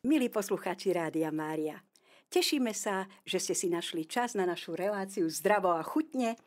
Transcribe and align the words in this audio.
Milí 0.00 0.32
poslucháči 0.32 0.96
Rádia 0.96 1.28
Mária, 1.28 1.76
tešíme 2.32 2.72
sa, 2.72 3.04
že 3.28 3.36
ste 3.36 3.52
si 3.52 3.68
našli 3.68 4.08
čas 4.08 4.32
na 4.32 4.48
našu 4.48 4.72
reláciu 4.72 5.28
Zdravo 5.28 5.76
a 5.76 5.84
chutne 5.84 6.40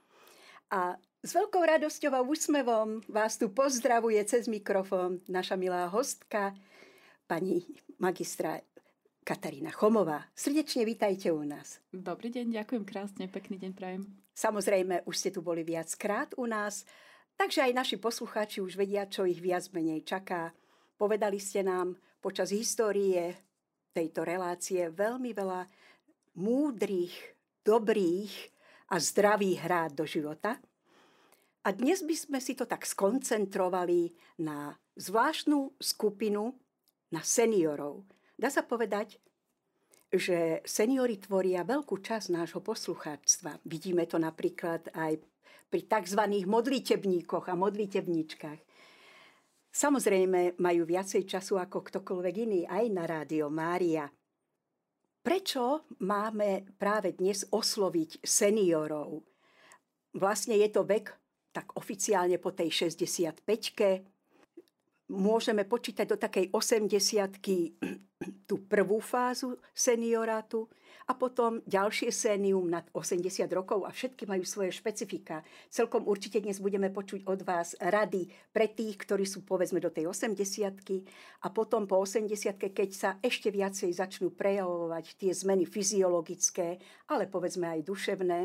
a 0.73 0.97
s 1.21 1.38
veľkou 1.38 1.62
radosťou 1.62 2.18
a 2.18 2.26
úsmevom 2.26 3.05
vás 3.05 3.38
tu 3.38 3.54
pozdravuje 3.54 4.18
cez 4.26 4.50
mikrofón 4.50 5.21
naša 5.29 5.54
milá 5.54 5.86
hostka, 5.86 6.58
pani 7.29 7.62
magistra 8.02 8.58
Katarína 9.21 9.70
Chomová. 9.70 10.33
Srdečne 10.33 10.81
vítajte 10.81 11.29
u 11.29 11.46
nás. 11.46 11.78
Dobrý 11.94 12.33
deň, 12.33 12.58
ďakujem 12.58 12.83
krásne, 12.90 13.29
pekný 13.29 13.62
deň 13.62 13.72
prajem. 13.78 14.01
Samozrejme, 14.33 15.06
už 15.06 15.13
ste 15.13 15.29
tu 15.29 15.46
boli 15.46 15.62
viackrát 15.62 16.34
u 16.41 16.49
nás, 16.49 16.90
takže 17.38 17.70
aj 17.70 17.77
naši 17.77 18.02
poslucháči 18.02 18.66
už 18.66 18.73
vedia, 18.73 19.05
čo 19.05 19.30
ich 19.30 19.38
viac 19.38 19.70
menej 19.77 20.02
čaká. 20.02 20.58
Povedali 20.98 21.38
ste 21.38 21.62
nám 21.62 22.02
počas 22.23 22.55
histórie 22.55 23.35
tejto 23.91 24.23
relácie 24.23 24.88
veľmi 24.88 25.36
veľa 25.36 25.68
múdrych, 26.40 27.12
dobrých 27.68 28.32
a 28.96 28.96
zdravých 28.96 29.59
hrád 29.59 29.91
do 29.99 30.08
života. 30.08 30.55
A 31.68 31.70
dnes 31.76 31.99
by 31.99 32.16
sme 32.16 32.40
si 32.40 32.55
to 32.55 32.63
tak 32.63 32.88
skoncentrovali 32.88 34.16
na 34.40 34.72
zvláštnu 34.96 35.76
skupinu, 35.84 36.55
na 37.12 37.20
seniorov. 37.20 38.08
Dá 38.40 38.48
sa 38.48 38.63
povedať, 38.63 39.20
že 40.08 40.63
seniory 40.63 41.20
tvoria 41.20 41.68
veľkú 41.68 41.99
časť 41.99 42.32
nášho 42.32 42.63
poslucháctva. 42.63 43.60
Vidíme 43.68 44.08
to 44.08 44.16
napríklad 44.16 44.88
aj 44.96 45.20
pri 45.68 45.82
tzv. 45.90 46.21
modlitebníkoch 46.48 47.49
a 47.49 47.55
modlitebničkách. 47.58 48.73
Samozrejme 49.73 50.62
majú 50.62 50.86
viacej 50.86 51.26
času 51.26 51.58
ako 51.58 51.82
ktokoľvek 51.82 52.36
iný 52.45 52.62
aj 52.70 52.86
na 52.94 53.09
rádio 53.09 53.50
Mária. 53.50 54.05
Prečo 55.26 55.90
máme 56.05 56.77
práve 56.77 57.18
dnes 57.18 57.49
osloviť 57.49 58.21
seniorov? 58.21 59.26
Vlastne 60.13 60.62
je 60.62 60.70
to 60.70 60.85
vek 60.85 61.10
tak 61.49 61.74
oficiálne 61.74 62.38
po 62.38 62.54
tej 62.54 62.94
65 62.94 63.41
môžeme 65.11 65.67
počítať 65.67 66.05
do 66.07 66.15
takej 66.15 66.53
80 66.53 67.43
tú 68.47 68.55
prvú 68.67 69.03
fázu 69.03 69.59
seniorátu 69.75 70.71
a 71.03 71.13
potom 71.19 71.59
ďalšie 71.67 72.15
sénium 72.15 72.63
nad 72.71 72.87
80 72.95 73.43
rokov 73.51 73.83
a 73.83 73.91
všetky 73.91 74.23
majú 74.23 74.47
svoje 74.47 74.71
špecifika. 74.71 75.43
Celkom 75.67 76.07
určite 76.07 76.39
dnes 76.39 76.63
budeme 76.63 76.87
počuť 76.87 77.27
od 77.27 77.43
vás 77.43 77.75
rady 77.75 78.31
pre 78.55 78.71
tých, 78.71 78.95
ktorí 79.03 79.27
sú 79.27 79.43
povedzme 79.43 79.83
do 79.83 79.91
tej 79.91 80.07
80 80.07 81.43
a 81.43 81.47
potom 81.51 81.83
po 81.83 81.99
80 81.99 82.55
keď 82.55 82.89
sa 82.95 83.09
ešte 83.19 83.51
viacej 83.51 83.91
začnú 83.91 84.31
prejavovať 84.31 85.19
tie 85.19 85.31
zmeny 85.35 85.67
fyziologické, 85.67 86.79
ale 87.11 87.27
povedzme 87.27 87.67
aj 87.67 87.79
duševné, 87.83 88.39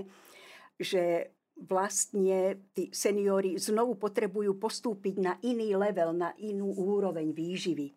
že 0.78 1.34
vlastne 1.58 2.70
tí 2.70 2.90
seniori 2.94 3.58
znovu 3.58 3.98
potrebujú 3.98 4.54
postúpiť 4.58 5.14
na 5.18 5.34
iný 5.42 5.74
level, 5.74 6.14
na 6.14 6.30
inú 6.38 6.70
úroveň 6.70 7.34
výživy. 7.34 7.90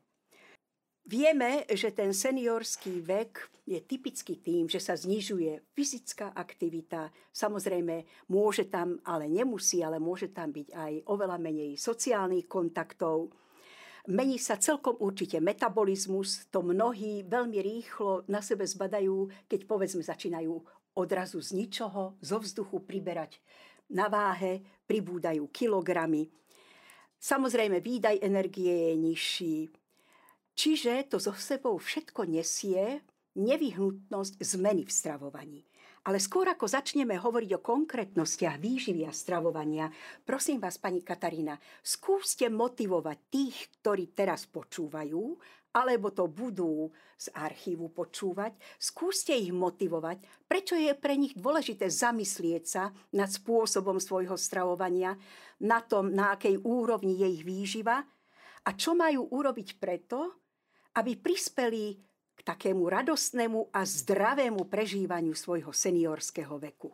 Vieme, 1.01 1.65
že 1.67 1.91
ten 1.91 2.13
seniorský 2.13 3.01
vek 3.03 3.65
je 3.67 3.81
typický 3.83 4.39
tým, 4.39 4.69
že 4.69 4.79
sa 4.79 4.95
znižuje 4.95 5.73
fyzická 5.73 6.31
aktivita. 6.31 7.09
Samozrejme, 7.33 8.27
môže 8.29 8.69
tam, 8.69 9.01
ale 9.03 9.27
nemusí, 9.27 9.81
ale 9.81 9.99
môže 9.99 10.31
tam 10.31 10.53
byť 10.53 10.67
aj 10.71 10.93
oveľa 11.09 11.37
menej 11.41 11.75
sociálnych 11.75 12.47
kontaktov. 12.47 13.33
Mení 14.07 14.41
sa 14.41 14.57
celkom 14.57 14.97
určite 14.97 15.37
metabolizmus, 15.37 16.49
to 16.49 16.65
mnohí 16.65 17.21
veľmi 17.21 17.59
rýchlo 17.59 18.25
na 18.25 18.41
sebe 18.41 18.65
zbadajú, 18.65 19.29
keď 19.45 19.69
povedzme 19.69 20.01
začínajú 20.01 20.80
odrazu 20.97 21.39
z 21.41 21.55
ničoho, 21.55 22.19
zo 22.19 22.37
vzduchu 22.39 22.83
priberať 22.83 23.39
na 23.91 24.07
váhe, 24.07 24.63
pribúdajú 24.87 25.47
kilogramy. 25.51 26.31
Samozrejme, 27.21 27.83
výdaj 27.83 28.23
energie 28.23 28.91
je 28.91 28.93
nižší, 28.97 29.57
Čiže 30.61 31.07
to 31.09 31.17
so 31.17 31.31
sebou 31.33 31.79
všetko 31.79 32.27
nesie 32.27 33.01
nevyhnutnosť 33.33 34.37
zmeny 34.43 34.83
v 34.83 34.91
stravovaní. 34.91 35.59
Ale 36.01 36.17
skôr 36.17 36.49
ako 36.49 36.65
začneme 36.65 37.13
hovoriť 37.13 37.51
o 37.57 37.63
konkrétnostiach 37.63 38.57
výživy 38.57 39.05
a 39.05 39.13
stravovania, 39.13 39.85
prosím 40.25 40.57
vás, 40.57 40.81
pani 40.81 41.05
Katarína, 41.05 41.61
skúste 41.85 42.49
motivovať 42.49 43.17
tých, 43.29 43.57
ktorí 43.77 44.09
teraz 44.17 44.49
počúvajú, 44.49 45.37
alebo 45.71 46.09
to 46.09 46.25
budú 46.25 46.89
z 47.15 47.29
archívu 47.37 47.93
počúvať, 47.93 48.57
skúste 48.81 49.31
ich 49.37 49.53
motivovať, 49.53 50.49
prečo 50.49 50.73
je 50.73 50.91
pre 50.97 51.13
nich 51.15 51.37
dôležité 51.37 51.85
zamyslieť 51.85 52.63
sa 52.65 52.89
nad 53.13 53.29
spôsobom 53.29 54.01
svojho 54.01 54.35
stravovania, 54.35 55.15
na 55.61 55.85
tom, 55.85 56.09
na 56.09 56.33
akej 56.33 56.57
úrovni 56.65 57.21
je 57.21 57.27
ich 57.29 57.43
výživa 57.45 58.01
a 58.65 58.69
čo 58.73 58.97
majú 58.97 59.29
urobiť 59.29 59.77
preto, 59.77 60.41
aby 60.97 61.13
prispeli 61.15 62.10
k 62.41 62.49
takému 62.49 62.89
radostnému 62.89 63.69
a 63.69 63.85
zdravému 63.85 64.65
prežívaniu 64.65 65.37
svojho 65.37 65.69
seniorského 65.69 66.57
veku. 66.57 66.89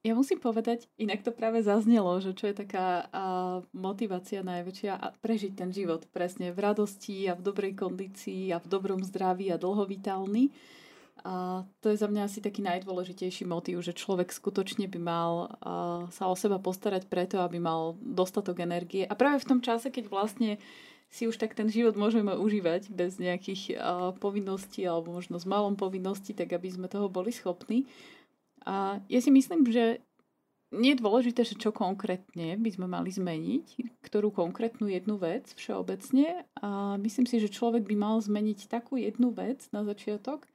Ja 0.00 0.16
musím 0.16 0.40
povedať, 0.40 0.88
inak 0.96 1.20
to 1.20 1.28
práve 1.28 1.60
zaznelo, 1.60 2.16
že 2.24 2.32
čo 2.32 2.48
je 2.48 2.56
taká 2.56 3.04
a, 3.12 3.60
motivácia 3.76 4.40
najväčšia 4.40 4.96
a 4.96 5.12
prežiť 5.20 5.52
ten 5.54 5.70
život 5.70 6.08
presne 6.08 6.56
v 6.56 6.58
radosti 6.58 7.28
a 7.28 7.36
v 7.36 7.44
dobrej 7.44 7.76
kondícii 7.76 8.48
a 8.50 8.58
v 8.58 8.66
dobrom 8.66 9.04
zdraví 9.04 9.52
a 9.52 9.60
dlhovitálny. 9.60 10.50
A 11.20 11.68
to 11.84 11.92
je 11.92 12.00
za 12.00 12.08
mňa 12.08 12.32
asi 12.32 12.40
taký 12.40 12.64
najdôležitejší 12.64 13.44
motív, 13.44 13.84
že 13.84 13.92
človek 13.92 14.32
skutočne 14.32 14.88
by 14.88 15.00
mal 15.04 15.32
a, 15.60 16.08
sa 16.08 16.32
o 16.32 16.34
seba 16.34 16.56
postarať 16.56 17.04
preto, 17.04 17.44
aby 17.44 17.60
mal 17.60 18.00
dostatok 18.00 18.64
energie. 18.64 19.04
A 19.04 19.12
práve 19.12 19.44
v 19.44 19.48
tom 19.52 19.60
čase, 19.60 19.92
keď 19.92 20.08
vlastne 20.08 20.56
si 21.10 21.26
už 21.26 21.42
tak 21.42 21.58
ten 21.58 21.66
život 21.66 21.98
môžeme 21.98 22.38
užívať 22.38 22.86
bez 22.94 23.18
nejakých 23.18 23.74
uh, 23.74 24.14
povinností 24.14 24.86
alebo 24.86 25.10
možno 25.10 25.42
s 25.42 25.44
malom 25.44 25.74
povinnosti, 25.74 26.32
tak 26.32 26.54
aby 26.54 26.70
sme 26.70 26.86
toho 26.86 27.10
boli 27.10 27.34
schopní. 27.34 27.90
A 28.62 29.02
ja 29.10 29.18
si 29.18 29.34
myslím, 29.34 29.66
že 29.66 29.98
nie 30.70 30.94
je 30.94 31.02
dôležité, 31.02 31.42
že 31.42 31.58
čo 31.58 31.74
konkrétne 31.74 32.54
by 32.54 32.70
sme 32.70 32.86
mali 32.86 33.10
zmeniť, 33.10 33.98
ktorú 34.06 34.30
konkrétnu 34.30 34.86
jednu 34.86 35.18
vec 35.18 35.50
všeobecne. 35.58 36.46
A 36.62 36.94
myslím 37.02 37.26
si, 37.26 37.42
že 37.42 37.50
človek 37.50 37.82
by 37.90 37.96
mal 37.98 38.16
zmeniť 38.22 38.70
takú 38.70 38.94
jednu 38.94 39.34
vec 39.34 39.66
na 39.74 39.82
začiatok, 39.82 40.46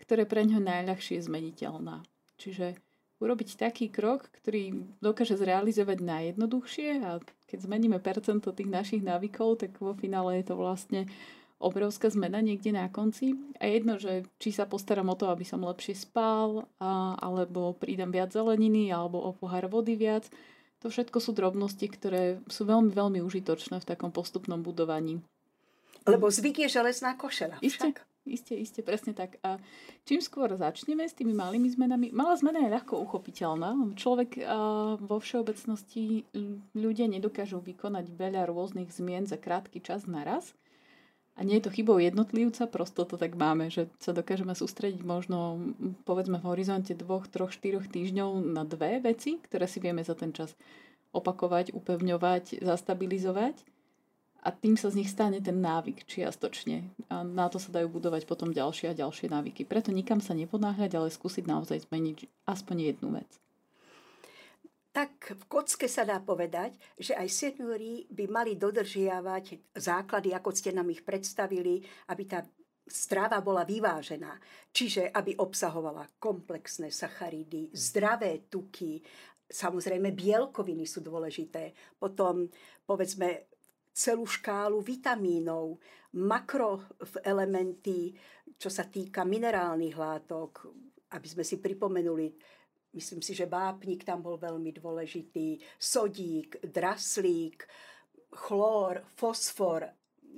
ktorá 0.00 0.24
pre 0.24 0.48
ňo 0.48 0.64
najľahšie 0.64 1.20
zmeniteľná. 1.20 2.00
Čiže 2.40 2.80
urobiť 3.20 3.60
taký 3.60 3.92
krok, 3.92 4.32
ktorý 4.40 4.80
dokáže 5.04 5.36
zrealizovať 5.36 6.00
najjednoduchšie 6.00 6.88
a 7.04 7.20
keď 7.46 7.58
zmeníme 7.68 8.00
percento 8.00 8.50
tých 8.50 8.72
našich 8.72 9.02
návykov, 9.04 9.60
tak 9.60 9.76
vo 9.76 9.92
finále 9.92 10.40
je 10.40 10.50
to 10.50 10.54
vlastne 10.56 11.04
obrovská 11.60 12.08
zmena 12.08 12.40
niekde 12.40 12.72
na 12.72 12.88
konci. 12.88 13.36
A 13.60 13.68
jedno, 13.68 14.00
že 14.00 14.24
či 14.40 14.50
sa 14.50 14.64
postaram 14.64 15.12
o 15.12 15.18
to, 15.18 15.28
aby 15.28 15.44
som 15.44 15.60
lepšie 15.60 15.92
spal, 15.92 16.64
a, 16.80 17.20
alebo 17.20 17.76
pridám 17.76 18.08
viac 18.08 18.32
zeleniny, 18.32 18.88
alebo 18.88 19.20
o 19.20 19.36
pohár 19.36 19.68
vody 19.68 19.94
viac. 19.94 20.24
To 20.80 20.88
všetko 20.88 21.20
sú 21.20 21.36
drobnosti, 21.36 21.84
ktoré 21.84 22.40
sú 22.48 22.64
veľmi, 22.64 22.88
veľmi 22.96 23.20
užitočné 23.20 23.84
v 23.84 23.88
takom 23.88 24.08
postupnom 24.08 24.64
budovaní. 24.64 25.20
Lebo 26.08 26.32
zvyk 26.32 26.64
je 26.64 26.80
železná 26.80 27.12
košela. 27.20 27.60
Isté, 27.60 27.92
Isté, 28.28 28.52
isté, 28.60 28.84
presne 28.84 29.16
tak. 29.16 29.40
A 29.40 29.56
čím 30.04 30.20
skôr 30.20 30.52
začneme 30.52 31.08
s 31.08 31.16
tými 31.16 31.32
malými 31.32 31.72
zmenami, 31.72 32.12
malá 32.12 32.36
zmena 32.36 32.60
je 32.60 32.74
ľahko 32.76 33.00
uchopiteľná. 33.00 33.72
Človek 33.96 34.44
vo 35.00 35.16
všeobecnosti 35.16 36.28
ľudia 36.76 37.08
nedokážu 37.08 37.64
vykonať 37.64 38.12
veľa 38.12 38.44
rôznych 38.44 38.92
zmien 38.92 39.24
za 39.24 39.40
krátky 39.40 39.80
čas 39.80 40.04
naraz. 40.04 40.52
A 41.40 41.46
nie 41.48 41.56
je 41.56 41.64
to 41.64 41.72
chybou 41.72 41.96
jednotlivca, 41.96 42.68
prosto 42.68 43.08
to 43.08 43.16
tak 43.16 43.32
máme, 43.32 43.72
že 43.72 43.88
sa 43.96 44.12
dokážeme 44.12 44.52
sústrediť 44.52 45.00
možno 45.00 45.72
povedzme 46.04 46.36
v 46.36 46.48
horizonte 46.52 46.92
dvoch, 46.92 47.24
troch, 47.24 47.56
štyroch 47.56 47.88
týždňov 47.88 48.44
na 48.44 48.68
dve 48.68 49.00
veci, 49.00 49.40
ktoré 49.40 49.64
si 49.64 49.80
vieme 49.80 50.04
za 50.04 50.12
ten 50.12 50.36
čas 50.36 50.52
opakovať, 51.16 51.72
upevňovať, 51.72 52.60
zastabilizovať 52.60 53.79
a 54.40 54.48
tým 54.48 54.76
sa 54.80 54.88
z 54.88 55.04
nich 55.04 55.10
stane 55.12 55.40
ten 55.44 55.60
návyk 55.60 56.08
čiastočne. 56.08 56.88
A 57.12 57.20
na 57.20 57.52
to 57.52 57.60
sa 57.60 57.68
dajú 57.68 57.92
budovať 57.92 58.24
potom 58.24 58.56
ďalšie 58.56 58.92
a 58.92 58.98
ďalšie 58.98 59.28
návyky. 59.28 59.68
Preto 59.68 59.92
nikam 59.92 60.24
sa 60.24 60.32
neponáhľať, 60.32 60.96
ale 60.96 61.12
skúsiť 61.12 61.44
naozaj 61.44 61.84
zmeniť 61.88 62.48
aspoň 62.48 62.76
jednu 62.96 63.20
vec. 63.20 63.30
Tak 64.90 65.38
v 65.38 65.44
kocke 65.46 65.86
sa 65.86 66.02
dá 66.02 66.18
povedať, 66.18 66.74
že 66.98 67.14
aj 67.14 67.28
seniori 67.30 68.10
by 68.10 68.24
mali 68.26 68.58
dodržiavať 68.58 69.76
základy, 69.78 70.34
ako 70.34 70.50
ste 70.50 70.74
nám 70.74 70.90
ich 70.90 71.06
predstavili, 71.06 71.78
aby 72.10 72.24
tá 72.26 72.42
strava 72.90 73.38
bola 73.38 73.62
vyvážená. 73.62 74.34
Čiže 74.74 75.14
aby 75.14 75.38
obsahovala 75.38 76.18
komplexné 76.18 76.90
sacharidy, 76.90 77.70
zdravé 77.70 78.50
tuky, 78.50 78.98
samozrejme 79.46 80.10
bielkoviny 80.10 80.82
sú 80.86 81.06
dôležité. 81.06 81.70
Potom 81.94 82.50
povedzme 82.82 83.49
celú 83.92 84.26
škálu 84.26 84.80
vitamínov, 84.80 85.78
makroelementy, 86.16 88.14
čo 88.58 88.68
sa 88.70 88.84
týka 88.86 89.22
minerálnych 89.22 89.96
látok, 89.96 90.72
aby 91.10 91.26
sme 91.26 91.42
si 91.46 91.58
pripomenuli, 91.58 92.30
myslím 92.94 93.22
si, 93.22 93.34
že 93.34 93.50
vápnik 93.50 94.02
tam 94.02 94.22
bol 94.22 94.38
veľmi 94.38 94.70
dôležitý, 94.74 95.58
sodík, 95.78 96.58
draslík, 96.66 97.66
chlór, 98.30 99.02
fosfor, 99.18 99.86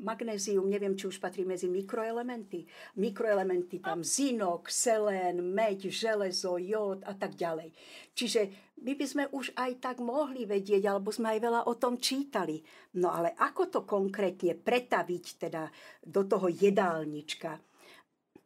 magnézium, 0.00 0.64
neviem, 0.64 0.96
či 0.96 1.04
už 1.04 1.20
patrí 1.20 1.44
medzi 1.44 1.68
mikroelementy. 1.68 2.64
Mikroelementy 2.96 3.84
tam 3.84 4.00
zinok, 4.00 4.72
selén, 4.72 5.44
meď, 5.44 5.92
železo, 5.92 6.56
jód 6.56 7.04
a 7.04 7.12
tak 7.12 7.36
ďalej. 7.36 7.72
Čiže 8.16 8.71
my 8.82 8.92
by 8.98 9.06
sme 9.06 9.24
už 9.30 9.54
aj 9.54 9.78
tak 9.78 9.96
mohli 10.02 10.42
vedieť, 10.42 10.82
alebo 10.90 11.14
sme 11.14 11.38
aj 11.38 11.40
veľa 11.40 11.60
o 11.70 11.74
tom 11.78 11.96
čítali. 12.02 12.58
No 12.98 13.14
ale 13.14 13.32
ako 13.38 13.62
to 13.70 13.80
konkrétne 13.86 14.58
pretaviť 14.58 15.24
teda 15.38 15.70
do 16.02 16.26
toho 16.26 16.50
jedálnička? 16.50 17.56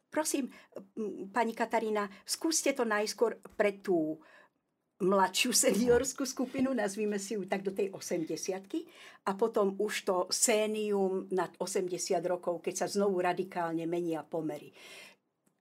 Prosím, 0.07 0.47
pani 1.33 1.51
Katarína, 1.51 2.07
skúste 2.23 2.71
to 2.71 2.87
najskôr 2.87 3.37
pre 3.57 3.83
tú 3.83 4.17
mladšiu 4.97 5.53
seniorskú 5.53 6.25
skupinu, 6.25 6.73
nazvíme 6.73 7.21
si 7.21 7.37
ju 7.37 7.45
tak 7.45 7.61
do 7.61 7.69
tej 7.69 7.93
80 7.93 8.33
a 9.29 9.31
potom 9.37 9.77
už 9.77 9.93
to 10.09 10.17
sénium 10.33 11.29
nad 11.29 11.53
80 11.61 12.17
rokov, 12.25 12.65
keď 12.65 12.85
sa 12.85 12.87
znovu 12.89 13.21
radikálne 13.21 13.85
menia 13.85 14.25
pomery. 14.25 14.73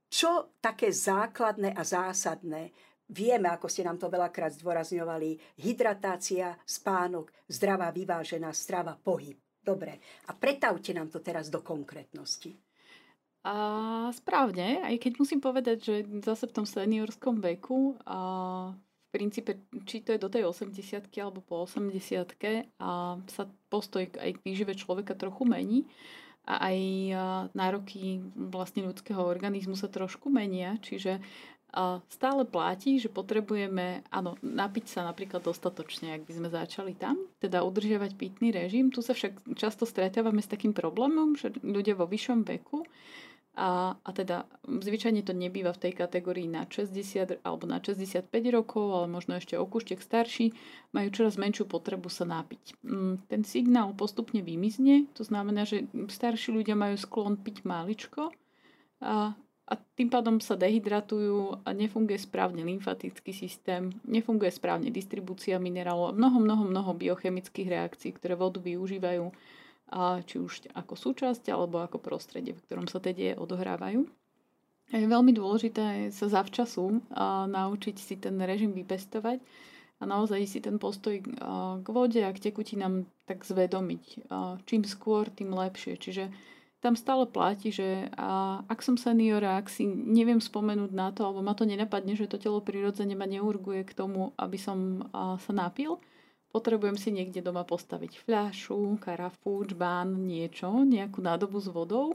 Čo 0.09 0.57
také 0.63 0.89
základné 0.89 1.77
a 1.77 1.83
zásadné 1.85 2.73
Vieme, 3.07 3.51
ako 3.55 3.71
ste 3.71 3.87
nám 3.87 4.03
to 4.03 4.11
veľakrát 4.11 4.59
zdôrazňovali, 4.59 5.63
hydratácia, 5.63 6.59
spánok, 6.67 7.31
zdravá, 7.47 7.95
vyvážená 7.95 8.51
strava, 8.51 8.99
pohyb. 8.99 9.39
Dobre. 9.63 9.99
A 10.27 10.35
pretavte 10.35 10.95
nám 10.95 11.11
to 11.11 11.19
teraz 11.19 11.51
do 11.51 11.59
konkrétnosti. 11.59 12.55
A 13.47 13.55
správne, 14.11 14.83
aj 14.83 14.99
keď 14.99 15.13
musím 15.23 15.39
povedať, 15.39 15.79
že 15.83 15.95
zase 16.23 16.51
v 16.51 16.55
tom 16.55 16.67
seniorskom 16.67 17.39
veku 17.39 17.95
a 18.03 18.19
v 18.75 19.07
princípe, 19.15 19.63
či 19.87 20.03
to 20.03 20.11
je 20.15 20.23
do 20.23 20.27
tej 20.27 20.51
80 20.51 21.07
alebo 21.23 21.43
po 21.43 21.63
80 21.63 21.95
a 22.83 23.19
sa 23.31 23.45
postoj 23.71 24.03
aj 24.19 24.31
k 24.35 24.43
výžive 24.43 24.75
človeka 24.75 25.15
trochu 25.15 25.47
mení 25.47 25.87
a 26.47 26.71
aj 26.71 26.79
nároky 27.55 28.23
vlastne 28.35 28.87
ľudského 28.87 29.19
organizmu 29.19 29.75
sa 29.75 29.91
trošku 29.91 30.31
menia, 30.31 30.79
čiže 30.79 31.19
stále 32.09 32.49
platí, 32.49 32.97
že 32.97 33.13
potrebujeme 33.13 34.01
áno, 34.09 34.41
napiť 34.41 34.85
sa 34.97 35.01
napríklad 35.05 35.45
dostatočne, 35.45 36.17
ak 36.17 36.25
by 36.25 36.33
sme 36.33 36.49
začali 36.49 36.97
tam, 36.97 37.21
teda 37.37 37.61
udržiavať 37.61 38.17
pitný 38.17 38.49
režim. 38.49 38.89
Tu 38.89 39.05
sa 39.05 39.13
však 39.13 39.53
často 39.55 39.85
stretávame 39.85 40.41
s 40.41 40.49
takým 40.49 40.73
problémom, 40.73 41.37
že 41.37 41.53
ľudia 41.61 41.93
vo 41.93 42.09
vyššom 42.09 42.49
veku 42.49 42.89
a, 43.57 43.97
a 43.97 44.11
teda 44.13 44.45
zvyčajne 44.69 45.25
to 45.25 45.33
nebýva 45.33 45.73
v 45.73 45.89
tej 45.89 45.93
kategórii 45.97 46.45
na 46.45 46.69
60 46.69 47.41
alebo 47.41 47.65
na 47.65 47.81
65 47.81 48.29
rokov, 48.53 48.85
ale 48.93 49.09
možno 49.09 49.41
ešte 49.41 49.57
o 49.57 49.65
kúštek 49.65 50.05
starší, 50.05 50.53
majú 50.93 51.09
čoraz 51.09 51.41
menšiu 51.41 51.65
potrebu 51.65 52.13
sa 52.13 52.29
napiť. 52.29 52.85
Mm, 52.85 53.25
ten 53.33 53.43
signál 53.49 53.97
postupne 53.97 54.45
vymizne, 54.45 55.09
to 55.17 55.25
znamená, 55.25 55.65
že 55.65 55.89
starší 55.93 56.53
ľudia 56.53 56.77
majú 56.77 57.01
sklon 57.01 57.41
piť 57.41 57.65
máličko 57.65 58.29
a, 59.01 59.33
a 59.67 59.75
tým 59.75 60.07
pádom 60.07 60.39
sa 60.39 60.55
dehydratujú 60.55 61.67
a 61.67 61.69
nefunguje 61.75 62.23
správne 62.23 62.63
lymfatický 62.63 63.35
systém, 63.35 63.91
nefunguje 64.07 64.55
správne 64.55 64.95
distribúcia 64.95 65.59
minerálov 65.59 66.15
a 66.15 66.17
mnoho, 66.17 66.39
mnoho, 66.39 66.65
mnoho 66.71 66.91
biochemických 66.95 67.67
reakcií, 67.75 68.15
ktoré 68.15 68.39
vodu 68.39 68.63
využívajú 68.63 69.27
a 69.87 70.23
či 70.23 70.39
už 70.39 70.71
ako 70.75 70.95
súčasť 70.95 71.51
alebo 71.51 71.83
ako 71.83 71.99
prostredie, 71.99 72.55
v 72.55 72.63
ktorom 72.67 72.87
sa 72.87 73.03
tie 73.03 73.15
deje 73.15 73.35
odohrávajú. 73.39 74.07
Je 74.87 75.03
veľmi 75.03 75.35
dôležité 75.35 76.15
sa 76.15 76.31
zavčasu 76.31 77.03
a 77.11 77.51
naučiť 77.51 77.97
si 77.99 78.15
ten 78.23 78.39
režim 78.39 78.71
vypestovať 78.71 79.43
a 79.99 80.03
naozaj 80.07 80.47
si 80.47 80.63
ten 80.63 80.79
postoj 80.79 81.19
k 81.83 81.87
vode 81.91 82.23
a 82.23 82.31
k 82.31 82.39
tekutinám 82.51 83.03
tak 83.27 83.43
zvedomiť. 83.43 84.31
Čím 84.63 84.87
skôr, 84.87 85.27
tým 85.35 85.51
lepšie. 85.51 85.99
Čiže 85.99 86.31
tam 86.87 86.95
stále 86.95 87.27
platí, 87.27 87.75
že 87.75 88.07
a 88.15 88.63
ak 88.71 88.79
som 88.79 88.95
seniora, 88.95 89.59
ak 89.59 89.67
si 89.67 89.91
neviem 89.91 90.39
spomenúť 90.39 90.95
na 90.95 91.11
to, 91.11 91.27
alebo 91.27 91.43
ma 91.43 91.59
to 91.59 91.67
nenapadne, 91.67 92.15
že 92.15 92.31
to 92.31 92.39
telo 92.39 92.63
prirodzene 92.63 93.19
ma 93.19 93.27
neurguje 93.27 93.83
k 93.83 93.91
tomu, 93.91 94.31
aby 94.39 94.55
som 94.55 95.03
a, 95.11 95.35
sa 95.43 95.51
napil, 95.51 95.99
potrebujem 96.55 96.95
si 96.95 97.11
niekde 97.11 97.43
doma 97.43 97.67
postaviť 97.67 98.23
fľašu, 98.23 99.03
karafu, 99.03 99.67
čbán, 99.67 100.15
niečo, 100.31 100.71
nejakú 100.87 101.19
nádobu 101.19 101.59
s 101.59 101.67
vodou, 101.67 102.15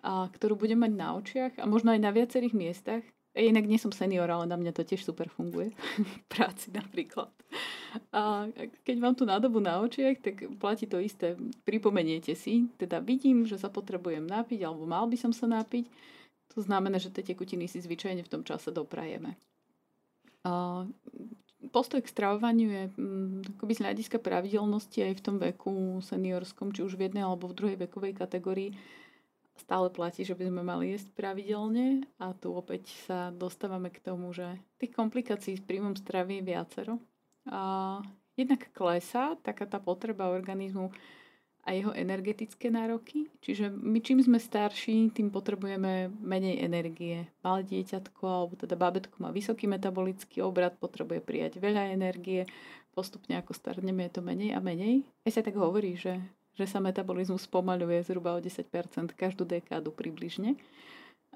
a, 0.00 0.32
ktorú 0.32 0.56
budem 0.56 0.80
mať 0.80 0.92
na 0.96 1.08
očiach 1.20 1.52
a 1.60 1.68
možno 1.68 1.92
aj 1.92 2.00
na 2.00 2.08
viacerých 2.16 2.56
miestach, 2.56 3.04
Inak 3.36 3.68
nie 3.68 3.76
som 3.76 3.92
senior, 3.92 4.24
ale 4.32 4.48
na 4.48 4.56
mňa 4.56 4.72
to 4.72 4.82
tiež 4.82 5.04
super 5.04 5.28
funguje. 5.28 5.76
v 6.24 6.24
práci 6.32 6.72
napríklad. 6.72 7.28
A 8.12 8.48
keď 8.84 8.96
mám 8.96 9.12
tú 9.12 9.28
nádobu 9.28 9.60
na 9.60 9.80
očiach, 9.84 10.20
tak 10.24 10.48
platí 10.56 10.88
to 10.88 10.96
isté. 10.96 11.36
Pripomeniete 11.68 12.32
si, 12.32 12.68
teda 12.80 13.00
vidím, 13.04 13.44
že 13.44 13.60
sa 13.60 13.68
potrebujem 13.68 14.24
napiť, 14.24 14.64
alebo 14.64 14.88
mal 14.88 15.04
by 15.04 15.16
som 15.20 15.32
sa 15.36 15.44
napiť. 15.44 15.88
To 16.56 16.64
znamená, 16.64 16.96
že 16.96 17.12
tie 17.12 17.24
tekutiny 17.24 17.68
si 17.68 17.84
zvyčajne 17.84 18.24
v 18.24 18.32
tom 18.32 18.40
čase 18.40 18.72
doprajeme. 18.72 19.36
A 20.48 20.84
postoj 21.68 22.00
k 22.00 22.08
stravovaniu 22.08 22.68
je 22.72 22.84
mm, 22.96 23.60
akoby 23.60 23.72
z 23.76 23.82
hľadiska 23.84 24.18
pravidelnosti 24.22 25.04
aj 25.04 25.12
v 25.20 25.24
tom 25.24 25.36
veku 25.36 26.00
seniorskom, 26.00 26.72
či 26.72 26.80
už 26.80 26.96
v 26.96 27.10
jednej 27.10 27.28
alebo 27.28 27.52
v 27.52 27.56
druhej 27.56 27.76
vekovej 27.84 28.16
kategórii 28.16 28.72
stále 29.60 29.88
platí, 29.90 30.22
že 30.22 30.36
by 30.36 30.48
sme 30.48 30.62
mali 30.62 30.92
jesť 30.94 31.12
pravidelne 31.16 32.04
a 32.20 32.32
tu 32.36 32.52
opäť 32.52 32.92
sa 33.08 33.32
dostávame 33.32 33.88
k 33.90 34.02
tomu, 34.02 34.30
že 34.32 34.60
tých 34.76 34.92
komplikácií 34.92 35.56
s 35.56 35.64
príjmom 35.64 35.96
stravy 35.96 36.40
je 36.40 36.48
viacero. 36.48 36.94
A 37.48 37.98
jednak 38.36 38.68
klesá 38.76 39.38
taká 39.40 39.64
tá 39.64 39.80
potreba 39.80 40.28
organizmu 40.28 40.92
a 41.66 41.74
jeho 41.74 41.90
energetické 41.98 42.70
nároky. 42.70 43.26
Čiže 43.42 43.74
my 43.74 43.98
čím 43.98 44.22
sme 44.22 44.38
starší, 44.38 45.10
tým 45.10 45.34
potrebujeme 45.34 46.14
menej 46.22 46.62
energie. 46.62 47.26
Malé 47.42 47.66
dieťatko, 47.66 48.22
alebo 48.22 48.54
teda 48.54 48.78
babetko 48.78 49.18
má 49.18 49.34
vysoký 49.34 49.66
metabolický 49.66 50.46
obrad, 50.46 50.78
potrebuje 50.78 51.18
prijať 51.26 51.58
veľa 51.58 51.90
energie. 51.90 52.46
Postupne 52.94 53.34
ako 53.42 53.50
starneme 53.50 54.06
je 54.06 54.14
to 54.14 54.22
menej 54.22 54.54
a 54.54 54.62
menej. 54.62 55.02
Aj 55.26 55.34
sa 55.34 55.42
tak 55.42 55.58
hovorí, 55.58 55.98
že 55.98 56.22
že 56.56 56.66
sa 56.66 56.80
metabolizmus 56.80 57.44
spomaľuje 57.44 58.02
zhruba 58.08 58.36
o 58.36 58.40
10% 58.40 58.64
každú 59.12 59.44
dekádu 59.44 59.92
približne. 59.92 60.56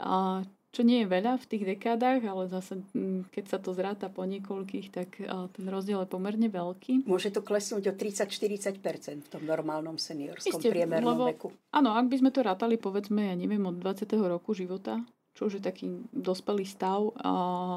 A 0.00 0.42
čo 0.70 0.86
nie 0.86 1.02
je 1.02 1.10
veľa 1.10 1.34
v 1.34 1.48
tých 1.50 1.64
dekádach, 1.66 2.22
ale 2.22 2.46
zase 2.46 2.78
mm, 2.94 3.34
keď 3.34 3.44
sa 3.50 3.58
to 3.58 3.74
zráta 3.74 4.06
po 4.06 4.22
niekoľkých, 4.22 4.86
tak 4.94 5.18
ten 5.26 5.66
rozdiel 5.66 6.06
je 6.06 6.08
pomerne 6.08 6.46
veľký. 6.46 7.10
Môže 7.10 7.34
to 7.34 7.42
klesnúť 7.42 7.90
o 7.90 7.94
30-40% 7.94 9.26
v 9.26 9.28
tom 9.28 9.42
normálnom 9.42 9.98
seniorskom 9.98 10.62
Isté, 10.62 10.70
priemernom 10.70 11.10
lebo, 11.10 11.24
veku. 11.26 11.48
Áno, 11.74 11.90
ak 11.98 12.06
by 12.06 12.16
sme 12.22 12.30
to 12.30 12.46
rátali 12.46 12.78
povedzme, 12.78 13.18
ja 13.18 13.34
neviem, 13.34 13.66
od 13.66 13.82
20. 13.82 14.06
roku 14.30 14.54
života, 14.54 15.02
čo 15.34 15.50
už 15.50 15.58
je 15.58 15.62
taký 15.62 16.06
dospelý 16.14 16.62
stav 16.62 17.18
a 17.18 17.32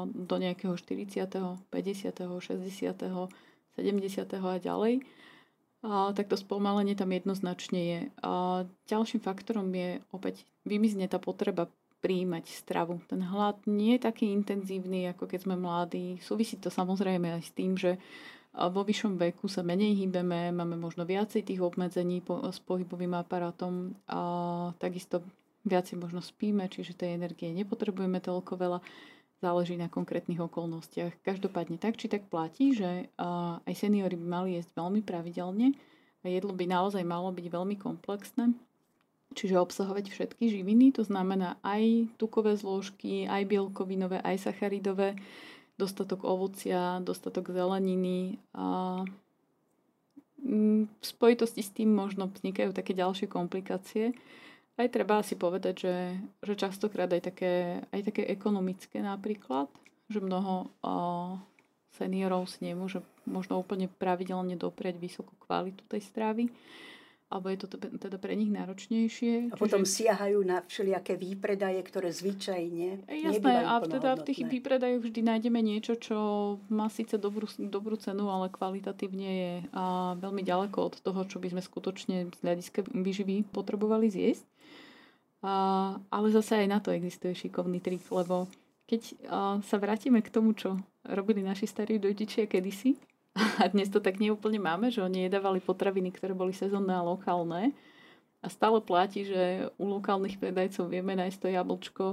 do 0.06 0.36
nejakého 0.38 0.78
40., 0.78 1.26
50., 1.74 2.14
60., 2.22 2.94
70. 3.74 4.38
a 4.38 4.54
ďalej, 4.62 5.02
tak 5.84 6.32
to 6.32 6.36
spomalenie 6.40 6.96
tam 6.96 7.12
jednoznačne 7.12 7.80
je. 7.80 8.00
A 8.24 8.64
ďalším 8.88 9.20
faktorom 9.20 9.68
je 9.68 10.00
opäť 10.10 10.48
vymizne 10.64 11.04
tá 11.04 11.20
potreba 11.20 11.68
príjmať 12.00 12.44
stravu. 12.52 13.00
Ten 13.08 13.24
hlad 13.24 13.60
nie 13.64 13.96
je 13.96 14.04
taký 14.04 14.32
intenzívny, 14.32 15.08
ako 15.12 15.24
keď 15.28 15.48
sme 15.48 15.56
mladí. 15.56 16.20
Súvisí 16.20 16.60
to 16.60 16.68
samozrejme 16.68 17.32
aj 17.36 17.42
s 17.44 17.52
tým, 17.56 17.76
že 17.76 17.96
vo 18.54 18.86
vyššom 18.86 19.18
veku 19.18 19.50
sa 19.50 19.66
menej 19.66 19.98
hýbeme, 19.98 20.54
máme 20.54 20.78
možno 20.78 21.02
viacej 21.02 21.42
tých 21.42 21.58
obmedzení 21.58 22.22
po, 22.22 22.38
s 22.38 22.62
pohybovým 22.62 23.18
aparátom 23.18 23.98
a 24.06 24.20
takisto 24.78 25.26
viacej 25.66 25.98
možno 25.98 26.22
spíme, 26.22 26.70
čiže 26.70 26.94
tej 26.94 27.18
energie 27.18 27.50
nepotrebujeme 27.50 28.22
toľko 28.22 28.52
veľa 28.54 28.78
záleží 29.44 29.76
na 29.76 29.92
konkrétnych 29.92 30.40
okolnostiach. 30.40 31.20
Každopádne 31.20 31.76
tak 31.76 32.00
či 32.00 32.08
tak 32.08 32.24
platí, 32.32 32.72
že 32.72 33.12
aj 33.68 33.74
seniory 33.76 34.16
by 34.16 34.26
mali 34.26 34.50
jesť 34.56 34.72
veľmi 34.80 35.04
pravidelne 35.04 35.76
a 36.24 36.26
jedlo 36.32 36.56
by 36.56 36.64
naozaj 36.64 37.04
malo 37.04 37.28
byť 37.28 37.46
veľmi 37.52 37.76
komplexné, 37.76 38.56
čiže 39.36 39.60
obsahovať 39.60 40.08
všetky 40.08 40.48
živiny, 40.48 40.96
to 40.96 41.04
znamená 41.04 41.60
aj 41.60 42.08
tukové 42.16 42.56
zložky, 42.56 43.28
aj 43.28 43.44
bielkovinové, 43.44 44.24
aj 44.24 44.48
sacharidové, 44.48 45.20
dostatok 45.76 46.24
ovocia, 46.24 47.04
dostatok 47.04 47.52
zeleniny 47.52 48.40
a 48.56 49.04
v 50.44 51.04
spojitosti 51.04 51.60
s 51.60 51.72
tým 51.72 51.92
možno 51.92 52.28
vznikajú 52.28 52.72
také 52.72 52.96
ďalšie 52.96 53.28
komplikácie, 53.28 54.16
aj 54.74 54.88
treba 54.90 55.22
si 55.22 55.38
povedať, 55.38 55.74
že, 55.86 55.96
že 56.42 56.54
častokrát 56.58 57.06
aj 57.10 57.22
také, 57.30 57.82
aj 57.94 58.10
také 58.10 58.26
ekonomické 58.26 58.98
napríklad, 58.98 59.70
že 60.10 60.18
mnoho 60.18 60.66
o, 60.82 60.94
seniorov 61.94 62.50
si 62.50 62.66
nemôže 62.66 62.98
možno 63.22 63.62
úplne 63.62 63.86
pravidelne 63.86 64.58
doprieť 64.58 64.98
vysokú 64.98 65.32
kvalitu 65.46 65.80
tej 65.86 66.02
stravy. 66.02 66.50
alebo 67.34 67.50
je 67.50 67.66
to 67.66 67.66
teda 67.98 68.14
pre 68.22 68.38
nich 68.38 68.52
náročnejšie. 68.52 69.50
A 69.50 69.58
potom 69.58 69.82
čiže... 69.82 70.06
siahajú 70.06 70.38
na 70.46 70.62
všelijaké 70.62 71.18
výpredaje, 71.18 71.82
ktoré 71.82 72.14
zvyčajne 72.14 73.10
Jasné, 73.10 73.54
a 73.66 73.82
teda 73.82 74.22
v 74.22 74.26
tých 74.30 74.46
výpredajoch 74.46 75.02
vždy 75.02 75.20
nájdeme 75.34 75.58
niečo, 75.58 75.98
čo 75.98 76.18
má 76.70 76.86
síce 76.86 77.18
dobrú, 77.18 77.50
dobrú 77.58 77.98
cenu, 77.98 78.30
ale 78.30 78.54
kvalitatívne 78.54 79.30
je 79.34 79.52
a 79.74 80.14
veľmi 80.14 80.46
ďaleko 80.46 80.78
od 80.78 80.94
toho, 81.02 81.26
čo 81.26 81.42
by 81.42 81.58
sme 81.58 81.62
skutočne 81.64 82.16
z 82.30 82.38
hľadiska 82.38 82.86
výživy 82.94 83.50
potrebovali 83.50 84.06
zjesť. 84.14 84.46
Ale 86.08 86.26
zase 86.32 86.64
aj 86.64 86.68
na 86.72 86.80
to 86.80 86.88
existuje 86.88 87.36
šikovný 87.36 87.84
trik, 87.84 88.00
lebo 88.08 88.48
keď 88.88 89.02
sa 89.60 89.76
vrátime 89.76 90.24
k 90.24 90.32
tomu, 90.32 90.56
čo 90.56 90.80
robili 91.04 91.44
naši 91.44 91.68
starí 91.68 92.00
rodičia 92.00 92.48
kedysi, 92.48 92.96
a 93.62 93.66
dnes 93.66 93.90
to 93.90 93.98
tak 93.98 94.22
neúplne 94.22 94.62
máme, 94.62 94.94
že 94.94 95.02
oni 95.02 95.26
jedávali 95.26 95.58
potraviny, 95.58 96.14
ktoré 96.14 96.32
boli 96.32 96.54
sezónne 96.54 96.94
a 96.94 97.02
lokálne. 97.02 97.74
A 98.44 98.46
stále 98.52 98.78
platí, 98.78 99.24
že 99.24 99.72
u 99.80 99.88
lokálnych 99.88 100.36
predajcov 100.36 100.92
vieme 100.92 101.16
nájsť 101.16 101.38
to 101.40 101.48
jablčko 101.48 102.04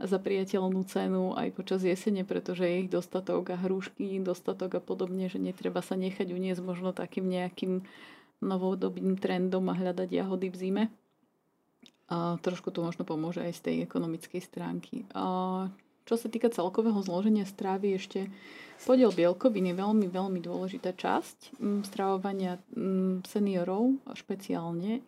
za 0.00 0.18
priateľnú 0.20 0.80
cenu 0.88 1.36
aj 1.36 1.56
počas 1.56 1.80
jesene, 1.84 2.24
pretože 2.24 2.64
je 2.64 2.86
ich 2.86 2.90
dostatok 2.92 3.52
a 3.52 3.56
hrušky 3.56 4.20
dostatok 4.20 4.78
a 4.78 4.80
podobne, 4.80 5.28
že 5.28 5.40
netreba 5.40 5.80
sa 5.84 5.96
nechať 5.96 6.32
uniesť 6.32 6.62
možno 6.64 6.92
takým 6.92 7.28
nejakým 7.28 7.84
novodobým 8.40 9.16
trendom 9.20 9.68
a 9.68 9.76
hľadať 9.76 10.08
jahody 10.08 10.48
v 10.48 10.56
zime. 10.56 10.84
A 12.10 12.36
trošku 12.42 12.74
to 12.74 12.82
možno 12.82 13.06
pomôže 13.06 13.38
aj 13.38 13.52
z 13.54 13.60
tej 13.62 13.76
ekonomickej 13.86 14.42
stránky. 14.42 15.06
A 15.14 15.70
čo 16.10 16.18
sa 16.18 16.26
týka 16.26 16.50
celkového 16.50 16.98
zloženia 17.06 17.46
strávy, 17.46 17.94
ešte 17.94 18.26
podiel 18.82 19.14
bielkovín 19.14 19.70
je 19.70 19.78
veľmi, 19.78 20.10
veľmi 20.10 20.42
dôležitá 20.42 20.90
časť 20.98 21.54
mm, 21.62 21.80
stravovania 21.86 22.58
mm, 22.74 23.30
seniorov 23.30 23.94
špeciálne, 24.18 25.06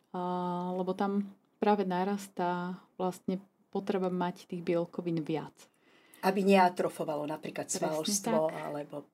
lebo 0.78 0.94
tam 0.94 1.26
práve 1.58 1.82
narastá 1.82 2.78
vlastne 2.94 3.42
potreba 3.74 4.12
mať 4.12 4.46
tých 4.46 4.62
bielkovín 4.62 5.26
viac. 5.26 5.54
Aby 6.22 6.46
neatrofovalo 6.46 7.26
napríklad 7.26 7.66
svalstvo 7.66 8.46
alebo 8.54 9.10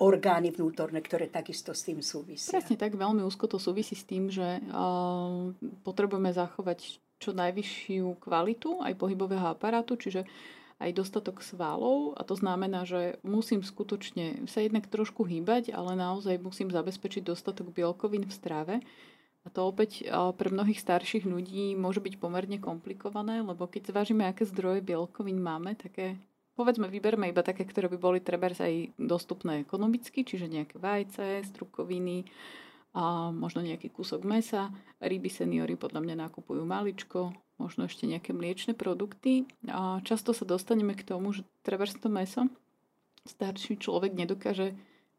orgány 0.00 0.52
vnútorné, 0.52 1.00
ktoré 1.00 1.28
takisto 1.28 1.72
s 1.72 1.84
tým 1.84 2.04
súvisia. 2.04 2.52
Presne 2.52 2.76
tak, 2.76 2.96
veľmi 2.96 3.24
úzko 3.24 3.48
to 3.48 3.56
súvisí 3.56 3.96
s 3.96 4.04
tým, 4.04 4.28
že 4.28 4.60
uh, 4.60 5.52
potrebujeme 5.84 6.32
zachovať 6.36 7.00
čo 7.16 7.32
najvyššiu 7.32 8.20
kvalitu 8.20 8.84
aj 8.84 8.98
pohybového 8.98 9.48
aparátu, 9.52 9.96
čiže 9.96 10.28
aj 10.76 10.92
dostatok 10.92 11.40
svalov 11.40 12.12
a 12.16 12.22
to 12.24 12.36
znamená, 12.36 12.84
že 12.84 13.16
musím 13.24 13.64
skutočne 13.64 14.44
sa 14.44 14.60
jednak 14.60 14.84
trošku 14.92 15.24
hýbať, 15.24 15.72
ale 15.72 15.96
naozaj 15.96 16.36
musím 16.36 16.68
zabezpečiť 16.68 17.24
dostatok 17.24 17.72
bielkovín 17.72 18.28
v 18.28 18.36
strave. 18.36 18.74
A 19.46 19.48
to 19.48 19.64
opäť 19.64 20.04
pre 20.36 20.48
mnohých 20.50 20.82
starších 20.82 21.24
ľudí 21.24 21.78
môže 21.78 22.02
byť 22.02 22.18
pomerne 22.18 22.58
komplikované, 22.60 23.40
lebo 23.40 23.64
keď 23.70 23.94
zvážime, 23.94 24.26
aké 24.26 24.44
zdroje 24.44 24.82
bielkovín 24.82 25.38
máme, 25.38 25.78
také 25.78 26.18
povedzme, 26.56 26.88
vyberme 26.88 27.28
iba 27.28 27.44
také, 27.44 27.68
ktoré 27.68 27.86
by 27.92 27.98
boli 28.00 28.18
treba 28.24 28.48
aj 28.48 28.96
dostupné 28.96 29.62
ekonomicky, 29.62 30.24
čiže 30.24 30.48
nejaké 30.48 30.80
vajce, 30.80 31.44
strukoviny, 31.52 32.26
a 32.96 33.28
možno 33.28 33.60
nejaký 33.60 33.92
kúsok 33.92 34.24
mesa. 34.24 34.72
Ryby 35.04 35.28
seniory 35.28 35.76
podľa 35.76 36.00
mňa 36.00 36.16
nakupujú 36.26 36.64
maličko, 36.64 37.36
možno 37.60 37.84
ešte 37.84 38.08
nejaké 38.08 38.32
mliečne 38.32 38.72
produkty. 38.72 39.44
A 39.68 40.00
často 40.00 40.32
sa 40.32 40.48
dostaneme 40.48 40.96
k 40.96 41.04
tomu, 41.04 41.36
že 41.36 41.44
treba 41.60 41.84
to 41.84 42.08
meso 42.08 42.48
starší 43.26 43.76
človek 43.82 44.14
nedokáže 44.14 44.72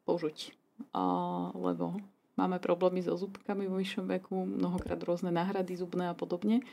požuť, 0.07 0.55
a, 0.95 1.03
lebo 1.51 1.99
máme 2.39 2.57
problémy 2.63 3.03
so 3.03 3.19
zubkami 3.19 3.67
vo 3.67 3.77
vyššom 3.77 4.07
veku, 4.17 4.47
mnohokrát 4.47 4.97
rôzne 5.03 5.29
náhrady 5.29 5.75
zubné 5.75 6.09
a 6.09 6.15
podobne. 6.15 6.63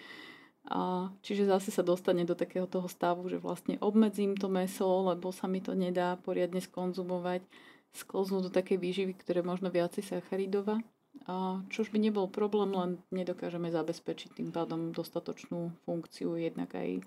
A 0.65 1.13
čiže 1.21 1.45
zase 1.45 1.69
sa 1.69 1.85
dostane 1.85 2.25
do 2.25 2.33
takého 2.33 2.65
toho 2.65 2.89
stavu, 2.89 3.29
že 3.29 3.37
vlastne 3.37 3.77
obmedzím 3.85 4.33
to 4.33 4.49
meso, 4.49 4.89
lebo 5.13 5.29
sa 5.29 5.45
mi 5.45 5.61
to 5.61 5.77
nedá 5.77 6.17
poriadne 6.25 6.63
skonzumovať, 6.63 7.45
sklznú 7.93 8.49
do 8.49 8.51
takej 8.51 8.81
výživy, 8.81 9.13
ktoré 9.13 9.45
možno 9.45 9.69
viacej 9.69 10.03
sacharidová 10.09 10.81
a 11.25 11.64
čož 11.73 11.88
by 11.88 11.99
nebol 11.99 12.28
problém, 12.28 12.73
len 12.76 13.00
nedokážeme 13.09 13.73
zabezpečiť 13.73 14.37
tým 14.37 14.52
pádom 14.52 14.93
dostatočnú 14.93 15.73
funkciu 15.88 16.37
jednak 16.37 16.76
aj, 16.76 17.00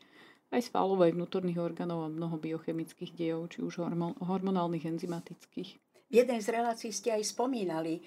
aj 0.49 0.61
svalov, 0.65 1.05
aj 1.05 1.13
vnútorných 1.13 1.61
orgánov 1.61 2.05
a 2.05 2.13
mnoho 2.13 2.41
biochemických 2.41 3.13
dejov, 3.13 3.53
či 3.53 3.61
už 3.61 3.85
hormon, 3.85 4.17
hormonálnych, 4.17 4.89
enzymatických. 4.89 5.69
V 6.07 6.13
jednej 6.13 6.41
z 6.41 6.49
relácií 6.49 6.89
ste 6.89 7.13
aj 7.13 7.29
spomínali, 7.29 8.01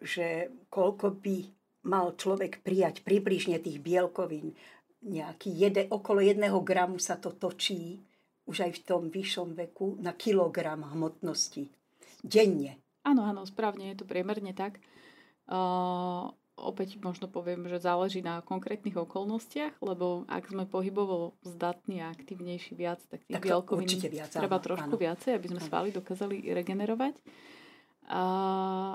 že 0.00 0.50
koľko 0.72 1.22
by 1.22 1.36
mal 1.86 2.16
človek 2.16 2.64
prijať 2.64 3.04
približne 3.04 3.60
tých 3.60 3.78
bielkovín. 3.78 4.56
Nejaký 5.04 5.52
jede, 5.52 5.82
okolo 5.92 6.24
jedného 6.24 6.64
gramu 6.64 6.96
sa 6.96 7.20
to 7.20 7.36
točí 7.36 8.00
už 8.48 8.64
aj 8.64 8.72
v 8.80 8.84
tom 8.84 9.02
vyššom 9.12 9.52
veku 9.52 10.00
na 10.00 10.16
kilogram 10.16 10.84
hmotnosti 10.84 11.68
denne. 12.24 12.80
Áno, 13.04 13.28
áno, 13.28 13.44
správne 13.44 13.92
je 13.92 14.00
to 14.00 14.08
priemerne 14.08 14.56
tak. 14.56 14.80
Opäť 16.54 17.02
možno 17.02 17.26
poviem, 17.26 17.66
že 17.66 17.82
záleží 17.82 18.22
na 18.22 18.38
konkrétnych 18.38 18.94
okolnostiach, 18.94 19.82
lebo 19.82 20.22
ak 20.30 20.54
sme 20.54 20.70
pohybovo 20.70 21.34
zdatní 21.42 21.98
a 21.98 22.14
aktivnejší 22.14 22.78
viac, 22.78 23.02
tak 23.10 23.26
tých 23.26 23.42
tak 23.42 23.44
bielkovín 23.44 23.90
viac, 23.90 24.30
treba 24.30 24.62
áno, 24.62 24.64
trošku 24.64 24.94
áno. 24.94 25.02
viacej, 25.02 25.34
aby 25.34 25.46
sme 25.50 25.60
svaly 25.60 25.90
dokázali 25.90 26.54
regenerovať. 26.54 27.18
A, 28.04 28.22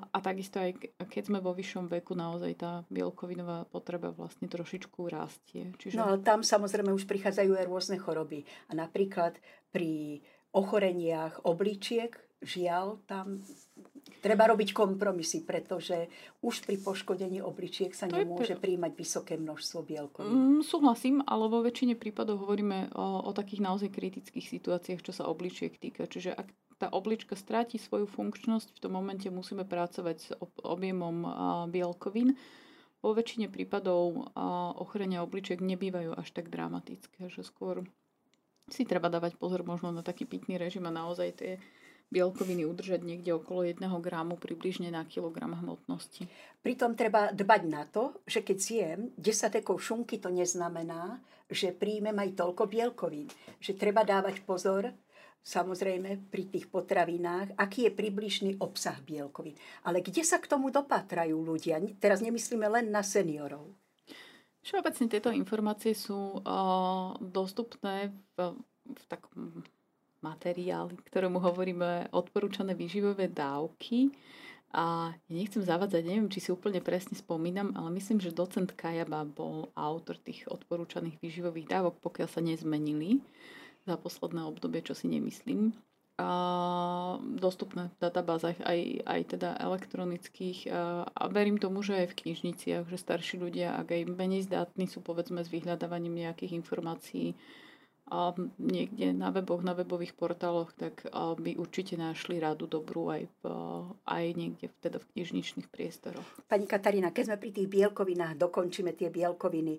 a 0.05 0.17
takisto 0.21 0.61
aj 0.61 0.77
keď 1.09 1.23
sme 1.33 1.39
vo 1.41 1.51
vyššom 1.51 1.89
veku, 1.89 2.13
naozaj 2.13 2.53
tá 2.61 2.71
bielkovinová 2.93 3.65
potreba 3.65 4.13
vlastne 4.13 4.45
trošičku 4.45 5.01
rastie. 5.09 5.73
Čiže... 5.81 5.97
No 5.97 6.13
ale 6.13 6.21
tam 6.21 6.45
samozrejme 6.45 6.93
už 6.93 7.09
prichádzajú 7.09 7.57
aj 7.57 7.65
rôzne 7.65 7.97
choroby. 7.97 8.45
A 8.69 8.77
napríklad 8.77 9.35
pri 9.73 10.21
ochoreniach 10.53 11.41
obličiek, 11.41 12.13
žiaľ, 12.45 13.01
tam 13.09 13.41
Treba 14.19 14.49
robiť 14.49 14.73
kompromisy, 14.73 15.45
pretože 15.45 16.09
už 16.41 16.65
pri 16.65 16.81
poškodení 16.81 17.39
obličiek 17.39 17.93
sa 17.93 18.09
to 18.09 18.17
nemôže 18.17 18.57
príjmať 18.57 18.91
vysoké 18.97 19.37
množstvo 19.37 19.79
bielkovín. 19.85 20.59
Mm, 20.59 20.61
súhlasím, 20.65 21.21
ale 21.29 21.45
vo 21.47 21.61
väčšine 21.61 21.93
prípadov 21.95 22.41
hovoríme 22.41 22.91
o, 22.97 23.29
o 23.29 23.31
takých 23.31 23.61
naozaj 23.63 23.89
kritických 23.93 24.45
situáciách, 24.49 25.01
čo 25.05 25.13
sa 25.13 25.29
obličiek 25.29 25.77
týka. 25.77 26.09
Čiže 26.09 26.33
ak 26.33 26.47
tá 26.79 26.87
oblička 26.95 27.35
stráti 27.35 27.75
svoju 27.75 28.07
funkčnosť, 28.07 28.71
v 28.71 28.79
tom 28.79 28.95
momente 28.95 29.27
musíme 29.27 29.67
pracovať 29.67 30.17
s 30.17 30.31
objemom 30.63 31.27
bielkovín. 31.67 32.39
Vo 33.03 33.11
väčšine 33.11 33.51
prípadov 33.51 34.31
ochorenia 34.79 35.23
obličiek 35.23 35.59
nebývajú 35.59 36.15
až 36.15 36.31
tak 36.31 36.47
dramatické, 36.47 37.27
že 37.27 37.43
skôr 37.43 37.83
si 38.71 38.87
treba 38.87 39.11
dávať 39.11 39.35
pozor 39.35 39.67
možno 39.67 39.91
na 39.91 40.05
taký 40.05 40.23
pitný 40.23 40.55
režim 40.55 40.87
a 40.87 40.93
naozaj 40.93 41.29
tie 41.35 41.51
bielkoviny 42.09 42.65
udržať 42.65 43.05
niekde 43.05 43.37
okolo 43.37 43.61
1 43.69 43.81
gramu 44.01 44.35
približne 44.35 44.89
na 44.89 45.05
kilogram 45.05 45.53
hmotnosti. 45.53 46.25
Pritom 46.65 46.97
treba 46.97 47.29
dbať 47.29 47.61
na 47.69 47.85
to, 47.85 48.17
že 48.25 48.41
keď 48.41 48.57
zjem 48.57 48.99
10 49.15 49.61
dekov 49.61 49.77
šunky, 49.77 50.17
to 50.17 50.33
neznamená, 50.33 51.21
že 51.45 51.73
príjmem 51.73 52.17
aj 52.17 52.33
toľko 52.33 52.65
bielkovín. 52.65 53.29
Že 53.61 53.77
treba 53.77 54.01
dávať 54.01 54.41
pozor, 54.41 54.89
samozrejme 55.45 56.29
pri 56.33 56.49
tých 56.49 56.65
potravinách, 56.69 57.53
aký 57.55 57.89
je 57.89 57.91
približný 57.93 58.51
obsah 58.57 58.97
bielkovín. 59.05 59.53
Ale 59.85 60.01
kde 60.01 60.25
sa 60.25 60.41
k 60.41 60.49
tomu 60.49 60.73
dopatrajú 60.73 61.37
ľudia? 61.37 61.77
Teraz 62.01 62.25
nemyslíme 62.25 62.65
len 62.69 62.89
na 62.89 63.05
seniorov. 63.05 63.69
Všeobecne 64.59 65.07
tieto 65.07 65.31
informácie 65.31 65.95
sú 65.95 66.43
uh, 66.43 67.15
dostupné 67.23 68.11
v, 68.35 68.59
v 68.91 69.03
takom 69.07 69.63
materiály, 70.21 70.99
ktorému 71.07 71.39
hovoríme 71.39 72.11
odporúčané 72.11 72.75
výživové 72.75 73.31
dávky. 73.31 74.11
A 74.69 75.17
nechcem 75.33 75.65
zavádzať, 75.65 76.05
neviem, 76.05 76.29
či 76.29 76.45
si 76.45 76.49
úplne 76.53 76.77
presne 76.77 77.17
spomínam, 77.17 77.73
ale 77.73 77.89
myslím, 77.97 78.21
že 78.21 78.29
docent 78.29 78.69
Kajaba 78.77 79.25
bol 79.25 79.73
autor 79.73 80.21
tých 80.21 80.45
odporúčaných 80.45 81.17
výživových 81.17 81.73
dávok, 81.73 81.97
pokiaľ 82.05 82.27
sa 82.29 82.37
nezmenili 82.45 83.17
za 83.89 83.97
posledné 83.97 84.45
obdobie, 84.45 84.85
čo 84.85 84.93
si 84.93 85.09
nemyslím. 85.09 85.73
A 86.19 86.29
dostupné 87.23 87.89
v 87.95 87.97
databázach 87.97 88.59
aj, 88.61 89.07
aj 89.07 89.21
teda 89.39 89.55
elektronických 89.57 90.67
a, 90.69 91.07
verím 91.33 91.57
tomu, 91.57 91.81
že 91.81 92.05
aj 92.05 92.13
v 92.13 92.17
knižniciach, 92.27 92.91
že 92.91 92.97
starší 92.99 93.41
ľudia, 93.41 93.73
ak 93.79 93.89
aj 93.89 94.19
menej 94.19 94.45
zdatní 94.45 94.85
sú 94.85 95.01
povedzme 95.01 95.41
s 95.41 95.49
vyhľadávaním 95.49 96.29
nejakých 96.29 96.59
informácií, 96.59 97.33
niekde 98.57 99.13
na 99.13 99.29
weboch, 99.29 99.61
na 99.61 99.77
webových 99.77 100.17
portáloch, 100.17 100.73
tak 100.73 101.05
by 101.13 101.55
určite 101.55 101.93
našli 101.95 102.41
radu 102.41 102.65
dobrú 102.65 103.13
aj, 103.13 103.29
v, 103.39 103.43
aj 104.09 104.25
niekde 104.33 104.65
v, 104.67 104.75
teda 104.81 104.97
v 104.97 105.09
knižničných 105.13 105.69
priestoroch. 105.69 106.25
Pani 106.49 106.65
Katarína, 106.65 107.13
keď 107.13 107.33
sme 107.33 107.37
pri 107.37 107.51
tých 107.53 107.69
bielkovinách, 107.69 108.35
dokončíme 108.41 108.97
tie 108.97 109.13
bielkoviny, 109.13 109.77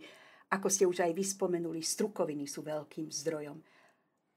ako 0.51 0.67
ste 0.67 0.87
už 0.87 1.07
aj 1.07 1.13
vyspomenuli, 1.15 1.83
strukoviny 1.83 2.47
sú 2.47 2.63
veľkým 2.63 3.11
zdrojom. 3.11 3.59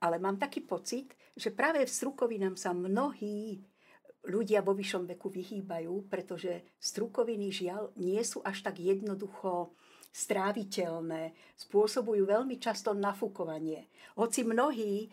Ale 0.03 0.19
mám 0.19 0.35
taký 0.35 0.65
pocit, 0.65 1.13
že 1.33 1.53
práve 1.53 1.81
v 1.81 1.89
strukovinám 1.89 2.59
sa 2.59 2.75
mnohí 2.75 3.63
ľudia 4.27 4.63
vo 4.63 4.71
vyššom 4.71 5.03
veku 5.15 5.27
vyhýbajú, 5.31 6.07
pretože 6.07 6.63
strukoviny 6.79 7.51
žiaľ 7.51 7.91
nie 8.00 8.19
sú 8.23 8.39
až 8.43 8.63
tak 8.63 8.79
jednoducho 8.79 9.75
stráviteľné, 10.13 11.34
spôsobujú 11.58 12.29
veľmi 12.29 12.62
často 12.62 12.93
nafúkovanie. 12.93 13.89
Hoci 14.13 14.46
mnohí 14.46 15.10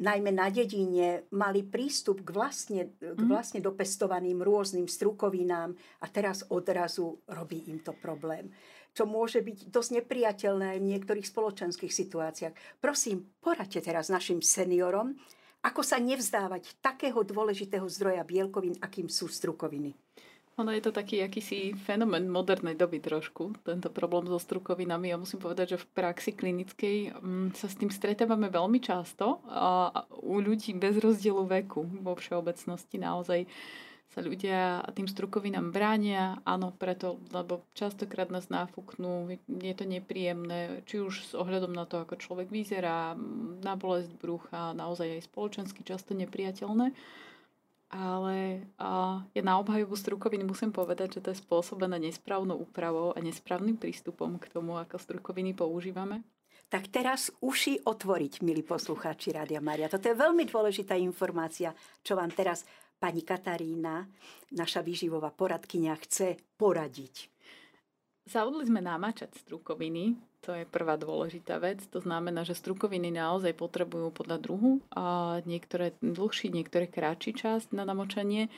najmä 0.00 0.32
na 0.34 0.50
dedine, 0.50 1.30
mali 1.30 1.62
prístup 1.62 2.26
k 2.26 2.34
vlastne, 2.34 2.80
k 2.98 3.20
mhm. 3.20 3.30
vlastne 3.30 3.60
dopestovaným 3.62 4.42
rôznym 4.42 4.90
strukovinám 4.90 5.70
a 6.02 6.06
teraz 6.10 6.42
odrazu 6.50 7.22
robí 7.30 7.70
im 7.70 7.78
to 7.80 7.94
problém 7.94 8.50
čo 8.90 9.06
môže 9.06 9.38
byť 9.38 9.70
dosť 9.70 9.90
nepriateľné 10.02 10.74
aj 10.74 10.78
v 10.82 10.90
niektorých 10.90 11.26
spoločenských 11.30 11.94
situáciách. 11.94 12.82
Prosím, 12.82 13.22
poradte 13.38 13.78
teraz 13.78 14.10
našim 14.10 14.42
seniorom, 14.42 15.14
ako 15.62 15.84
sa 15.84 16.00
nevzdávať 16.00 16.80
takého 16.80 17.20
dôležitého 17.20 17.84
zdroja 17.86 18.26
bielkovín, 18.26 18.74
akým 18.80 19.06
sú 19.06 19.28
strukoviny. 19.28 19.94
Ono 20.60 20.70
je 20.76 20.84
to 20.84 20.92
taký 20.92 21.24
akýsi 21.24 21.72
fenomén 21.72 22.28
modernej 22.28 22.76
doby 22.76 23.00
trošku, 23.00 23.56
tento 23.64 23.88
problém 23.88 24.28
so 24.28 24.36
strukovinami. 24.36 25.08
Ja 25.08 25.16
musím 25.16 25.40
povedať, 25.40 25.76
že 25.76 25.82
v 25.82 25.90
praxi 25.96 26.36
klinickej 26.36 27.16
mm, 27.16 27.56
sa 27.56 27.66
s 27.72 27.80
tým 27.80 27.88
stretávame 27.88 28.52
veľmi 28.52 28.76
často 28.76 29.40
a 29.48 30.04
u 30.20 30.36
ľudí 30.36 30.76
bez 30.76 31.00
rozdielu 31.00 31.48
veku 31.48 31.88
vo 32.04 32.12
všeobecnosti 32.12 33.00
naozaj 33.00 33.48
sa 34.10 34.20
ľudia 34.26 34.82
tým 34.90 35.06
strukovinám 35.06 35.70
bránia. 35.70 36.42
Áno, 36.42 36.74
preto, 36.74 37.22
lebo 37.30 37.62
častokrát 37.78 38.26
nás 38.28 38.50
náfuknú, 38.50 39.38
je 39.46 39.74
to 39.74 39.86
nepríjemné, 39.86 40.82
či 40.82 40.98
už 40.98 41.30
s 41.30 41.32
ohľadom 41.38 41.70
na 41.70 41.86
to, 41.86 42.02
ako 42.02 42.18
človek 42.18 42.50
vyzerá, 42.50 43.14
na 43.62 43.78
bolesť 43.78 44.10
brucha, 44.18 44.74
naozaj 44.74 45.14
aj 45.14 45.26
spoločensky 45.30 45.86
často 45.86 46.18
nepriateľné. 46.18 46.90
Ale 47.90 48.70
a, 48.78 49.18
ja 49.34 49.42
na 49.42 49.58
obhajobu 49.58 49.98
strukoviny 49.98 50.46
musím 50.46 50.70
povedať, 50.70 51.18
že 51.18 51.22
to 51.26 51.28
je 51.34 51.42
spôsobené 51.42 51.98
nesprávnou 51.98 52.54
úpravou 52.54 53.10
a 53.10 53.18
nesprávnym 53.18 53.74
prístupom 53.74 54.38
k 54.38 54.46
tomu, 54.46 54.78
ako 54.78 54.94
strukoviny 54.94 55.58
používame. 55.58 56.22
Tak 56.70 56.86
teraz 56.86 57.34
uši 57.42 57.82
otvoriť, 57.82 58.46
milí 58.46 58.62
poslucháči 58.62 59.34
Rádia 59.34 59.58
Maria. 59.58 59.90
Toto 59.90 60.06
je 60.06 60.14
veľmi 60.14 60.46
dôležitá 60.46 60.94
informácia, 60.94 61.74
čo 62.06 62.14
vám 62.14 62.30
teraz 62.30 62.62
pani 62.94 63.26
Katarína, 63.26 64.06
naša 64.54 64.78
výživová 64.86 65.34
poradkynia, 65.34 65.98
chce 65.98 66.38
poradiť. 66.54 67.26
Zaudli 68.30 68.70
sme 68.70 68.78
namáčať 68.78 69.34
strukoviny, 69.42 70.14
to 70.40 70.56
je 70.56 70.64
prvá 70.64 70.96
dôležitá 70.96 71.60
vec. 71.60 71.84
To 71.92 72.00
znamená, 72.00 72.44
že 72.48 72.56
strukoviny 72.56 73.12
naozaj 73.12 73.52
potrebujú 73.56 74.08
podľa 74.12 74.40
druhu 74.40 74.80
a 74.92 75.38
niektoré 75.44 75.92
dlhší, 76.00 76.48
niektoré 76.48 76.88
kratší 76.88 77.36
čas 77.36 77.68
na 77.70 77.84
namočanie. 77.84 78.48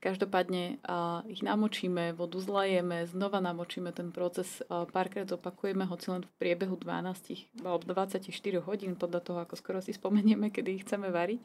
Každopádne 0.00 0.80
ich 1.28 1.44
namočíme, 1.44 2.16
vodu 2.16 2.40
zlajeme, 2.40 3.04
znova 3.04 3.44
namočíme 3.44 3.92
ten 3.92 4.16
proces, 4.16 4.64
párkrát 4.96 5.28
opakujeme, 5.28 5.84
hoci 5.84 6.08
len 6.08 6.24
v 6.24 6.32
priebehu 6.40 6.80
12 6.80 7.60
alebo 7.60 7.84
24 7.84 8.24
hodín, 8.64 8.96
podľa 8.96 9.20
toho, 9.20 9.38
ako 9.44 9.60
skoro 9.60 9.84
si 9.84 9.92
spomenieme, 9.92 10.48
kedy 10.48 10.80
ich 10.80 10.84
chceme 10.88 11.12
variť. 11.12 11.44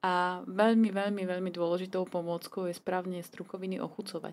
A 0.00 0.40
veľmi, 0.48 0.88
veľmi, 0.88 1.28
veľmi 1.28 1.50
dôležitou 1.52 2.08
pomôckou 2.08 2.72
je 2.72 2.78
správne 2.78 3.20
strukoviny 3.20 3.84
ochucovať. 3.84 4.32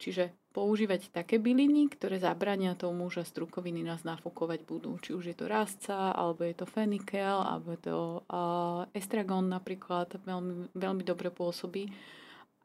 Čiže 0.00 0.32
používať 0.52 1.08
také 1.08 1.40
byliny, 1.40 1.88
ktoré 1.88 2.20
zabrania 2.20 2.76
tomu, 2.76 3.08
že 3.08 3.24
strukoviny 3.24 3.80
nás 3.80 4.04
nafúkovať 4.04 4.60
budú. 4.68 5.00
Či 5.00 5.16
už 5.16 5.24
je 5.32 5.36
to 5.36 5.48
rastca, 5.48 6.12
alebo 6.12 6.44
je 6.44 6.54
to 6.54 6.68
fenikel, 6.68 7.40
alebo 7.40 7.72
je 7.72 7.80
to 7.88 7.96
uh, 8.28 8.84
estragon 8.92 9.48
napríklad, 9.48 10.12
veľmi, 10.22 10.76
veľmi 10.76 11.02
dobre 11.02 11.32
pôsobí. 11.32 11.88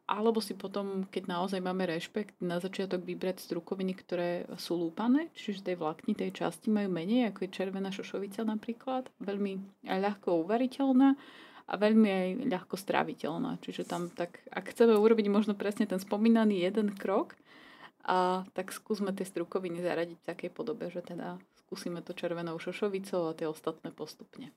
Alebo 0.08 0.40
si 0.40 0.56
potom, 0.56 1.04
keď 1.08 1.28
naozaj 1.28 1.60
máme 1.60 1.84
rešpekt, 1.84 2.40
na 2.40 2.56
začiatok 2.56 3.04
vybrať 3.04 3.44
strukoviny, 3.44 3.92
ktoré 3.92 4.48
sú 4.56 4.80
lúpané, 4.80 5.28
čiže 5.36 5.68
tej 5.68 5.76
vláknitej 5.76 6.32
časti 6.32 6.72
majú 6.72 6.88
menej, 6.88 7.28
ako 7.28 7.44
je 7.44 7.52
červená 7.52 7.92
šošovica 7.92 8.40
napríklad, 8.44 9.04
veľmi 9.20 9.84
ľahko 9.84 10.48
uvariteľná 10.48 11.12
a 11.68 11.74
veľmi 11.76 12.08
aj 12.08 12.28
ľahko 12.48 12.80
stráviteľná. 12.80 13.60
Čiže 13.60 13.84
tam 13.84 14.08
tak, 14.08 14.40
ak 14.48 14.72
chceme 14.72 14.96
urobiť 14.96 15.28
možno 15.28 15.52
presne 15.52 15.84
ten 15.84 16.00
spomínaný 16.00 16.64
jeden 16.64 16.96
krok, 16.96 17.36
a 18.04 18.46
tak 18.54 18.70
skúsme 18.70 19.10
tie 19.10 19.26
strukoviny 19.26 19.82
zaradiť 19.82 20.16
v 20.20 20.28
takej 20.28 20.50
podobe, 20.54 20.88
že 20.92 21.02
teda 21.02 21.38
skúsime 21.66 22.00
to 22.00 22.16
červenou 22.16 22.56
šošovicou 22.56 23.28
a 23.28 23.36
tie 23.36 23.44
ostatné 23.44 23.92
postupne. 23.92 24.54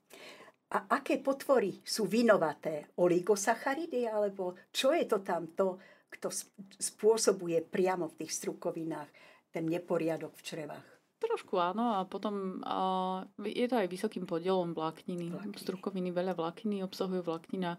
A 0.72 0.88
aké 0.88 1.20
potvory 1.20 1.84
sú 1.84 2.08
vinovaté? 2.08 2.88
Oligosacharidy? 2.96 4.08
Alebo 4.08 4.56
čo 4.72 4.96
je 4.96 5.04
to 5.04 5.20
tam 5.20 5.52
to, 5.52 5.76
kto 6.08 6.32
spôsobuje 6.80 7.60
priamo 7.68 8.08
v 8.08 8.24
tých 8.24 8.32
strukovinách 8.40 9.10
ten 9.52 9.68
neporiadok 9.68 10.32
v 10.32 10.46
črevách? 10.48 10.88
Trošku 11.22 11.60
áno 11.60 12.00
a 12.00 12.08
potom 12.08 12.64
a 12.66 13.22
je 13.44 13.68
to 13.68 13.78
aj 13.78 13.92
vysokým 13.92 14.24
podielom 14.24 14.72
vlákniny. 14.72 15.30
vlákniny. 15.30 15.60
Strukoviny 15.60 16.10
veľa 16.16 16.34
vlákniny 16.40 16.82
obsahujú 16.88 17.22
vláknina 17.28 17.76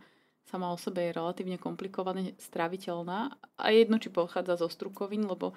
sama 0.48 0.74
o 0.74 0.78
sebe 0.78 1.11
je 1.11 1.16
relatívne 1.16 1.57
komplikované 1.61 2.35
stráviteľná 2.38 3.35
a 3.59 3.66
jedno, 3.70 3.96
či 4.00 4.11
pochádza 4.11 4.59
zo 4.59 4.68
strukovín, 4.68 5.26
lebo 5.26 5.55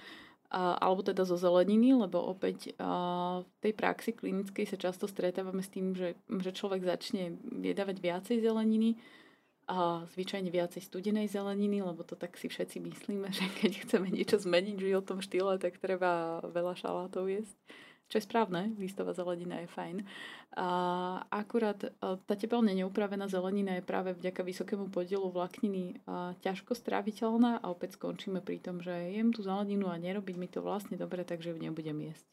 alebo 0.55 1.01
teda 1.01 1.25
zo 1.25 1.35
zeleniny, 1.35 1.97
lebo 1.97 2.21
opäť 2.21 2.71
v 3.41 3.49
tej 3.59 3.73
praxi 3.73 4.13
klinickej 4.13 4.69
sa 4.69 4.77
často 4.77 5.09
stretávame 5.09 5.59
s 5.65 5.73
tým, 5.73 5.97
že, 5.97 6.15
že 6.29 6.51
človek 6.53 6.85
začne 6.85 7.35
jedávať 7.59 7.97
viacej 7.99 8.37
zeleniny 8.39 8.95
a 9.65 10.05
zvyčajne 10.13 10.53
viacej 10.53 10.85
studenej 10.85 11.27
zeleniny, 11.27 11.81
lebo 11.81 12.05
to 12.05 12.13
tak 12.13 12.37
si 12.37 12.45
všetci 12.45 12.77
myslíme, 12.77 13.27
že 13.35 13.45
keď 13.57 13.71
chceme 13.83 14.07
niečo 14.13 14.37
zmeniť 14.37 14.77
v 14.77 14.87
životnom 14.93 15.19
štýle, 15.25 15.57
tak 15.57 15.81
treba 15.81 16.39
veľa 16.45 16.77
šalátov 16.77 17.25
jesť 17.27 17.57
čo 18.05 18.21
je 18.21 18.27
správne, 18.27 18.73
listová 18.77 19.11
zelenina 19.17 19.59
je 19.65 19.69
fajn. 19.69 19.97
A 20.55 20.67
akurát 21.33 21.77
e, 21.83 21.89
tá 21.99 22.33
tepelne 22.37 22.71
neupravená 22.71 23.27
zelenina 23.27 23.75
je 23.77 23.83
práve 23.83 24.13
vďaka 24.15 24.41
vysokému 24.45 24.87
podielu 24.93 25.27
vlákniny 25.27 25.99
ťažko 26.39 26.77
stráviteľná 26.77 27.59
a 27.59 27.65
opäť 27.73 27.97
skončíme 27.99 28.39
pri 28.39 28.61
tom, 28.61 28.79
že 28.79 28.93
jem 28.93 29.33
tú 29.33 29.43
zeleninu 29.43 29.89
a 29.91 29.99
nerobiť 29.99 30.35
mi 30.37 30.47
to 30.47 30.63
vlastne 30.63 30.95
dobre, 30.95 31.27
takže 31.27 31.51
ju 31.51 31.57
nebudem 31.59 32.13
jesť. 32.13 32.25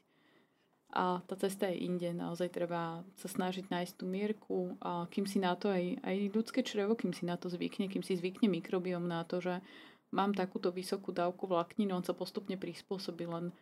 A 0.93 1.25
tá 1.25 1.41
cesta 1.41 1.73
je 1.73 1.89
inde, 1.89 2.13
naozaj 2.13 2.53
treba 2.53 3.01
sa 3.17 3.25
snažiť 3.25 3.73
nájsť 3.73 3.95
tú 3.97 4.05
mierku, 4.05 4.77
a 4.77 5.09
kým 5.09 5.25
si 5.25 5.41
na 5.41 5.57
to 5.57 5.73
aj, 5.73 6.05
aj 6.05 6.17
ľudské 6.37 6.61
črevo, 6.61 6.93
kým 6.93 7.17
si 7.17 7.25
na 7.25 7.41
to 7.41 7.49
zvykne, 7.49 7.89
kým 7.89 8.05
si 8.05 8.13
zvykne 8.13 8.53
mikrobiom 8.53 9.01
na 9.01 9.25
to, 9.25 9.41
že 9.41 9.65
mám 10.13 10.37
takúto 10.37 10.69
vysokú 10.69 11.09
dávku 11.17 11.49
vlákniny, 11.49 11.97
on 11.97 12.05
sa 12.05 12.13
postupne 12.13 12.61
prispôsobí, 12.61 13.25
len 13.25 13.57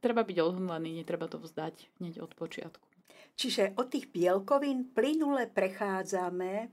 treba 0.00 0.24
byť 0.24 0.36
odhodlaný, 0.40 0.96
netreba 0.96 1.28
to 1.28 1.36
vzdať 1.40 2.00
hneď 2.00 2.24
od 2.24 2.32
počiatku. 2.32 2.86
Čiže 3.38 3.78
od 3.78 3.86
tých 3.86 4.10
bielkovín 4.10 4.90
plynule 4.90 5.46
prechádzame 5.46 6.66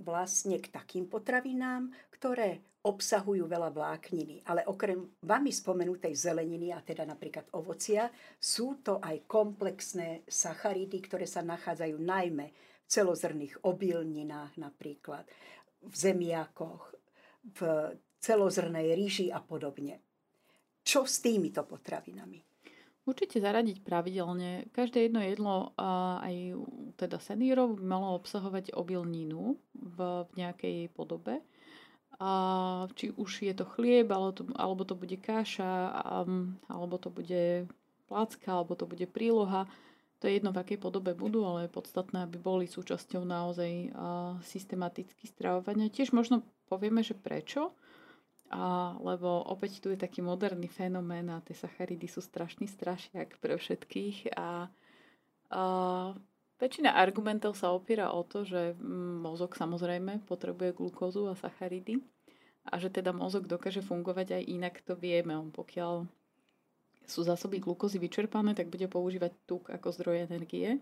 vlastne 0.00 0.56
k 0.56 0.72
takým 0.72 1.04
potravinám, 1.04 1.92
ktoré 2.14 2.64
obsahujú 2.86 3.44
veľa 3.44 3.74
vlákniny. 3.74 4.46
Ale 4.48 4.64
okrem 4.64 5.04
vami 5.20 5.52
spomenutej 5.52 6.14
zeleniny, 6.16 6.72
a 6.72 6.80
teda 6.80 7.04
napríklad 7.04 7.52
ovocia, 7.52 8.08
sú 8.40 8.80
to 8.80 9.02
aj 9.02 9.28
komplexné 9.28 10.24
sacharidy, 10.24 11.02
ktoré 11.04 11.28
sa 11.28 11.44
nachádzajú 11.44 12.00
najmä 12.00 12.46
v 12.48 12.86
celozrných 12.88 13.68
obilninách 13.68 14.56
napríklad, 14.56 15.28
v 15.84 15.94
zemiakoch, 15.94 16.96
v 17.52 17.60
celozrnej 18.16 18.96
ríži 18.96 19.28
a 19.28 19.44
podobne 19.44 20.07
čo 20.88 21.04
s 21.04 21.20
týmito 21.20 21.60
potravinami? 21.68 22.40
Určite 23.04 23.44
zaradiť 23.44 23.84
pravidelne. 23.84 24.72
Každé 24.72 25.08
jedno 25.08 25.20
jedlo, 25.20 25.76
aj 26.24 26.56
teda 26.96 27.20
seniorov, 27.20 27.76
by 27.76 27.84
malo 27.84 28.16
obsahovať 28.16 28.72
obilninu 28.72 29.60
v, 29.76 29.98
nejakej 30.36 30.88
podobe. 30.96 31.44
A 32.20 32.30
či 32.96 33.12
už 33.12 33.48
je 33.48 33.54
to 33.56 33.68
chlieb, 33.68 34.08
alebo 34.12 34.82
to, 34.84 34.96
bude 34.96 35.16
káša, 35.20 35.92
alebo 36.68 36.96
to 36.96 37.08
bude 37.12 37.68
placka, 38.08 38.48
alebo 38.48 38.72
to 38.76 38.84
bude 38.84 39.08
príloha. 39.12 39.68
To 40.20 40.26
je 40.28 40.36
jedno, 40.36 40.52
v 40.52 40.60
akej 40.60 40.82
podobe 40.82 41.14
budú, 41.16 41.46
ale 41.48 41.64
je 41.64 41.76
podstatné, 41.78 42.28
aby 42.28 42.36
boli 42.36 42.66
súčasťou 42.68 43.24
naozaj 43.24 43.94
systematicky 44.44 45.30
stravovania. 45.30 45.88
Tiež 45.92 46.12
možno 46.12 46.44
povieme, 46.68 47.00
že 47.00 47.16
prečo. 47.16 47.72
A, 48.48 48.96
lebo 49.04 49.44
opäť 49.44 49.84
tu 49.84 49.92
je 49.92 50.00
taký 50.00 50.24
moderný 50.24 50.72
fenomén 50.72 51.28
a 51.28 51.44
tie 51.44 51.52
sacharidy 51.52 52.08
sú 52.08 52.24
strašný 52.24 52.64
strašiak 52.64 53.36
pre 53.44 53.60
všetkých 53.60 54.32
a, 54.40 54.72
a 55.52 55.62
väčšina 56.56 56.96
argumentov 56.96 57.60
sa 57.60 57.76
opiera 57.76 58.08
o 58.08 58.24
to, 58.24 58.48
že 58.48 58.72
mozog 59.20 59.52
samozrejme 59.52 60.24
potrebuje 60.24 60.80
glukózu 60.80 61.28
a 61.28 61.36
sacharidy 61.36 62.00
a 62.68 62.80
že 62.80 62.88
teda 62.88 63.12
mozog 63.12 63.44
dokáže 63.44 63.84
fungovať 63.84 64.40
aj 64.40 64.42
inak, 64.48 64.74
to 64.80 64.96
vieme. 64.96 65.36
On 65.36 65.52
pokiaľ 65.52 66.08
sú 67.08 67.24
zásoby 67.24 67.60
glukózy 67.60 67.96
vyčerpané, 67.96 68.52
tak 68.52 68.68
bude 68.68 68.84
používať 68.88 69.32
tuk 69.48 69.72
ako 69.72 69.88
zdroj 69.92 70.28
energie. 70.28 70.80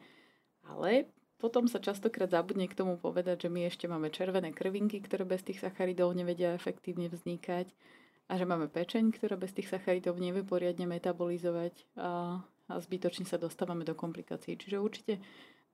Ale 0.67 1.07
potom 1.37 1.69
sa 1.69 1.79
častokrát 1.83 2.33
zabudne 2.33 2.65
k 2.69 2.79
tomu 2.79 2.97
povedať, 2.97 3.47
že 3.47 3.53
my 3.53 3.69
ešte 3.69 3.87
máme 3.87 4.09
červené 4.09 4.57
krvinky, 4.57 5.05
ktoré 5.05 5.29
bez 5.29 5.45
tých 5.45 5.61
sacharidov 5.61 6.17
nevedia 6.17 6.57
efektívne 6.57 7.13
vznikať 7.13 7.69
a 8.27 8.33
že 8.41 8.49
máme 8.49 8.73
pečeň, 8.73 9.13
ktorá 9.13 9.37
bez 9.37 9.53
tých 9.53 9.69
sacharidov 9.69 10.17
nevie 10.17 10.43
poriadne 10.43 10.89
metabolizovať 10.89 11.75
a, 12.01 12.41
a 12.43 12.73
zbytočne 12.81 13.29
sa 13.29 13.37
dostávame 13.37 13.85
do 13.85 13.93
komplikácií. 13.93 14.57
Čiže 14.57 14.81
určite 14.81 15.15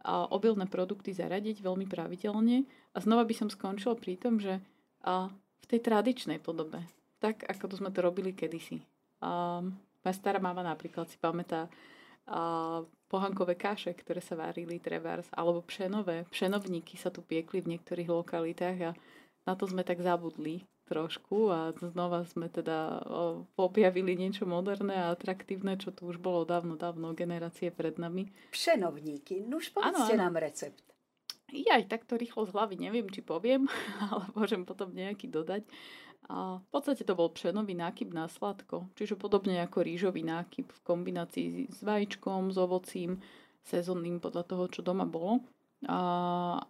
a 0.03 0.27
obilné 0.35 0.66
produkty 0.66 1.14
zaradiť 1.14 1.62
veľmi 1.62 1.87
pravidelne. 1.87 2.66
A 2.92 2.98
znova 2.98 3.22
by 3.22 3.35
som 3.38 3.48
skončil 3.48 3.94
pri 3.94 4.18
tom, 4.18 4.42
že 4.42 4.59
a 5.03 5.31
v 5.62 5.66
tej 5.66 5.83
tradičnej 5.83 6.38
podobe, 6.42 6.83
tak 7.22 7.46
ako 7.46 7.70
to 7.70 7.75
sme 7.79 7.90
to 7.94 8.03
robili 8.03 8.35
kedysi. 8.35 8.83
A 9.22 9.62
moja 10.03 10.14
stará 10.14 10.42
mama 10.42 10.62
napríklad 10.66 11.07
si 11.07 11.18
pamätá 11.18 11.70
pohankové 13.11 13.59
kaše, 13.59 13.93
ktoré 13.93 14.23
sa 14.25 14.39
varili 14.39 14.79
trebárs, 14.79 15.29
alebo 15.35 15.61
pšenové. 15.67 16.25
Pšenovníky 16.33 16.97
sa 16.97 17.13
tu 17.13 17.21
piekli 17.21 17.61
v 17.61 17.77
niektorých 17.77 18.09
lokalitách 18.09 18.79
a 18.89 18.91
na 19.43 19.53
to 19.59 19.67
sme 19.67 19.83
tak 19.83 19.99
zabudli 20.01 20.63
trošku 20.87 21.49
a 21.49 21.73
znova 21.79 22.27
sme 22.29 22.53
teda 22.53 23.01
objavili 23.57 24.19
niečo 24.19 24.45
moderné 24.45 24.99
a 24.99 25.15
atraktívne, 25.15 25.79
čo 25.81 25.95
tu 25.95 26.11
už 26.11 26.21
bolo 26.21 26.45
dávno, 26.45 26.77
dávno, 26.77 27.17
generácie 27.17 27.73
pred 27.73 27.97
nami. 27.97 28.29
Pšenovníky, 28.53 29.47
no 29.47 29.63
už 29.63 29.73
povedzte 29.73 30.15
nám 30.19 30.37
recept. 30.37 30.83
Ja 31.53 31.77
aj 31.77 31.93
takto 31.93 32.17
rýchlo 32.17 32.49
z 32.49 32.57
hlavy 32.57 32.81
neviem, 32.81 33.09
či 33.13 33.21
poviem, 33.21 33.69
ale 34.09 34.25
môžem 34.37 34.65
potom 34.65 34.93
nejaký 34.93 35.29
dodať. 35.29 35.65
A 36.31 36.63
v 36.63 36.67
podstate 36.71 37.03
to 37.03 37.19
bol 37.19 37.33
pšenový 37.35 37.75
nákyp 37.75 38.15
na 38.15 38.31
sladko, 38.31 38.87
čiže 38.95 39.19
podobne 39.19 39.59
ako 39.65 39.83
rýžový 39.83 40.23
nákyp 40.23 40.71
v 40.71 40.81
kombinácii 40.87 41.49
s 41.67 41.83
vajíčkom, 41.83 42.55
s 42.55 42.57
ovocím, 42.59 43.19
sezónnym 43.67 44.23
podľa 44.23 44.47
toho, 44.47 44.65
čo 44.71 44.81
doma 44.87 45.03
bolo. 45.03 45.43
A 45.91 45.99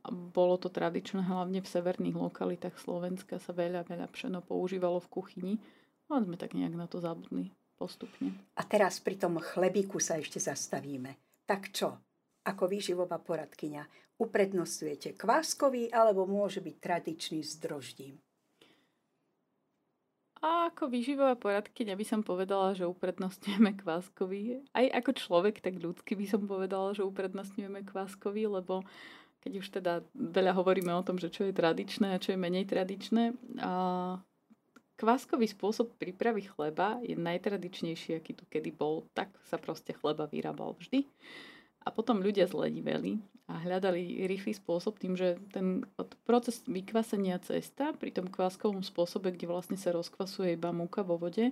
bolo 0.09 0.57
to 0.57 0.73
tradičné 0.73 1.21
hlavne 1.29 1.61
v 1.61 1.69
severných 1.69 2.17
lokalitách 2.17 2.81
Slovenska 2.81 3.37
sa 3.37 3.53
veľa, 3.53 3.85
veľa 3.85 4.09
pšeno 4.09 4.41
používalo 4.41 5.05
v 5.05 5.13
kuchyni. 5.13 5.55
Ale 6.09 6.25
sme 6.25 6.41
tak 6.41 6.57
nejak 6.57 6.73
na 6.73 6.89
to 6.89 6.97
zabudli 7.01 7.53
postupne. 7.77 8.33
A 8.57 8.63
teraz 8.65 9.01
pri 9.05 9.21
tom 9.21 9.37
chlebíku 9.37 10.01
sa 10.01 10.17
ešte 10.17 10.41
zastavíme. 10.41 11.45
Tak 11.45 11.77
čo? 11.77 12.01
Ako 12.49 12.69
výživová 12.69 13.21
poradkyňa 13.21 14.17
uprednostňujete 14.17 15.19
kváskový 15.19 15.93
alebo 15.93 16.25
môže 16.25 16.65
byť 16.65 16.77
tradičný 16.81 17.41
s 17.45 17.61
droždím? 17.61 18.17
A 20.43 20.75
ako 20.75 20.91
výživová 20.91 21.39
poradkyňa 21.39 21.95
by 21.95 22.03
som 22.03 22.21
povedala, 22.27 22.75
že 22.75 22.83
uprednostňujeme 22.91 23.79
kváskový. 23.79 24.67
Aj 24.75 24.91
ako 24.91 25.15
človek, 25.15 25.63
tak 25.63 25.79
ľudsky 25.79 26.19
by 26.19 26.27
som 26.27 26.51
povedala, 26.51 26.99
že 26.99 27.07
uprednostňujeme 27.07 27.87
kváskový, 27.87 28.51
lebo 28.51 28.83
keď 29.43 29.53
už 29.63 29.67
teda 29.71 30.03
veľa 30.15 30.59
hovoríme 30.59 30.91
o 30.95 31.07
tom, 31.07 31.19
že 31.19 31.31
čo 31.31 31.47
je 31.47 31.55
tradičné 31.55 32.15
a 32.15 32.23
čo 32.23 32.35
je 32.35 32.43
menej 32.43 32.67
tradičné, 32.67 33.39
a 33.63 34.19
kváskový 34.99 35.51
spôsob 35.51 35.99
prípravy 35.99 36.47
chleba 36.47 37.03
je 37.03 37.19
najtradičnejší, 37.19 38.19
aký 38.19 38.39
tu 38.39 38.47
kedy 38.47 38.71
bol. 38.71 39.07
Tak 39.15 39.35
sa 39.47 39.59
proste 39.59 39.95
chleba 39.95 40.31
vyrábal 40.31 40.79
vždy. 40.79 41.07
A 41.83 41.91
potom 41.91 42.23
ľudia 42.23 42.47
zlediveli 42.47 43.19
a 43.51 43.59
hľadali 43.59 44.25
rýchly 44.31 44.55
spôsob 44.55 45.03
tým, 45.03 45.19
že 45.19 45.37
ten 45.51 45.83
proces 46.25 46.63
vykvasenia 46.65 47.43
cesta 47.43 47.91
pri 47.93 48.15
tom 48.15 48.31
kváskovom 48.31 48.87
spôsobe, 48.87 49.35
kde 49.35 49.51
vlastne 49.51 49.75
sa 49.75 49.91
rozkvasuje 49.91 50.55
iba 50.55 50.71
múka 50.71 51.03
vo 51.03 51.19
vode, 51.19 51.51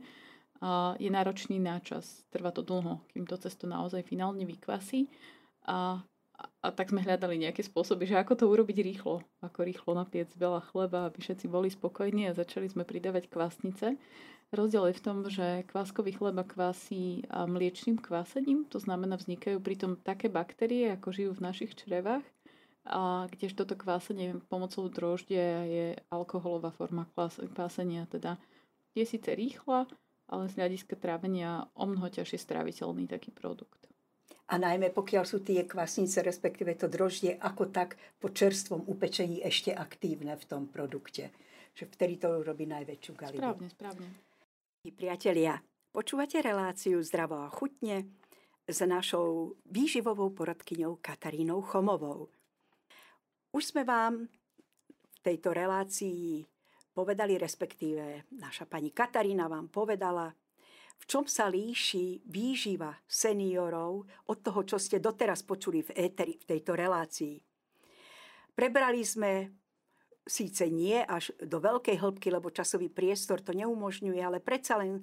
je 1.00 1.10
náročný 1.10 1.56
na 1.56 1.80
čas. 1.80 2.24
Trvá 2.30 2.52
to 2.52 2.60
dlho, 2.60 3.00
kým 3.10 3.24
to 3.24 3.40
cesto 3.40 3.64
naozaj 3.64 4.04
finálne 4.04 4.44
vykvasí. 4.44 5.08
A, 5.66 6.04
a, 6.36 6.44
a 6.62 6.68
tak 6.70 6.92
sme 6.92 7.00
hľadali 7.00 7.40
nejaké 7.40 7.64
spôsoby, 7.64 8.04
že 8.04 8.20
ako 8.20 8.32
to 8.36 8.44
urobiť 8.46 8.84
rýchlo. 8.84 9.24
Ako 9.40 9.64
rýchlo 9.64 9.96
napiec 9.96 10.28
veľa 10.36 10.60
chleba, 10.68 11.08
aby 11.08 11.18
všetci 11.24 11.48
boli 11.48 11.72
spokojní 11.72 12.28
a 12.28 12.36
začali 12.36 12.68
sme 12.68 12.84
pridávať 12.84 13.32
kvasnice. 13.32 13.96
Rozdiel 14.50 14.90
je 14.90 14.98
v 14.98 15.04
tom, 15.06 15.18
že 15.30 15.62
kváskový 15.70 16.18
chleba 16.18 16.42
kvásí 16.42 17.22
mliečným 17.30 18.02
kvásením, 18.02 18.66
to 18.66 18.82
znamená 18.82 19.14
vznikajú 19.14 19.62
pritom 19.62 19.94
také 19.94 20.26
baktérie, 20.26 20.90
ako 20.90 21.14
žijú 21.14 21.30
v 21.38 21.44
našich 21.46 21.78
črevách, 21.78 22.26
a 22.82 23.30
kdež 23.30 23.54
toto 23.54 23.78
kvásenie 23.78 24.42
pomocou 24.50 24.90
droždia 24.90 25.62
je 25.68 25.86
alkoholová 26.10 26.74
forma 26.74 27.06
kvásenia, 27.54 28.10
teda 28.10 28.42
je 28.98 29.06
síce 29.06 29.30
rýchla, 29.30 29.86
ale 30.26 30.50
z 30.50 30.58
hľadiska 30.58 30.98
trávenia 30.98 31.70
o 31.78 31.86
mnoho 31.86 32.10
ťažšie 32.10 32.38
stráviteľný 32.42 33.06
taký 33.06 33.30
produkt. 33.30 33.86
A 34.50 34.58
najmä 34.58 34.90
pokiaľ 34.90 35.30
sú 35.30 35.46
tie 35.46 35.62
kvasnice, 35.62 36.26
respektíve 36.26 36.74
to 36.74 36.90
droždie, 36.90 37.38
ako 37.38 37.70
tak 37.70 37.94
po 38.18 38.34
čerstvom 38.34 38.82
upečení 38.90 39.38
ešte 39.46 39.70
aktívne 39.70 40.34
v 40.34 40.44
tom 40.50 40.66
produkte. 40.66 41.30
Že 41.78 41.86
vtedy 41.94 42.18
to 42.18 42.42
robí 42.42 42.66
najväčšiu 42.66 43.12
galibu. 43.14 43.38
Správne, 43.38 43.68
správne. 43.70 44.06
Priatelia, 44.80 45.60
počúvate 45.92 46.40
reláciu 46.40 47.04
Zdravo 47.04 47.44
a 47.44 47.52
chutne 47.52 48.16
s 48.64 48.80
našou 48.80 49.60
výživovou 49.68 50.32
poradkyňou 50.32 51.04
Katarínou 51.04 51.60
Chomovou. 51.60 52.32
Už 53.52 53.76
sme 53.76 53.84
vám 53.84 54.24
v 54.88 55.18
tejto 55.20 55.52
relácii 55.52 56.48
povedali, 56.96 57.36
respektíve 57.36 58.24
naša 58.40 58.64
pani 58.64 58.88
Katarína 58.88 59.52
vám 59.52 59.68
povedala, 59.68 60.32
v 60.96 61.04
čom 61.04 61.28
sa 61.28 61.52
líši 61.52 62.24
výživa 62.24 62.96
seniorov 63.04 64.08
od 64.32 64.38
toho, 64.40 64.64
čo 64.64 64.80
ste 64.80 64.96
doteraz 64.96 65.44
počuli 65.44 65.84
v 65.84 66.08
éteri, 66.08 66.40
v 66.40 66.56
tejto 66.56 66.72
relácii. 66.72 67.36
Prebrali 68.56 69.04
sme 69.04 69.59
síce 70.30 70.70
nie 70.70 71.02
až 71.02 71.34
do 71.42 71.58
veľkej 71.58 71.98
hĺbky, 71.98 72.30
lebo 72.30 72.54
časový 72.54 72.86
priestor 72.86 73.42
to 73.42 73.50
neumožňuje, 73.50 74.22
ale 74.22 74.38
predsa 74.38 74.78
len 74.78 75.02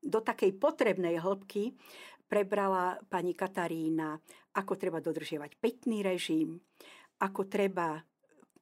do 0.00 0.24
takej 0.24 0.56
potrebnej 0.56 1.20
hĺbky 1.20 1.76
prebrala 2.24 2.96
pani 3.12 3.36
Katarína, 3.36 4.16
ako 4.56 4.72
treba 4.80 5.04
dodržiavať 5.04 5.60
pitný 5.60 6.00
režim, 6.00 6.56
ako 7.20 7.44
treba 7.44 8.00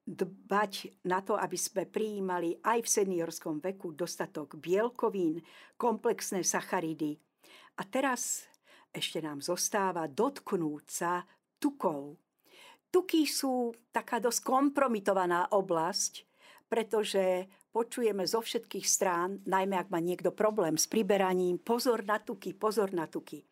dbať 0.05 1.01
na 1.09 1.25
to, 1.25 1.39
aby 1.39 1.57
sme 1.57 1.89
prijímali 1.89 2.61
aj 2.61 2.85
v 2.85 2.93
seniorskom 2.93 3.57
veku 3.63 3.97
dostatok 3.97 4.61
bielkovín, 4.61 5.41
komplexné 5.81 6.45
sacharidy. 6.45 7.17
A 7.81 7.89
teraz 7.89 8.45
ešte 8.93 9.25
nám 9.25 9.41
zostáva 9.41 10.05
dotknúť 10.05 10.85
sa 10.87 11.25
tukov. 11.57 12.21
Tuky 12.95 13.27
sú 13.27 13.75
taká 13.91 14.23
dosť 14.23 14.47
kompromitovaná 14.47 15.51
oblasť, 15.51 16.31
pretože 16.71 17.51
počujeme 17.75 18.23
zo 18.23 18.39
všetkých 18.39 18.87
strán, 18.87 19.43
najmä 19.51 19.75
ak 19.83 19.91
má 19.91 19.99
niekto 19.99 20.31
problém 20.31 20.79
s 20.79 20.87
priberaním, 20.87 21.59
pozor 21.59 22.07
na 22.07 22.23
tuky, 22.23 22.55
pozor 22.55 22.95
na 22.95 23.11
tuky. 23.11 23.43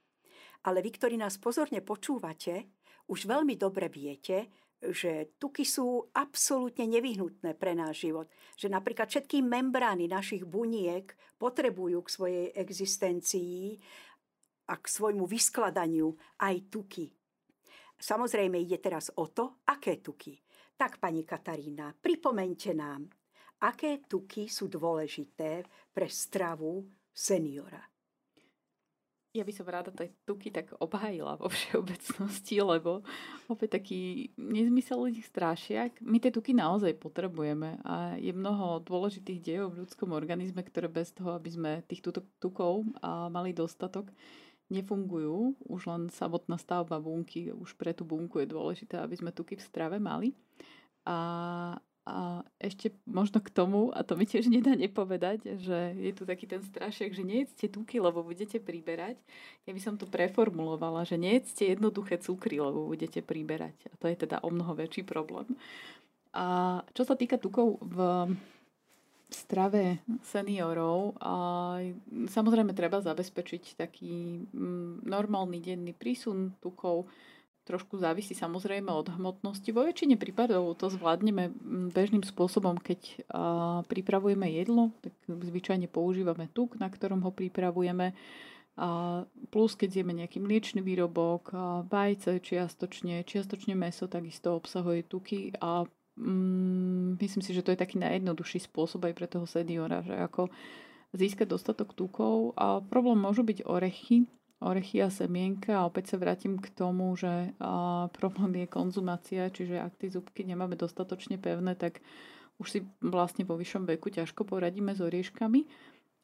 Ale 0.62 0.78
vy, 0.78 0.94
ktorí 0.94 1.18
nás 1.18 1.42
pozorne 1.42 1.82
počúvate, 1.82 2.70
už 3.10 3.26
veľmi 3.26 3.58
dobre 3.58 3.90
viete, 3.90 4.46
že 4.78 5.34
tuky 5.42 5.66
sú 5.66 6.06
absolútne 6.14 6.86
nevyhnutné 6.86 7.58
pre 7.58 7.74
náš 7.74 8.06
život. 8.06 8.30
Že 8.54 8.78
napríklad 8.78 9.10
všetky 9.10 9.42
membrány 9.42 10.06
našich 10.06 10.46
buniek 10.46 11.18
potrebujú 11.42 11.98
k 12.06 12.14
svojej 12.14 12.46
existencii 12.54 13.74
a 14.70 14.78
k 14.78 14.86
svojmu 14.86 15.26
vyskladaniu 15.26 16.14
aj 16.38 16.54
tuky. 16.70 17.10
Samozrejme 18.02 18.58
ide 18.58 18.82
teraz 18.82 19.14
o 19.14 19.30
to, 19.30 19.62
aké 19.70 20.02
tuky. 20.02 20.34
Tak, 20.74 20.98
pani 20.98 21.22
Katarína, 21.22 21.94
pripomente 21.94 22.74
nám, 22.74 23.06
aké 23.62 24.02
tuky 24.10 24.50
sú 24.50 24.66
dôležité 24.66 25.62
pre 25.94 26.10
stravu 26.10 26.82
seniora. 27.14 27.78
Ja 29.32 29.48
by 29.48 29.52
som 29.54 29.64
ráda 29.64 29.88
tej 29.88 30.12
tuky 30.28 30.52
tak 30.52 30.76
obhajila 30.76 31.40
vo 31.40 31.48
všeobecnosti, 31.48 32.60
lebo 32.60 33.00
opäť 33.48 33.80
taký 33.80 34.28
nezmyselný 34.36 35.24
strašiak. 35.24 36.04
My 36.04 36.20
tie 36.20 36.28
tuky 36.28 36.52
naozaj 36.52 37.00
potrebujeme 37.00 37.80
a 37.80 38.18
je 38.20 38.28
mnoho 38.28 38.84
dôležitých 38.84 39.40
dejov 39.40 39.72
v 39.72 39.88
ľudskom 39.88 40.12
organizme, 40.12 40.60
ktoré 40.60 40.90
bez 40.90 41.16
toho, 41.16 41.32
aby 41.32 41.48
sme 41.48 41.80
tých 41.88 42.04
tukov 42.42 42.84
mali 43.32 43.56
dostatok, 43.56 44.12
nefungujú. 44.72 45.54
Už 45.68 45.80
len 45.84 46.08
samotná 46.08 46.56
stavba 46.56 46.96
bunky, 46.96 47.52
už 47.52 47.76
pre 47.76 47.92
tú 47.92 48.08
bunku 48.08 48.40
je 48.40 48.48
dôležité, 48.48 48.96
aby 48.96 49.14
sme 49.20 49.30
tuky 49.30 49.60
v 49.60 49.66
strave 49.68 50.00
mali. 50.00 50.32
A, 51.04 51.18
a 52.08 52.40
ešte 52.56 52.96
možno 53.04 53.44
k 53.44 53.52
tomu, 53.52 53.92
a 53.92 54.00
to 54.00 54.16
mi 54.16 54.24
tiež 54.24 54.48
nedá 54.48 54.72
nepovedať, 54.72 55.60
že 55.60 55.92
je 55.94 56.12
tu 56.16 56.24
taký 56.24 56.48
ten 56.48 56.64
strašiak, 56.64 57.12
že 57.12 57.22
nejedzte 57.22 57.68
tuky, 57.68 58.00
lebo 58.00 58.24
budete 58.24 58.56
priberať. 58.58 59.20
Ja 59.68 59.76
by 59.76 59.80
som 59.84 59.94
to 60.00 60.08
preformulovala, 60.08 61.04
že 61.04 61.20
nejedzte 61.20 61.68
jednoduché 61.68 62.16
cukry, 62.18 62.56
lebo 62.56 62.88
budete 62.88 63.20
priberať. 63.20 63.76
A 63.92 63.94
to 64.00 64.08
je 64.08 64.16
teda 64.16 64.40
o 64.40 64.48
mnoho 64.48 64.72
väčší 64.72 65.04
problém. 65.04 65.52
A 66.32 66.80
čo 66.96 67.04
sa 67.04 67.12
týka 67.12 67.36
tukov 67.36 67.76
v 67.84 67.98
strave 69.32 70.04
seniorov 70.22 71.16
a 71.18 71.34
samozrejme 72.28 72.76
treba 72.76 73.00
zabezpečiť 73.00 73.80
taký 73.80 74.44
mm, 74.52 75.08
normálny 75.08 75.58
denný 75.58 75.96
prísun 75.96 76.54
tukov 76.60 77.08
trošku 77.62 77.94
závisí 77.98 78.34
samozrejme 78.34 78.90
od 78.90 79.14
hmotnosti. 79.14 79.70
Vo 79.70 79.86
väčšine 79.86 80.18
prípadov 80.18 80.74
to 80.78 80.90
zvládneme 80.90 81.54
bežným 81.94 82.26
spôsobom, 82.26 82.74
keď 82.74 83.22
pripravujeme 83.86 84.50
jedlo, 84.50 84.90
tak 84.98 85.14
zvyčajne 85.30 85.86
používame 85.86 86.50
tuk, 86.50 86.74
na 86.82 86.90
ktorom 86.90 87.22
ho 87.22 87.30
pripravujeme. 87.30 88.18
A 88.72 88.88
plus 89.52 89.76
keď 89.76 90.00
zjeme 90.00 90.16
nejaký 90.16 90.40
mliečný 90.40 90.80
výrobok, 90.80 91.52
vajce 91.86 92.40
čiastočne, 92.40 93.20
čiastočne 93.22 93.76
meso 93.76 94.08
takisto 94.08 94.56
obsahuje 94.56 95.06
tuky 95.06 95.52
a 95.60 95.86
mm, 96.16 97.20
myslím 97.20 97.42
si, 97.42 97.52
že 97.54 97.64
to 97.64 97.72
je 97.72 97.80
taký 97.80 98.00
najjednoduchší 98.00 98.64
spôsob 98.68 99.08
aj 99.08 99.14
pre 99.16 99.26
toho 99.28 99.46
seniora, 99.48 100.04
že 100.04 100.16
ako 100.16 100.52
získať 101.12 101.48
dostatok 101.48 101.92
tukov. 101.92 102.56
A 102.56 102.80
problém 102.80 103.20
môžu 103.20 103.44
byť 103.44 103.68
orechy, 103.68 104.28
orechy 104.62 105.04
a 105.04 105.12
semienka 105.12 105.76
a 105.76 105.86
opäť 105.86 106.14
sa 106.14 106.16
vrátim 106.16 106.56
k 106.56 106.72
tomu, 106.72 107.12
že 107.16 107.52
a, 107.60 108.08
problém 108.14 108.64
je 108.64 108.66
konzumácia, 108.68 109.52
čiže 109.52 109.80
ak 109.80 110.00
tie 110.00 110.08
zubky 110.12 110.46
nemáme 110.46 110.78
dostatočne 110.78 111.36
pevné, 111.36 111.76
tak 111.76 112.00
už 112.60 112.68
si 112.68 112.78
vlastne 113.02 113.42
vo 113.42 113.58
vyššom 113.58 113.88
veku 113.88 114.12
ťažko 114.12 114.46
poradíme 114.46 114.94
s 114.94 115.00
orieškami. 115.02 115.66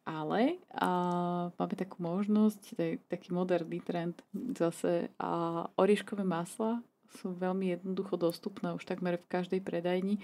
Ale 0.08 0.56
a, 0.72 0.90
máme 1.52 1.74
takú 1.76 2.00
možnosť, 2.00 2.62
to 2.80 2.96
taký 3.12 3.36
moderný 3.36 3.84
trend 3.84 4.16
zase 4.56 5.12
a 5.20 5.64
orieškové 5.76 6.24
masla 6.24 6.80
sú 7.16 7.32
veľmi 7.32 7.78
jednoducho 7.78 8.20
dostupné 8.20 8.76
už 8.76 8.84
takmer 8.84 9.16
v 9.16 9.30
každej 9.32 9.60
predajni 9.64 10.20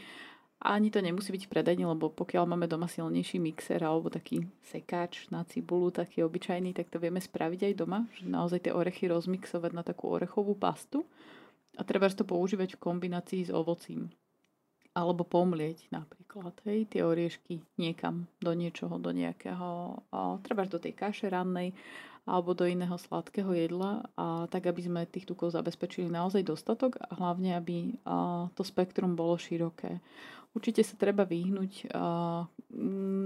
a 0.64 0.81
ani 0.81 0.88
to 0.88 1.05
nemusí 1.05 1.29
byť 1.29 1.44
predajne, 1.53 1.85
lebo 1.85 2.09
pokiaľ 2.09 2.49
máme 2.49 2.64
doma 2.64 2.88
silnejší 2.88 3.37
mixer 3.37 3.85
alebo 3.85 4.09
taký 4.09 4.49
sekáč 4.64 5.29
na 5.29 5.44
cibulu, 5.44 5.92
taký 5.92 6.25
obyčajný, 6.25 6.73
tak 6.73 6.88
to 6.88 6.97
vieme 6.97 7.20
spraviť 7.20 7.68
aj 7.68 7.75
doma, 7.77 8.09
že 8.16 8.25
naozaj 8.25 8.64
tie 8.64 8.73
orechy 8.73 9.12
rozmixovať 9.12 9.73
na 9.77 9.85
takú 9.85 10.09
orechovú 10.09 10.57
pastu 10.57 11.05
a 11.77 11.85
treba 11.85 12.09
to 12.09 12.25
používať 12.25 12.79
v 12.79 12.83
kombinácii 12.83 13.42
s 13.44 13.51
ovocím. 13.53 14.09
Alebo 14.94 15.26
pomlieť 15.26 15.90
napríklad, 15.90 16.54
hej, 16.70 16.87
tie 16.87 17.02
oriešky 17.02 17.59
niekam, 17.83 18.30
do 18.38 18.54
niečoho, 18.54 18.94
do 19.02 19.11
nejakého, 19.11 19.98
treba 20.46 20.70
do 20.70 20.78
tej 20.78 20.94
kaše 20.94 21.26
rannej, 21.35 21.74
alebo 22.24 22.57
do 22.57 22.64
iného 22.64 22.96
sladkého 22.96 23.52
jedla, 23.52 24.07
a 24.16 24.48
tak 24.48 24.70
aby 24.70 24.80
sme 24.80 25.11
tých 25.11 25.28
tukov 25.28 25.52
zabezpečili 25.52 26.09
naozaj 26.09 26.46
dostatok 26.46 26.96
a 26.96 27.11
hlavne, 27.20 27.59
aby 27.59 27.98
to 28.54 28.62
spektrum 28.64 29.12
bolo 29.12 29.37
široké. 29.37 30.00
Určite 30.54 30.87
sa 30.87 30.94
treba 30.94 31.26
vyhnúť 31.26 31.90
uh, 31.90 32.46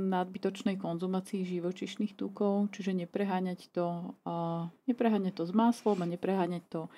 nadbytočnej 0.08 0.80
konzumácii 0.80 1.44
živočišných 1.44 2.16
tukov, 2.16 2.72
čiže 2.72 2.96
nepreháňať 3.04 3.68
to, 3.68 4.16
uh, 4.24 4.64
nepreháňať 4.88 5.36
to 5.36 5.44
s 5.44 5.52
maslom 5.52 6.00
a 6.00 6.08
nepreháňať 6.08 6.64
to 6.72 6.88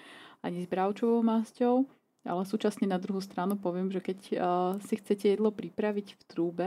ani 0.47 0.63
s 0.63 0.71
bravčovou 0.71 1.27
masťou. 1.27 1.83
Ale 2.25 2.45
súčasne 2.45 2.85
na 2.85 3.01
druhú 3.01 3.25
stranu 3.25 3.57
poviem, 3.57 3.89
že 3.89 4.05
keď 4.05 4.19
uh, 4.21 4.39
si 4.85 5.01
chcete 5.01 5.33
jedlo 5.33 5.49
pripraviť 5.49 6.21
v 6.21 6.23
trúbe 6.29 6.67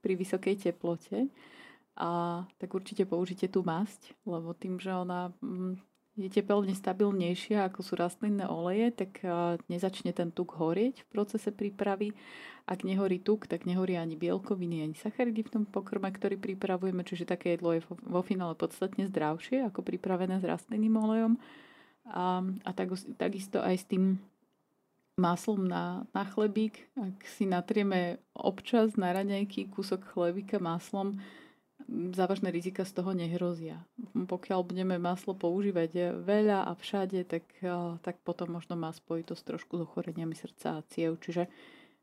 pri 0.00 0.12
vysokej 0.16 0.70
teplote, 0.70 1.28
a 1.94 2.42
tak 2.58 2.74
určite 2.74 3.06
použite 3.06 3.46
tú 3.46 3.62
masť, 3.62 4.18
lebo 4.26 4.50
tým, 4.50 4.82
že 4.82 4.90
ona 4.90 5.30
mm, 5.38 5.78
je 6.14 6.30
tepelne 6.30 6.74
stabilnejšia 6.74 7.70
ako 7.70 7.80
sú 7.82 7.94
rastlinné 7.98 8.46
oleje, 8.46 8.90
tak 8.94 9.22
nezačne 9.66 10.14
ten 10.14 10.30
tuk 10.30 10.54
horieť 10.54 11.02
v 11.02 11.10
procese 11.10 11.50
prípravy. 11.50 12.14
Ak 12.64 12.86
nehorí 12.86 13.20
tuk, 13.20 13.44
tak 13.44 13.66
nehorí 13.66 13.98
ani 13.98 14.14
bielkoviny, 14.14 14.86
ani 14.86 14.96
sacharidy 14.96 15.44
v 15.44 15.52
tom 15.52 15.64
pokrme, 15.66 16.08
ktorý 16.08 16.38
pripravujeme, 16.38 17.02
čiže 17.02 17.28
také 17.28 17.58
jedlo 17.58 17.74
je 17.74 17.84
vo 17.86 18.22
finále 18.22 18.54
podstatne 18.56 19.10
zdravšie 19.10 19.66
ako 19.68 19.84
pripravené 19.84 20.38
s 20.40 20.48
rastlinným 20.48 20.94
olejom. 20.96 21.32
A, 22.08 22.40
a 22.42 22.70
tak, 22.72 22.94
takisto 23.18 23.60
aj 23.60 23.74
s 23.74 23.86
tým 23.90 24.16
maslom 25.14 25.62
na, 25.66 26.06
na 26.10 26.24
chlebík. 26.26 26.90
Ak 26.98 27.22
si 27.26 27.46
natrieme 27.46 28.18
občas 28.34 28.98
na 28.98 29.14
raňajky 29.14 29.70
kúsok 29.70 30.02
chlebíka 30.14 30.58
maslom, 30.58 31.22
závažné 31.88 32.48
rizika 32.48 32.82
z 32.82 32.96
toho 32.96 33.12
nehrozia. 33.12 33.84
Pokiaľ 34.14 34.60
budeme 34.64 34.96
maslo 34.96 35.36
používať 35.36 36.16
veľa 36.24 36.64
a 36.64 36.72
všade, 36.72 37.28
tak, 37.28 37.44
tak 38.00 38.16
potom 38.24 38.56
možno 38.56 38.74
má 38.74 38.88
spojitosť 38.88 39.42
trošku 39.44 39.76
s 39.76 39.84
ochoreniami 39.84 40.32
srdca 40.32 40.80
a 40.80 40.84
ciev. 40.88 41.20
Čiže 41.20 41.44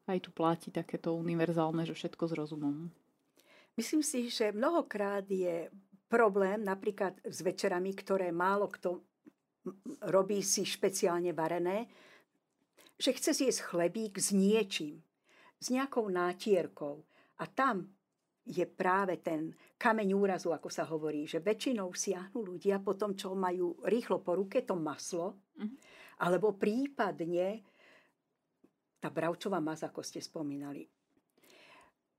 aj 0.06 0.17
tu 0.21 0.30
platí 0.30 0.69
takéto 0.69 1.17
univerzálne, 1.17 1.82
že 1.88 1.97
všetko 1.97 2.24
s 2.30 2.34
rozumom. 2.38 2.76
Myslím 3.74 4.04
si, 4.06 4.30
že 4.30 4.54
mnohokrát 4.54 5.26
je 5.26 5.71
problém 6.12 6.62
napríklad 6.62 7.17
s 7.24 7.39
večerami, 7.41 7.95
ktoré 7.95 8.30
málo 8.36 8.67
kto 8.67 9.02
robí 10.12 10.43
si 10.43 10.67
špeciálne 10.67 11.32
varené, 11.32 11.88
že 13.02 13.18
chce 13.18 13.34
zjesť 13.34 13.74
chlebík 13.74 14.22
s 14.22 14.30
niečím, 14.30 15.02
s 15.58 15.74
nejakou 15.74 16.06
nátierkou. 16.06 17.02
A 17.42 17.50
tam 17.50 17.90
je 18.46 18.62
práve 18.70 19.18
ten 19.18 19.58
kameň 19.82 20.14
úrazu, 20.14 20.54
ako 20.54 20.70
sa 20.70 20.86
hovorí, 20.86 21.26
že 21.26 21.42
väčšinou 21.42 21.98
siahnu 21.98 22.46
ľudia 22.46 22.78
po 22.78 22.94
tom, 22.94 23.18
čo 23.18 23.34
majú 23.34 23.82
rýchlo 23.90 24.22
po 24.22 24.38
ruke 24.38 24.62
to 24.62 24.78
maslo, 24.78 25.42
mm-hmm. 25.58 25.78
alebo 26.22 26.54
prípadne 26.54 27.66
tá 29.02 29.10
bravčová 29.10 29.58
maza, 29.58 29.90
ako 29.90 30.06
ste 30.06 30.22
spomínali. 30.22 30.86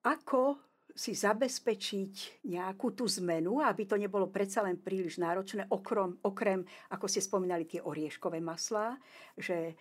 Ako 0.03 0.59
si 0.93 1.15
zabezpečiť 1.15 2.45
nejakú 2.51 2.93
tú 2.93 3.07
zmenu, 3.23 3.63
aby 3.63 3.87
to 3.87 3.95
nebolo 3.95 4.29
predsa 4.29 4.67
len 4.67 4.83
príliš 4.83 5.23
náročné, 5.23 5.71
okrem, 5.71 6.19
okrem 6.27 6.67
ako 6.91 7.07
ste 7.07 7.23
spomínali, 7.23 7.65
tie 7.71 7.81
orieškové 7.81 8.43
maslá, 8.43 8.99
že 9.39 9.79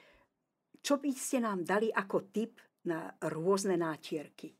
čo 0.82 0.98
by 0.98 1.12
ste 1.14 1.46
nám 1.46 1.62
dali 1.64 1.94
ako 1.94 2.30
tip 2.34 2.58
na 2.86 3.14
rôzne 3.22 3.78
nátierky? 3.78 4.52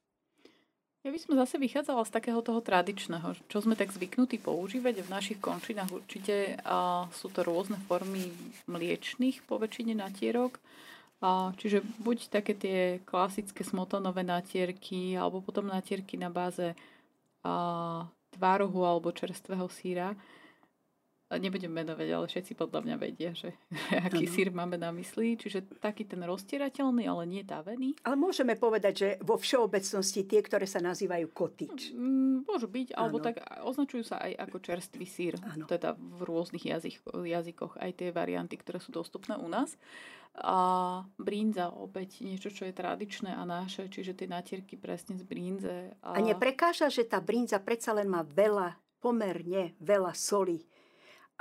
Ja 1.02 1.10
by 1.10 1.18
som 1.18 1.34
zase 1.34 1.58
vychádzala 1.58 2.06
z 2.06 2.14
takého 2.14 2.46
toho 2.46 2.62
tradičného, 2.62 3.34
čo 3.50 3.58
sme 3.58 3.74
tak 3.74 3.90
zvyknutí 3.90 4.38
používať 4.38 5.02
v 5.02 5.10
našich 5.10 5.40
končinách. 5.42 5.90
Určite 5.90 6.62
a 6.62 7.10
sú 7.10 7.34
to 7.34 7.42
rôzne 7.42 7.82
formy 7.90 8.30
mliečných 8.70 9.42
po 9.50 9.58
väčšine 9.58 9.98
natierok. 9.98 10.62
A, 11.26 11.58
čiže 11.58 11.82
buď 12.06 12.30
také 12.30 12.54
tie 12.54 12.78
klasické 13.02 13.66
smotanové 13.66 14.22
natierky, 14.22 15.18
alebo 15.18 15.42
potom 15.42 15.74
natierky 15.74 16.22
na 16.22 16.30
báze 16.30 16.78
a, 17.42 18.06
tvárohu 18.38 18.86
alebo 18.86 19.10
čerstvého 19.10 19.66
síra 19.74 20.14
nebudem 21.40 21.72
menovať, 21.72 22.08
ale 22.12 22.26
všetci 22.28 22.60
podľa 22.60 22.82
mňa 22.84 22.96
vedia, 23.00 23.32
že 23.32 23.56
aký 24.08 24.28
ano. 24.28 24.34
sír 24.34 24.48
máme 24.52 24.76
na 24.76 24.92
mysli. 24.92 25.40
Čiže 25.40 25.80
taký 25.80 26.04
ten 26.04 26.20
roztierateľný, 26.26 27.08
ale 27.08 27.24
nie 27.30 27.44
tavený. 27.48 27.96
Ale 28.04 28.20
môžeme 28.20 28.60
povedať, 28.60 28.94
že 28.96 29.10
vo 29.24 29.40
všeobecnosti 29.40 30.28
tie, 30.28 30.42
ktoré 30.44 30.68
sa 30.68 30.84
nazývajú 30.84 31.28
kotič. 31.32 31.96
Mm, 31.96 32.44
môžu 32.44 32.68
byť, 32.68 32.98
alebo 32.98 33.24
ano. 33.24 33.26
tak 33.32 33.36
označujú 33.64 34.04
sa 34.04 34.20
aj 34.26 34.50
ako 34.50 34.58
čerstvý 34.60 35.06
sír. 35.08 35.34
Ano. 35.40 35.70
Teda 35.70 35.96
v 35.96 36.22
rôznych 36.26 36.68
jazyk, 36.68 37.00
jazykoch 37.08 37.80
aj 37.80 37.92
tie 37.96 38.10
varianty, 38.12 38.60
ktoré 38.60 38.84
sú 38.84 38.92
dostupné 38.92 39.40
u 39.40 39.48
nás. 39.48 39.80
A 40.32 41.04
brínza 41.20 41.76
opäť 41.76 42.24
niečo, 42.24 42.48
čo 42.48 42.64
je 42.64 42.72
tradičné 42.72 43.36
a 43.36 43.44
naše, 43.44 43.92
čiže 43.92 44.16
tie 44.16 44.32
natierky 44.32 44.80
presne 44.80 45.20
z 45.20 45.28
brínze. 45.28 45.92
A, 46.00 46.16
a 46.16 46.20
neprekáža, 46.24 46.88
že 46.88 47.04
tá 47.04 47.20
brínza 47.20 47.60
predsa 47.60 47.92
len 47.92 48.08
má 48.08 48.24
veľa, 48.24 48.80
pomerne 49.04 49.76
veľa 49.84 50.16
soli 50.16 50.64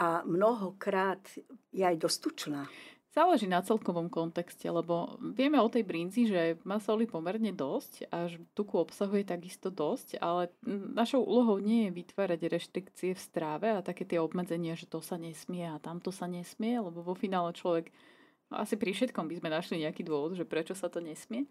a 0.01 0.25
mnohokrát 0.25 1.21
je 1.71 1.85
aj 1.85 1.97
dostučná. 2.01 2.65
Záleží 3.11 3.51
na 3.51 3.59
celkovom 3.59 4.07
kontexte, 4.07 4.71
lebo 4.71 5.19
vieme 5.35 5.59
o 5.59 5.67
tej 5.67 5.83
brinzi, 5.83 6.31
že 6.31 6.63
má 6.63 6.79
soli 6.79 7.11
pomerne 7.11 7.51
dosť 7.51 8.07
a 8.07 8.31
tuku 8.55 8.79
obsahuje 8.79 9.27
takisto 9.27 9.67
dosť, 9.67 10.23
ale 10.23 10.55
našou 10.95 11.27
úlohou 11.27 11.59
nie 11.59 11.91
je 11.91 11.97
vytvárať 12.01 12.41
reštrikcie 12.47 13.11
v 13.19 13.21
stráve 13.21 13.67
a 13.67 13.83
také 13.83 14.07
tie 14.07 14.23
obmedzenia, 14.23 14.79
že 14.79 14.87
to 14.87 15.03
sa 15.03 15.19
nesmie 15.19 15.67
a 15.67 15.83
tamto 15.83 16.15
sa 16.15 16.31
nesmie, 16.31 16.79
lebo 16.79 17.03
vo 17.03 17.19
finále 17.19 17.51
človek 17.51 17.91
no 18.47 18.63
asi 18.63 18.79
pri 18.79 18.95
všetkom 18.95 19.27
by 19.27 19.35
sme 19.43 19.51
našli 19.51 19.83
nejaký 19.83 20.07
dôvod, 20.07 20.39
že 20.39 20.47
prečo 20.47 20.79
sa 20.79 20.87
to 20.87 21.03
nesmie. 21.03 21.51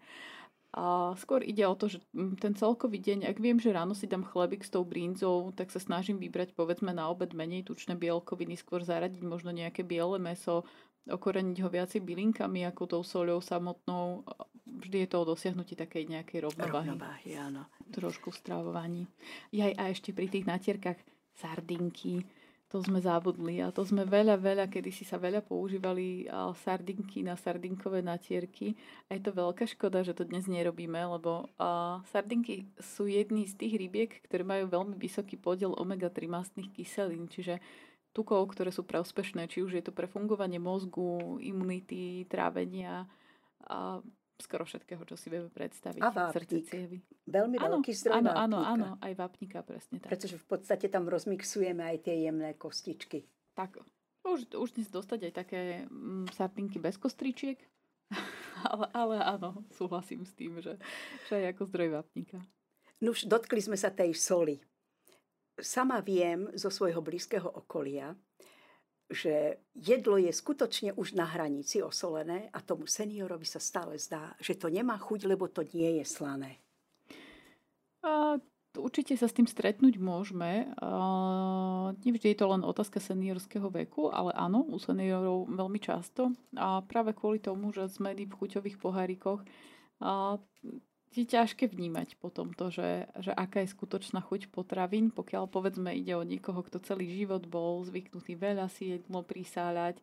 A 0.70 1.18
skôr 1.18 1.42
ide 1.42 1.66
o 1.66 1.74
to, 1.74 1.90
že 1.90 1.98
mm, 2.14 2.38
ten 2.38 2.54
celkový 2.54 3.02
deň, 3.02 3.26
ak 3.26 3.42
viem, 3.42 3.58
že 3.58 3.74
ráno 3.74 3.90
si 3.90 4.06
dám 4.06 4.22
chlebík 4.22 4.62
s 4.62 4.70
tou 4.70 4.86
brínzou, 4.86 5.50
tak 5.50 5.74
sa 5.74 5.82
snažím 5.82 6.22
vybrať 6.22 6.54
povedzme 6.54 6.94
na 6.94 7.10
obed 7.10 7.34
menej 7.34 7.66
tučné 7.66 7.98
bielkoviny, 7.98 8.54
skôr 8.54 8.86
zaradiť 8.86 9.18
možno 9.26 9.50
nejaké 9.50 9.82
biele 9.82 10.22
meso, 10.22 10.62
okoreniť 11.10 11.58
ho 11.66 11.68
viacej 11.68 12.06
bylinkami 12.06 12.62
ako 12.70 12.82
tou 12.86 13.02
soľou 13.02 13.42
samotnou. 13.42 14.22
Vždy 14.62 15.06
je 15.06 15.08
to 15.10 15.16
o 15.18 15.28
dosiahnutí 15.34 15.74
takej 15.74 16.06
nejakej 16.06 16.46
rovnováhy. 16.46 16.94
Rovnováhy, 16.94 17.30
áno. 17.34 17.66
Trošku 17.90 18.30
v 18.30 18.38
stravovaní. 18.38 19.02
Jaj, 19.50 19.74
a 19.74 19.90
ešte 19.90 20.14
pri 20.14 20.30
tých 20.30 20.46
natierkach 20.46 21.02
sardinky, 21.34 22.22
to 22.70 22.78
sme 22.78 23.02
zabudli 23.02 23.58
a 23.58 23.74
to 23.74 23.82
sme 23.82 24.06
veľa, 24.06 24.38
veľa, 24.38 24.70
kedy 24.70 24.94
si 24.94 25.02
sa 25.02 25.18
veľa 25.18 25.42
používali 25.42 26.30
sardinky 26.62 27.26
na 27.26 27.34
sardinkové 27.34 27.98
natierky. 27.98 28.78
A 29.10 29.18
je 29.18 29.26
to 29.26 29.34
veľká 29.34 29.66
škoda, 29.66 30.06
že 30.06 30.14
to 30.14 30.22
dnes 30.22 30.46
nerobíme, 30.46 31.02
lebo 31.18 31.50
sardinky 32.14 32.70
sú 32.78 33.10
jedný 33.10 33.50
z 33.50 33.58
tých 33.58 33.74
rybiek, 33.74 34.10
ktoré 34.22 34.46
majú 34.46 34.70
veľmi 34.70 34.94
vysoký 34.94 35.34
podiel 35.34 35.74
omega-3 35.74 36.30
mastných 36.30 36.70
kyselín, 36.70 37.26
čiže 37.26 37.58
tukov, 38.14 38.54
ktoré 38.54 38.70
sú 38.70 38.86
prospešné, 38.86 39.50
či 39.50 39.66
už 39.66 39.74
je 39.74 39.82
to 39.82 39.90
pre 39.90 40.06
fungovanie 40.06 40.62
mozgu, 40.62 41.42
imunity, 41.42 42.30
trávenia 42.30 43.10
a 43.66 43.98
skoro 44.40 44.64
všetkého, 44.66 45.00
čo 45.06 45.16
si 45.16 45.28
vieme 45.28 45.52
predstaviť. 45.52 46.00
A 46.00 46.10
vápnik. 46.10 46.66
Veľmi 47.28 47.56
veľký 47.60 47.92
zdroj 47.94 48.24
áno, 48.24 48.32
áno, 48.32 48.58
áno, 48.64 48.88
aj 48.98 49.12
vápnika, 49.14 49.62
presne 49.62 50.00
tak. 50.00 50.10
Pretože 50.10 50.40
v 50.40 50.46
podstate 50.48 50.86
tam 50.88 51.06
rozmixujeme 51.06 51.84
aj 51.84 51.96
tie 52.08 52.26
jemné 52.26 52.56
kostičky. 52.58 53.28
Tak, 53.54 53.78
už, 54.24 54.52
už 54.52 54.68
dnes 54.76 54.88
dostať 54.88 55.30
aj 55.30 55.32
také 55.32 55.60
mm, 55.88 56.32
sardinky 56.36 56.76
bez 56.76 57.00
kostričiek, 57.00 57.56
ale, 58.72 58.86
ale 58.92 59.16
áno, 59.20 59.64
súhlasím 59.72 60.24
s 60.24 60.32
tým, 60.36 60.60
že, 60.60 60.76
že 61.28 61.40
aj 61.40 61.56
ako 61.56 61.62
zdroj 61.70 61.88
vápnika. 62.00 62.38
No 63.00 63.16
už 63.16 63.24
dotkli 63.24 63.64
sme 63.64 63.80
sa 63.80 63.88
tej 63.88 64.12
soli. 64.12 64.60
Sama 65.60 66.00
viem 66.00 66.48
zo 66.56 66.72
svojho 66.72 67.00
blízkeho 67.04 67.48
okolia, 67.48 68.16
že 69.10 69.58
jedlo 69.74 70.16
je 70.16 70.30
skutočne 70.30 70.94
už 70.94 71.18
na 71.18 71.26
hranici 71.26 71.82
osolené 71.82 72.46
a 72.54 72.62
tomu 72.62 72.86
seniorovi 72.86 73.44
sa 73.44 73.58
stále 73.58 73.98
zdá, 73.98 74.38
že 74.38 74.54
to 74.54 74.70
nemá 74.70 74.94
chuť, 74.96 75.26
lebo 75.26 75.50
to 75.50 75.66
nie 75.74 75.98
je 75.98 76.04
slané. 76.06 76.62
A 78.06 78.38
určite 78.78 79.18
sa 79.18 79.26
s 79.26 79.34
tým 79.34 79.50
stretnúť 79.50 79.98
môžeme. 79.98 80.70
Nevždy 82.06 82.32
je 82.32 82.38
to 82.38 82.46
len 82.48 82.62
otázka 82.62 83.02
seniorského 83.02 83.66
veku, 83.66 84.08
ale 84.14 84.30
áno, 84.38 84.62
u 84.62 84.78
seniorov 84.78 85.50
veľmi 85.50 85.82
často. 85.82 86.30
A 86.54 86.80
práve 86.86 87.10
kvôli 87.10 87.42
tomu, 87.42 87.74
že 87.74 87.90
zmeny 87.90 88.30
v 88.30 88.38
chuťových 88.38 88.78
pohárikoch 88.78 89.42
a 90.00 90.38
je 91.10 91.26
ťažké 91.26 91.66
vnímať 91.66 92.18
potom 92.22 92.54
to, 92.54 92.70
že, 92.70 93.10
že 93.18 93.34
aká 93.34 93.66
je 93.66 93.74
skutočná 93.74 94.22
chuť 94.22 94.50
potravín, 94.54 95.10
pokiaľ 95.10 95.50
povedzme 95.50 95.90
ide 95.90 96.14
o 96.14 96.22
niekoho, 96.22 96.62
kto 96.62 96.78
celý 96.86 97.10
život 97.10 97.42
bol 97.50 97.82
zvyknutý 97.82 98.38
veľa 98.38 98.70
si 98.70 98.94
jedlo 98.94 99.26
prisáľať, 99.26 99.98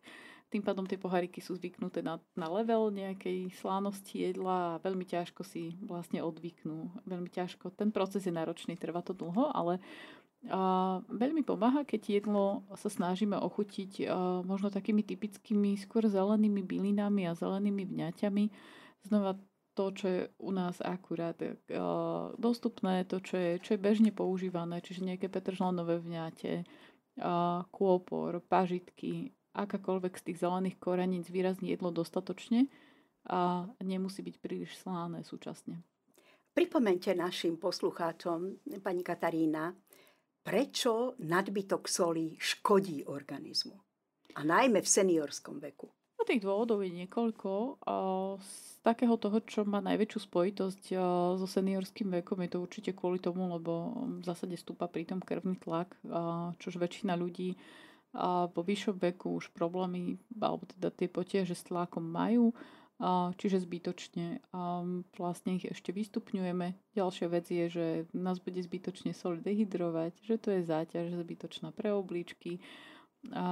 tým 0.48 0.64
pádom 0.64 0.88
tie 0.88 0.96
poháriky 0.96 1.44
sú 1.44 1.60
zvyknuté 1.60 2.00
na, 2.00 2.16
na 2.32 2.48
level 2.48 2.88
nejakej 2.88 3.52
slánosti 3.60 4.24
jedla 4.24 4.76
a 4.76 4.80
veľmi 4.80 5.04
ťažko 5.04 5.44
si 5.44 5.76
vlastne 5.84 6.24
odvyknú. 6.24 6.88
Veľmi 7.04 7.28
ťažko. 7.28 7.76
Ten 7.76 7.92
proces 7.92 8.24
je 8.24 8.32
náročný, 8.32 8.72
trvá 8.80 9.04
to 9.04 9.12
dlho, 9.12 9.52
ale 9.52 9.76
a 10.46 11.02
veľmi 11.10 11.42
pomáha, 11.42 11.82
keď 11.82 12.22
jedlo 12.22 12.62
sa 12.78 12.86
snažíme 12.86 13.34
ochutiť 13.34 14.06
a 14.06 14.46
možno 14.46 14.70
takými 14.70 15.02
typickými 15.02 15.74
skôr 15.74 16.06
zelenými 16.06 16.62
bylinami 16.62 17.26
a 17.26 17.34
zelenými 17.34 17.82
vňaťami. 17.82 18.44
Znova 19.02 19.34
to, 19.78 19.94
čo 19.94 20.06
je 20.10 20.20
u 20.42 20.50
nás 20.50 20.82
akurát 20.82 21.38
uh, 21.38 21.54
dostupné, 22.34 23.06
to, 23.06 23.22
čo 23.22 23.38
je, 23.38 23.50
čo 23.62 23.78
je 23.78 23.78
bežne 23.78 24.10
používané, 24.10 24.82
čiže 24.82 25.06
nejaké 25.06 25.30
petržlenové 25.30 26.02
vňate, 26.02 26.66
uh, 27.22 27.62
kôpor, 27.70 28.42
pažitky, 28.42 29.30
akákoľvek 29.54 30.18
z 30.18 30.22
tých 30.26 30.42
zelených 30.42 30.82
koreníc 30.82 31.30
výrazne 31.30 31.70
jedlo 31.70 31.94
dostatočne 31.94 32.66
a 33.30 33.70
nemusí 33.78 34.26
byť 34.26 34.36
príliš 34.42 34.74
slané 34.82 35.22
súčasne. 35.22 35.78
Pripomente 36.50 37.14
našim 37.14 37.54
poslucháčom, 37.54 38.66
pani 38.82 39.06
Katarína, 39.06 39.70
prečo 40.42 41.14
nadbytok 41.22 41.86
soli 41.86 42.34
škodí 42.34 43.06
organizmu. 43.06 43.78
A 44.34 44.40
najmä 44.42 44.82
v 44.82 44.88
seniorskom 44.90 45.62
veku. 45.62 45.97
Tých 46.28 46.44
dôvodov 46.44 46.84
je 46.84 46.92
niekoľko. 46.92 47.80
Z 48.44 48.84
takého 48.84 49.16
toho, 49.16 49.40
čo 49.48 49.64
má 49.64 49.80
najväčšiu 49.80 50.28
spojitosť 50.28 50.82
so 51.40 51.46
seniorským 51.48 52.20
vekom, 52.20 52.44
je 52.44 52.52
to 52.52 52.58
určite 52.60 52.92
kvôli 52.92 53.16
tomu, 53.16 53.48
lebo 53.48 53.96
v 54.20 54.28
zásade 54.28 54.52
stúpa 54.60 54.92
pritom 54.92 55.24
krvný 55.24 55.56
tlak, 55.56 55.96
čož 56.60 56.76
väčšina 56.76 57.16
ľudí 57.16 57.56
po 58.52 58.60
vyššom 58.60 59.00
veku 59.00 59.40
už 59.40 59.56
problémy, 59.56 60.20
alebo 60.36 60.68
teda 60.68 60.92
tie 60.92 61.08
potiaže 61.08 61.56
s 61.56 61.64
tlakom 61.64 62.04
majú, 62.04 62.52
čiže 63.40 63.64
zbytočne 63.64 64.44
vlastne 65.16 65.56
ich 65.56 65.64
ešte 65.64 65.96
vystupňujeme. 65.96 66.92
Ďalšia 66.92 67.26
vec 67.32 67.48
je, 67.48 67.64
že 67.72 67.86
nás 68.12 68.36
bude 68.36 68.60
zbytočne 68.60 69.16
sol 69.16 69.40
dehydrovať, 69.40 70.12
že 70.28 70.36
to 70.36 70.52
je 70.52 70.60
záťaž 70.60 71.16
zbytočná 71.16 71.72
pre 71.72 71.88
obličky, 71.88 72.60
a, 73.34 73.46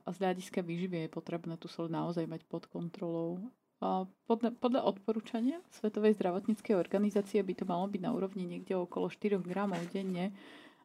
a 0.00 0.08
z 0.12 0.16
hľadiska 0.20 0.60
výživy 0.60 1.06
je 1.06 1.14
potrebné 1.14 1.54
tú 1.56 1.70
sol 1.70 1.88
naozaj 1.88 2.24
mať 2.28 2.44
pod 2.48 2.68
kontrolou. 2.68 3.40
A 3.84 4.08
podľa, 4.24 4.56
podľa 4.56 4.80
odporúčania 4.88 5.60
Svetovej 5.68 6.16
zdravotníckej 6.16 6.78
organizácie 6.78 7.44
by 7.44 7.52
to 7.52 7.64
malo 7.68 7.84
byť 7.84 8.00
na 8.00 8.10
úrovni 8.16 8.48
niekde 8.48 8.72
okolo 8.72 9.12
4 9.12 9.40
gramov 9.44 9.84
denne, 9.92 10.32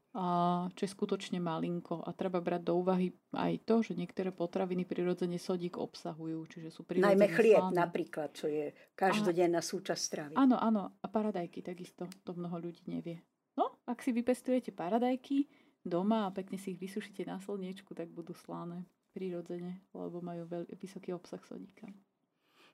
a 0.09 0.65
čo 0.73 0.89
je 0.89 0.95
skutočne 0.97 1.37
malinko. 1.37 2.01
A 2.01 2.09
treba 2.17 2.41
brať 2.41 2.65
do 2.65 2.81
úvahy 2.81 3.13
aj 3.37 3.61
to, 3.61 3.85
že 3.85 3.93
niektoré 3.93 4.33
potraviny 4.33 4.81
prirodzene 4.81 5.37
sodík 5.37 5.77
obsahujú, 5.77 6.49
čiže 6.49 6.73
sú 6.73 6.81
prirodzene 6.81 7.13
Najmä 7.13 7.27
chlieb 7.29 7.61
slané. 7.61 7.77
napríklad, 7.77 8.29
čo 8.33 8.49
je 8.49 8.73
každodenná 8.97 9.61
súčasť 9.61 10.01
stravy. 10.01 10.33
Áno, 10.33 10.57
áno. 10.57 10.97
A 10.97 11.05
paradajky 11.05 11.61
takisto. 11.61 12.09
To 12.25 12.33
mnoho 12.33 12.57
ľudí 12.57 12.81
nevie. 12.89 13.21
No, 13.53 13.85
ak 13.85 14.01
si 14.01 14.09
vypestujete 14.09 14.73
paradajky, 14.73 15.45
doma 15.85 16.27
a 16.27 16.33
pekne 16.33 16.59
si 16.59 16.75
ich 16.75 16.81
vysušíte 16.81 17.23
na 17.25 17.39
slniečku, 17.39 17.95
tak 17.95 18.11
budú 18.11 18.35
slané 18.35 18.85
prirodzene, 19.15 19.81
lebo 19.95 20.21
majú 20.21 20.45
veľ, 20.45 20.63
vysoký 20.77 21.15
obsah 21.15 21.41
sodíka. 21.43 21.89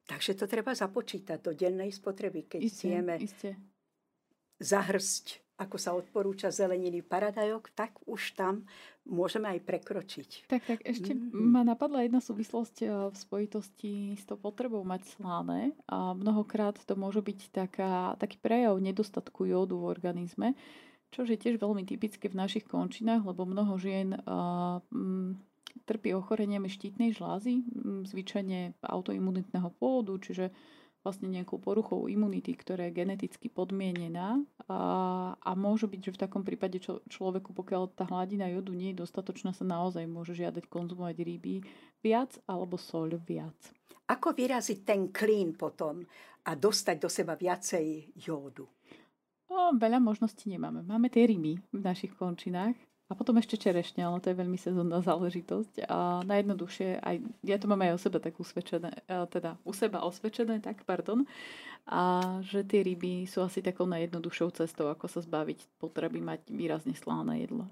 Takže 0.06 0.38
to 0.38 0.46
treba 0.46 0.78
započítať 0.78 1.42
do 1.42 1.52
dennej 1.58 1.90
spotreby, 1.90 2.46
keď 2.46 2.62
iste, 2.62 2.86
zjeme 2.86 3.18
iste. 3.18 3.58
zahrsť, 4.62 5.42
ako 5.58 5.78
sa 5.82 5.98
odporúča 5.98 6.54
zeleniny 6.54 7.02
paradajok, 7.02 7.74
tak 7.74 7.98
už 8.06 8.38
tam 8.38 8.70
môžeme 9.08 9.50
aj 9.50 9.66
prekročiť. 9.66 10.30
Tak, 10.46 10.62
tak, 10.68 10.80
ešte 10.86 11.16
mm-hmm. 11.16 11.32
ma 11.34 11.66
napadla 11.66 12.06
jedna 12.06 12.22
súvislosť 12.22 12.76
eh, 12.86 12.90
v 13.10 13.16
spojitosti 13.16 13.94
s 14.14 14.30
tou 14.30 14.38
potrebou 14.38 14.86
mať 14.86 15.18
slané 15.18 15.74
a 15.90 16.14
mnohokrát 16.14 16.78
to 16.78 16.94
môže 16.94 17.26
byť 17.26 17.40
taká, 17.50 18.14
taký 18.22 18.38
prejav 18.38 18.78
nedostatku 18.78 19.50
jódu 19.50 19.82
v 19.82 19.90
organizme, 19.90 20.54
čo 21.16 21.24
je 21.24 21.40
tiež 21.40 21.64
veľmi 21.64 21.88
typické 21.88 22.28
v 22.28 22.36
našich 22.36 22.68
končinách, 22.68 23.24
lebo 23.24 23.48
mnoho 23.48 23.80
žien 23.80 24.20
uh, 24.20 24.84
trpí 25.88 26.12
ochoreniami 26.12 26.68
štítnej 26.68 27.16
žlázy, 27.16 27.64
zvyčajne 28.12 28.76
autoimunitného 28.84 29.72
pôvodu, 29.80 30.20
čiže 30.20 30.52
vlastne 31.06 31.30
nejakou 31.30 31.62
poruchou 31.62 32.10
imunity, 32.10 32.58
ktorá 32.58 32.90
je 32.90 32.98
geneticky 32.98 33.46
podmienená 33.46 34.42
a, 34.66 34.80
a 35.38 35.52
môže 35.54 35.86
byť, 35.86 36.02
že 36.02 36.14
v 36.18 36.22
takom 36.26 36.42
prípade 36.42 36.82
čo, 36.82 37.06
človeku, 37.06 37.54
pokiaľ 37.54 37.94
tá 37.94 38.10
hladina 38.10 38.50
jodu 38.50 38.74
nie 38.74 38.90
je 38.90 39.06
dostatočná, 39.06 39.54
sa 39.54 39.62
naozaj 39.62 40.10
môže 40.10 40.34
žiadať 40.34 40.66
konzumovať 40.66 41.22
ryby 41.22 41.62
viac 42.02 42.34
alebo 42.50 42.82
soľ 42.82 43.22
viac. 43.22 43.54
Ako 44.10 44.34
vyraziť 44.34 44.82
ten 44.82 45.14
klín 45.14 45.54
potom 45.54 46.02
a 46.50 46.52
dostať 46.58 46.98
do 46.98 47.10
seba 47.10 47.38
viacej 47.38 48.18
jódu? 48.18 48.66
No, 49.46 49.78
veľa 49.78 50.02
možností 50.02 50.50
nemáme. 50.50 50.82
Máme 50.84 51.08
tie 51.14 51.30
rymy 51.30 51.62
v 51.70 51.82
našich 51.82 52.12
končinách 52.18 52.74
a 53.06 53.14
potom 53.14 53.38
ešte 53.38 53.62
čerešne, 53.62 54.02
ale 54.02 54.18
to 54.18 54.34
je 54.34 54.42
veľmi 54.42 54.58
sezónna 54.58 55.06
záležitosť. 55.06 55.86
A 55.86 56.26
najjednoduchšie, 56.26 56.98
aj, 56.98 57.16
ja 57.46 57.58
to 57.62 57.70
mám 57.70 57.86
aj 57.86 57.94
o 57.94 58.02
sebe 58.02 58.18
tak 58.18 58.34
usvedčené, 58.42 59.06
teda 59.30 59.62
u 59.62 59.72
seba 59.78 60.02
osvedčené, 60.02 60.58
tak 60.66 60.82
pardon, 60.90 61.30
a 61.86 62.22
že 62.42 62.66
tie 62.66 62.82
ryby 62.82 63.30
sú 63.30 63.46
asi 63.46 63.62
takou 63.62 63.86
najjednoduchšou 63.86 64.50
cestou, 64.58 64.90
ako 64.90 65.06
sa 65.06 65.22
zbaviť 65.22 65.78
potreby 65.78 66.18
mať 66.18 66.50
výrazne 66.50 66.98
slánne 66.98 67.38
jedlo. 67.38 67.70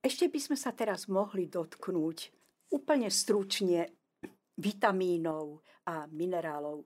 Ešte 0.00 0.32
by 0.32 0.40
sme 0.40 0.56
sa 0.56 0.72
teraz 0.72 1.04
mohli 1.08 1.44
dotknúť 1.44 2.32
úplne 2.72 3.12
stručne 3.12 3.92
vitamínov 4.56 5.60
a 5.84 6.08
minerálov 6.08 6.80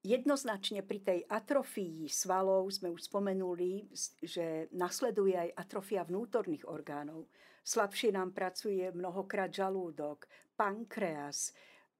Jednoznačne 0.00 0.80
pri 0.80 1.04
tej 1.04 1.20
atrofii 1.28 2.08
svalov 2.08 2.72
sme 2.72 2.88
už 2.88 3.12
spomenuli, 3.12 3.84
že 4.24 4.72
nasleduje 4.72 5.36
aj 5.36 5.50
atrofia 5.60 6.08
vnútorných 6.08 6.64
orgánov. 6.64 7.28
Slabšie 7.60 8.16
nám 8.16 8.32
pracuje 8.32 8.88
mnohokrát 8.96 9.52
žalúdok, 9.52 10.24
pankreas, 10.56 11.52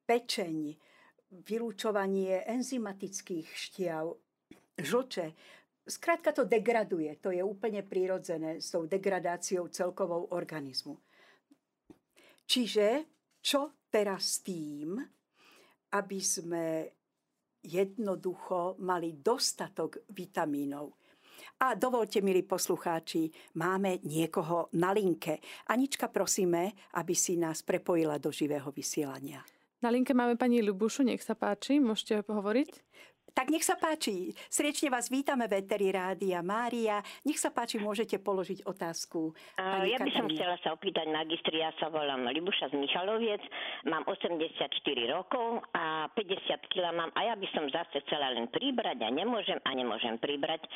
pečeň, 0.09 0.81
vylúčovanie 1.45 2.41
enzymatických 2.49 3.49
šťav, 3.53 4.05
žlče. 4.81 5.27
Skrátka 5.85 6.33
to 6.33 6.49
degraduje, 6.49 7.21
to 7.21 7.37
je 7.37 7.45
úplne 7.45 7.85
prirodzené 7.85 8.65
s 8.65 8.73
tou 8.73 8.89
degradáciou 8.89 9.69
celkovou 9.69 10.33
organizmu. 10.33 10.97
Čiže 12.49 13.05
čo 13.45 13.85
teraz 13.93 14.41
tým, 14.41 14.97
aby 15.93 16.19
sme 16.25 16.97
jednoducho 17.63 18.77
mali 18.81 19.17
dostatok 19.21 20.05
vitamínov. 20.11 20.97
A 21.61 21.77
dovolte, 21.77 22.25
milí 22.25 22.41
poslucháči, 22.43 23.29
máme 23.61 24.01
niekoho 24.05 24.73
na 24.81 24.97
linke. 24.97 25.45
Anička, 25.69 26.09
prosíme, 26.09 26.73
aby 26.97 27.13
si 27.13 27.37
nás 27.37 27.61
prepojila 27.61 28.17
do 28.17 28.33
živého 28.33 28.73
vysielania. 28.73 29.45
Na 29.81 29.89
linke 29.89 30.13
máme 30.13 30.37
pani 30.37 30.61
Lubušu, 30.61 31.05
nech 31.05 31.25
sa 31.25 31.33
páči, 31.33 31.81
môžete 31.81 32.25
hovoriť. 32.29 32.71
Tak 33.31 33.47
nech 33.51 33.63
sa 33.63 33.79
páči. 33.79 34.35
Sriečne 34.51 34.91
vás 34.91 35.07
vítame 35.07 35.47
v 35.47 35.63
Eteri 35.63 35.95
Rádia 35.95 36.43
Mária. 36.43 36.99
Nech 37.23 37.39
sa 37.39 37.55
páči, 37.55 37.79
môžete 37.79 38.19
položiť 38.19 38.67
otázku. 38.67 39.31
Pani 39.55 39.95
ja 39.95 39.99
by 40.03 40.11
som 40.11 40.27
chcela 40.35 40.57
sa 40.61 40.75
opýtať 40.75 41.07
magistri. 41.07 41.63
Ja 41.63 41.71
sa 41.79 41.89
volám 41.89 42.27
Libuša 42.27 42.75
z 42.75 42.77
Michaloviec. 42.77 43.43
Mám 43.87 44.03
84 44.11 44.67
rokov 45.15 45.63
a 45.75 46.11
50 46.13 46.73
kg 46.75 46.85
mám. 46.91 47.11
A 47.15 47.31
ja 47.31 47.35
by 47.39 47.47
som 47.55 47.71
zase 47.71 48.03
chcela 48.07 48.35
len 48.35 48.51
pribrať 48.51 48.99
a 49.07 49.09
nemôžem 49.15 49.59
a 49.63 49.71
nemôžem 49.73 50.19
pribrať. 50.19 50.67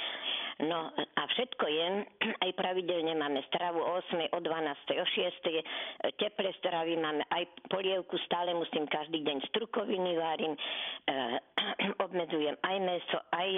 No 0.62 0.94
a 0.94 1.22
všetko 1.34 1.64
jem. 1.66 1.94
Aj 2.38 2.50
pravidelne 2.55 3.18
máme 3.18 3.42
stravu 3.50 3.82
o 3.82 3.98
8, 3.98 4.30
o 4.30 4.38
12, 4.38 5.02
o 5.02 5.07
6. 5.11 6.14
Teplé 6.22 6.50
stravy 6.62 6.94
máme. 6.94 7.26
Aj 7.26 7.42
polievku 7.66 8.14
stále 8.22 8.55
musím 8.55 8.86
každý 8.86 9.26
deň 9.26 9.50
strukoviny 9.50 10.14
várim. 10.14 10.55
E, 10.55 11.18
obmedzujem 12.07 12.43
aj 12.53 12.76
meso, 12.84 13.18
aj 13.32 13.51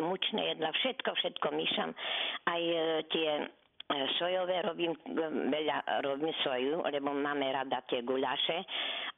mučné 0.00 0.56
jedla, 0.56 0.72
všetko, 0.72 1.10
všetko 1.12 1.46
myšam, 1.52 1.90
aj 2.48 2.62
uh, 2.64 2.80
tie 3.12 3.28
sojové 4.20 4.60
robím, 4.62 4.92
veľa 5.48 6.04
robím 6.04 6.32
soju, 6.44 6.84
lebo 6.84 7.08
máme 7.08 7.48
rada 7.48 7.80
tie 7.88 8.04
guľaše. 8.04 8.58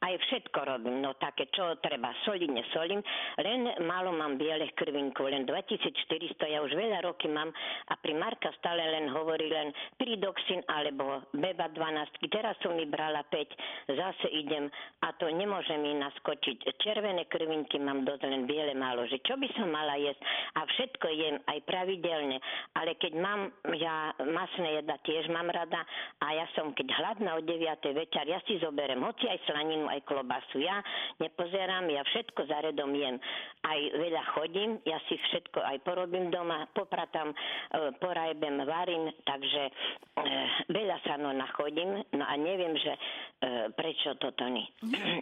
Aj 0.01 0.13
všetko 0.17 0.59
robím, 0.65 1.05
no 1.05 1.13
také, 1.21 1.45
čo 1.53 1.77
treba, 1.77 2.09
soliť, 2.25 2.49
nesolím. 2.49 3.05
Len 3.37 3.85
málo 3.85 4.09
mám 4.09 4.33
biele 4.33 4.73
krvinku, 4.73 5.29
len 5.29 5.45
2400, 5.45 6.41
ja 6.49 6.65
už 6.65 6.73
veľa 6.73 7.05
roky 7.05 7.29
mám 7.29 7.53
a 7.85 7.93
primárka 8.01 8.49
stále 8.57 8.81
len 8.81 9.13
hovorí 9.13 9.45
len 9.45 9.69
pridoxin 10.01 10.65
alebo 10.73 11.21
beba 11.37 11.69
12. 11.69 12.17
Teraz 12.33 12.57
som 12.65 12.73
mi 12.73 12.89
brala 12.89 13.21
5, 13.29 13.93
zase 13.93 14.25
idem 14.33 14.73
a 15.05 15.13
to 15.21 15.29
nemôže 15.29 15.77
mi 15.77 15.93
naskočiť. 15.93 16.81
Červené 16.81 17.29
krvinky 17.29 17.77
mám 17.77 18.01
dosť 18.01 18.25
len 18.25 18.49
biele 18.49 18.73
málo, 18.73 19.05
že 19.05 19.21
čo 19.21 19.37
by 19.37 19.47
som 19.53 19.69
mala 19.69 20.01
jesť 20.01 20.21
a 20.57 20.65
všetko 20.65 21.07
jem 21.13 21.37
aj 21.45 21.59
pravidelne, 21.69 22.41
ale 22.73 22.97
keď 22.97 23.13
mám 23.21 23.53
ja 23.77 24.17
masné 24.17 24.81
jedla 24.81 24.97
tiež 25.05 25.29
mám 25.29 25.45
rada 25.53 25.85
a 26.25 26.25
ja 26.33 26.49
som, 26.57 26.73
keď 26.73 26.89
hladná 26.89 27.37
od 27.37 27.45
9. 27.45 27.61
večer, 27.93 28.25
ja 28.25 28.41
si 28.49 28.57
zoberiem 28.57 29.05
hoci 29.05 29.29
aj 29.29 29.39
slaninu, 29.45 29.90
aj 29.91 29.99
klobasu. 30.07 30.63
Ja 30.63 30.79
nepozerám, 31.19 31.91
ja 31.91 32.01
všetko 32.07 32.47
za 32.47 32.57
redom 32.63 32.95
jem. 32.95 33.19
Aj 33.61 33.79
veľa 33.93 34.23
chodím, 34.33 34.79
ja 34.87 34.97
si 35.11 35.19
všetko 35.19 35.59
aj 35.61 35.77
porobím 35.83 36.31
doma, 36.31 36.65
popratám, 36.71 37.31
e, 37.31 37.35
porajbem, 37.99 38.63
varím, 38.65 39.11
takže 39.27 39.63
e, 39.67 39.71
veľa 40.71 40.97
sa 41.05 41.19
no 41.19 41.35
nachodím, 41.35 42.01
no 42.15 42.23
a 42.25 42.33
neviem, 42.39 42.73
že 42.79 42.93
e, 42.95 42.99
prečo 43.75 44.15
toto 44.17 44.47
nie. 44.47 44.65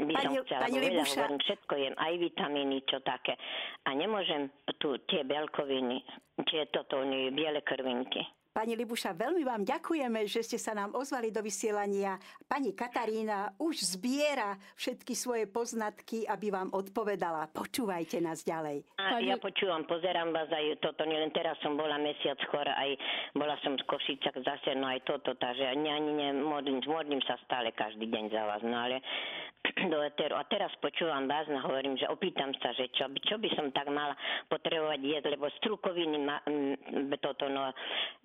By 0.07 0.13
som 0.22 0.32
chcela, 0.45 0.70
pani 0.70 0.80
veľa 0.80 1.03
hovorím, 1.03 1.39
všetko 1.43 1.74
jem, 1.76 1.95
aj 1.97 2.13
vitamíny, 2.15 2.78
čo 2.88 3.01
také. 3.03 3.36
A 3.89 3.97
nemôžem 3.97 4.53
tu 4.80 4.95
tie 5.09 5.26
bielkoviny, 5.26 6.05
tie 6.47 6.70
toto, 6.72 7.03
nie, 7.03 7.34
biele 7.34 7.59
krvinky. 7.65 8.38
Pani 8.60 8.76
Libuša, 8.76 9.16
veľmi 9.16 9.47
vám 9.47 9.64
ďakujeme, 9.64 10.28
že 10.28 10.43
ste 10.43 10.60
sa 10.60 10.76
nám 10.76 10.91
ozvali 10.91 11.32
do 11.32 11.39
vysielania. 11.39 12.20
Pani 12.43 12.76
Katarína 12.76 13.55
už 13.55 13.95
zbiera 13.95 14.60
všetky 14.76 15.16
svoje 15.16 15.47
poznatky, 15.47 16.28
aby 16.28 16.51
vám 16.51 16.68
odpovedala. 16.76 17.47
Počúvajte 17.55 18.20
nás 18.20 18.43
ďalej. 18.43 18.84
A 18.99 19.24
ja 19.24 19.39
počúvam, 19.39 19.88
pozerám 19.88 20.36
vás 20.36 20.51
aj 20.51 20.76
toto. 20.84 21.07
Nielen 21.07 21.32
teraz 21.32 21.55
som 21.64 21.80
bola 21.80 21.95
mesiac 22.03 22.36
chora, 22.51 22.76
aj 22.76 22.99
bola 23.32 23.55
som 23.64 23.80
v 23.80 23.88
Košicach 23.88 24.36
zase, 24.43 24.76
no 24.76 24.91
aj 24.91 25.07
toto. 25.07 25.39
Takže 25.39 25.64
ani, 25.64 25.95
ani 25.95 26.12
nemodlím, 26.20 26.84
modlím 26.84 27.24
sa 27.24 27.39
stále 27.47 27.72
každý 27.72 28.12
deň 28.12 28.24
za 28.28 28.43
vás. 28.43 28.60
No 28.60 28.76
ale 28.76 28.99
do 29.91 29.99
eteru. 30.03 30.36
A 30.39 30.43
teraz 30.47 30.72
počúvam 30.80 31.28
vás 31.28 31.47
a 31.51 31.60
hovorím, 31.64 31.99
že 31.99 32.07
opýtam 32.07 32.51
sa, 32.64 32.72
že 32.76 32.88
čo, 32.95 33.12
čo 33.24 33.36
by 33.38 33.49
som 33.55 33.72
tak 33.76 33.91
mala 33.91 34.16
potrebovať 34.47 34.99
jesť, 35.03 35.28
lebo 35.36 35.51
strukoviny 35.60 36.18
ma, 36.24 36.39
m, 36.47 37.12
toto 37.20 37.51
no, 37.51 37.72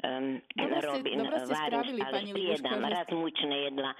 um, 0.05 0.24
dobre 0.57 0.79
robím, 0.85 1.19
dobre 1.25 1.39
ste 1.45 1.55
varím, 1.55 1.97
ale 2.03 2.13
pani 2.13 2.31
jedám 2.33 2.83
raz 2.85 3.09
mučné 3.15 3.57
jedla 3.71 3.93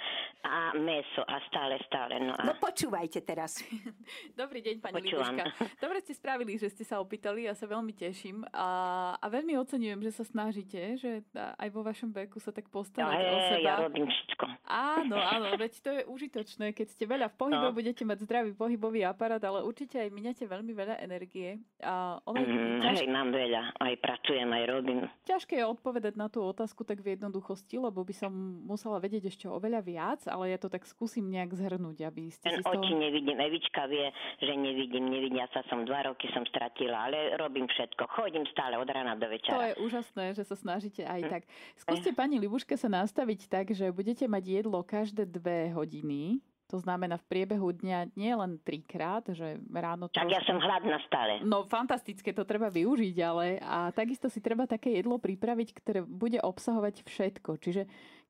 a 0.45 0.77
meso 0.77 1.25
a 1.25 1.41
stále, 1.49 1.81
stále. 1.89 2.21
No, 2.21 2.37
a... 2.37 2.45
no 2.45 2.53
počúvajte 2.61 3.25
teraz. 3.25 3.65
Dobrý 4.41 4.61
deň, 4.61 4.77
pani 4.85 5.01
Počúvam. 5.01 5.33
Libuška. 5.33 5.65
Dobre 5.85 5.99
ste 6.05 6.13
spravili, 6.13 6.61
že 6.61 6.69
ste 6.69 6.85
sa 6.85 7.01
opýtali, 7.01 7.49
ja 7.49 7.57
sa 7.57 7.65
veľmi 7.65 7.97
teším 7.97 8.45
a, 8.53 8.69
a 9.17 9.27
veľmi 9.33 9.57
oceňujem, 9.57 10.01
že 10.05 10.13
sa 10.13 10.25
snažíte, 10.29 11.01
že 11.01 11.25
aj 11.33 11.69
vo 11.73 11.81
vašom 11.81 12.13
veku 12.13 12.37
sa 12.45 12.53
tak 12.53 12.69
postarať 12.69 13.25
ja, 13.25 13.33
o 13.33 13.39
seba. 13.49 13.65
Ja 13.65 13.75
robím 13.81 14.05
všetko. 14.05 14.45
Áno, 14.69 15.17
áno, 15.17 15.49
veď 15.57 15.73
to 15.81 15.91
je 15.97 16.03
užitočné, 16.05 16.77
keď 16.77 16.87
ste 16.93 17.05
veľa 17.09 17.33
v 17.33 17.37
pohybe, 17.41 17.69
no. 17.73 17.73
budete 17.73 18.05
mať 18.05 18.29
zdravý 18.29 18.53
pohybový 18.53 19.09
aparát, 19.09 19.41
ale 19.41 19.65
určite 19.65 19.97
aj 19.97 20.13
miniate 20.13 20.45
veľmi 20.45 20.73
veľa 20.77 21.01
energie. 21.01 21.57
A 21.81 22.21
ono 22.29 22.45
mm, 22.45 22.85
ťaž... 22.85 22.97
Hej, 23.01 23.09
mám 23.09 23.33
veľa, 23.33 23.81
aj 23.81 23.95
pracujem, 24.05 24.49
aj 24.53 24.65
robím. 24.69 25.01
Ťažké 25.25 25.57
je 25.57 25.65
odpovedať 25.65 26.04
na 26.13 26.29
tú 26.29 26.45
otázku 26.45 26.85
tak 26.85 27.01
v 27.01 27.17
jednoduchosti, 27.17 27.81
lebo 27.81 28.05
by 28.05 28.13
som 28.13 28.29
musela 28.69 29.01
vedieť 29.01 29.33
ešte 29.33 29.49
oveľa 29.49 29.81
viac, 29.81 30.21
ale 30.29 30.53
ja 30.53 30.61
to 30.61 30.69
tak 30.69 30.85
skúsim 30.85 31.25
nejak 31.33 31.57
zhrnúť, 31.57 32.05
aby 32.05 32.29
ste 32.29 32.45
Ten 32.45 32.61
si 32.61 32.63
z 32.63 32.69
toho... 32.69 32.85
oči 32.85 32.93
nevidím, 32.93 33.41
Evička 33.41 33.89
vie, 33.89 34.13
že 34.45 34.53
nevidím, 34.53 35.09
nevidím, 35.09 35.41
ja 35.41 35.49
sa 35.57 35.65
som 35.73 35.89
dva 35.89 36.05
roky 36.05 36.29
som 36.37 36.45
stratila, 36.45 37.09
ale 37.09 37.41
robím 37.41 37.65
všetko, 37.65 38.05
chodím 38.13 38.45
stále 38.53 38.77
od 38.77 38.89
rána 38.93 39.17
do 39.17 39.25
večera. 39.25 39.57
To 39.57 39.69
je 39.73 39.81
úžasné, 39.81 40.37
že 40.37 40.45
sa 40.45 40.57
snažíte 40.61 41.01
aj 41.09 41.21
hm. 41.25 41.31
tak. 41.33 41.43
Skúste 41.81 42.13
pani 42.13 42.37
Libuške 42.37 42.77
sa 42.77 42.93
nastaviť 42.93 43.41
tak, 43.49 43.73
že 43.73 43.89
budete 43.89 44.29
mať 44.29 44.45
jedlo 44.61 44.85
každé 44.85 45.25
dve 45.25 45.73
hodiny, 45.73 46.45
to 46.69 46.81
znamená 46.81 47.21
v 47.21 47.29
priebehu 47.29 47.77
dňa 47.77 48.17
nie 48.17 48.33
len 48.33 48.57
trikrát, 48.65 49.25
že 49.31 49.61
ráno... 49.69 50.09
Tak 50.09 50.33
ja 50.33 50.41
som 50.49 50.57
hladná 50.57 50.97
stále. 51.05 51.45
No 51.45 51.69
fantastické, 51.69 52.33
to 52.33 52.49
treba 52.49 52.73
využiť, 52.73 53.17
ale 53.21 53.61
a 53.61 53.93
takisto 53.93 54.33
si 54.33 54.41
treba 54.41 54.65
také 54.65 54.97
jedlo 54.97 55.21
pripraviť, 55.21 55.69
ktoré 55.77 56.01
bude 56.01 56.41
obsahovať 56.41 57.05
všetko. 57.05 57.51
Čiže 57.61 57.83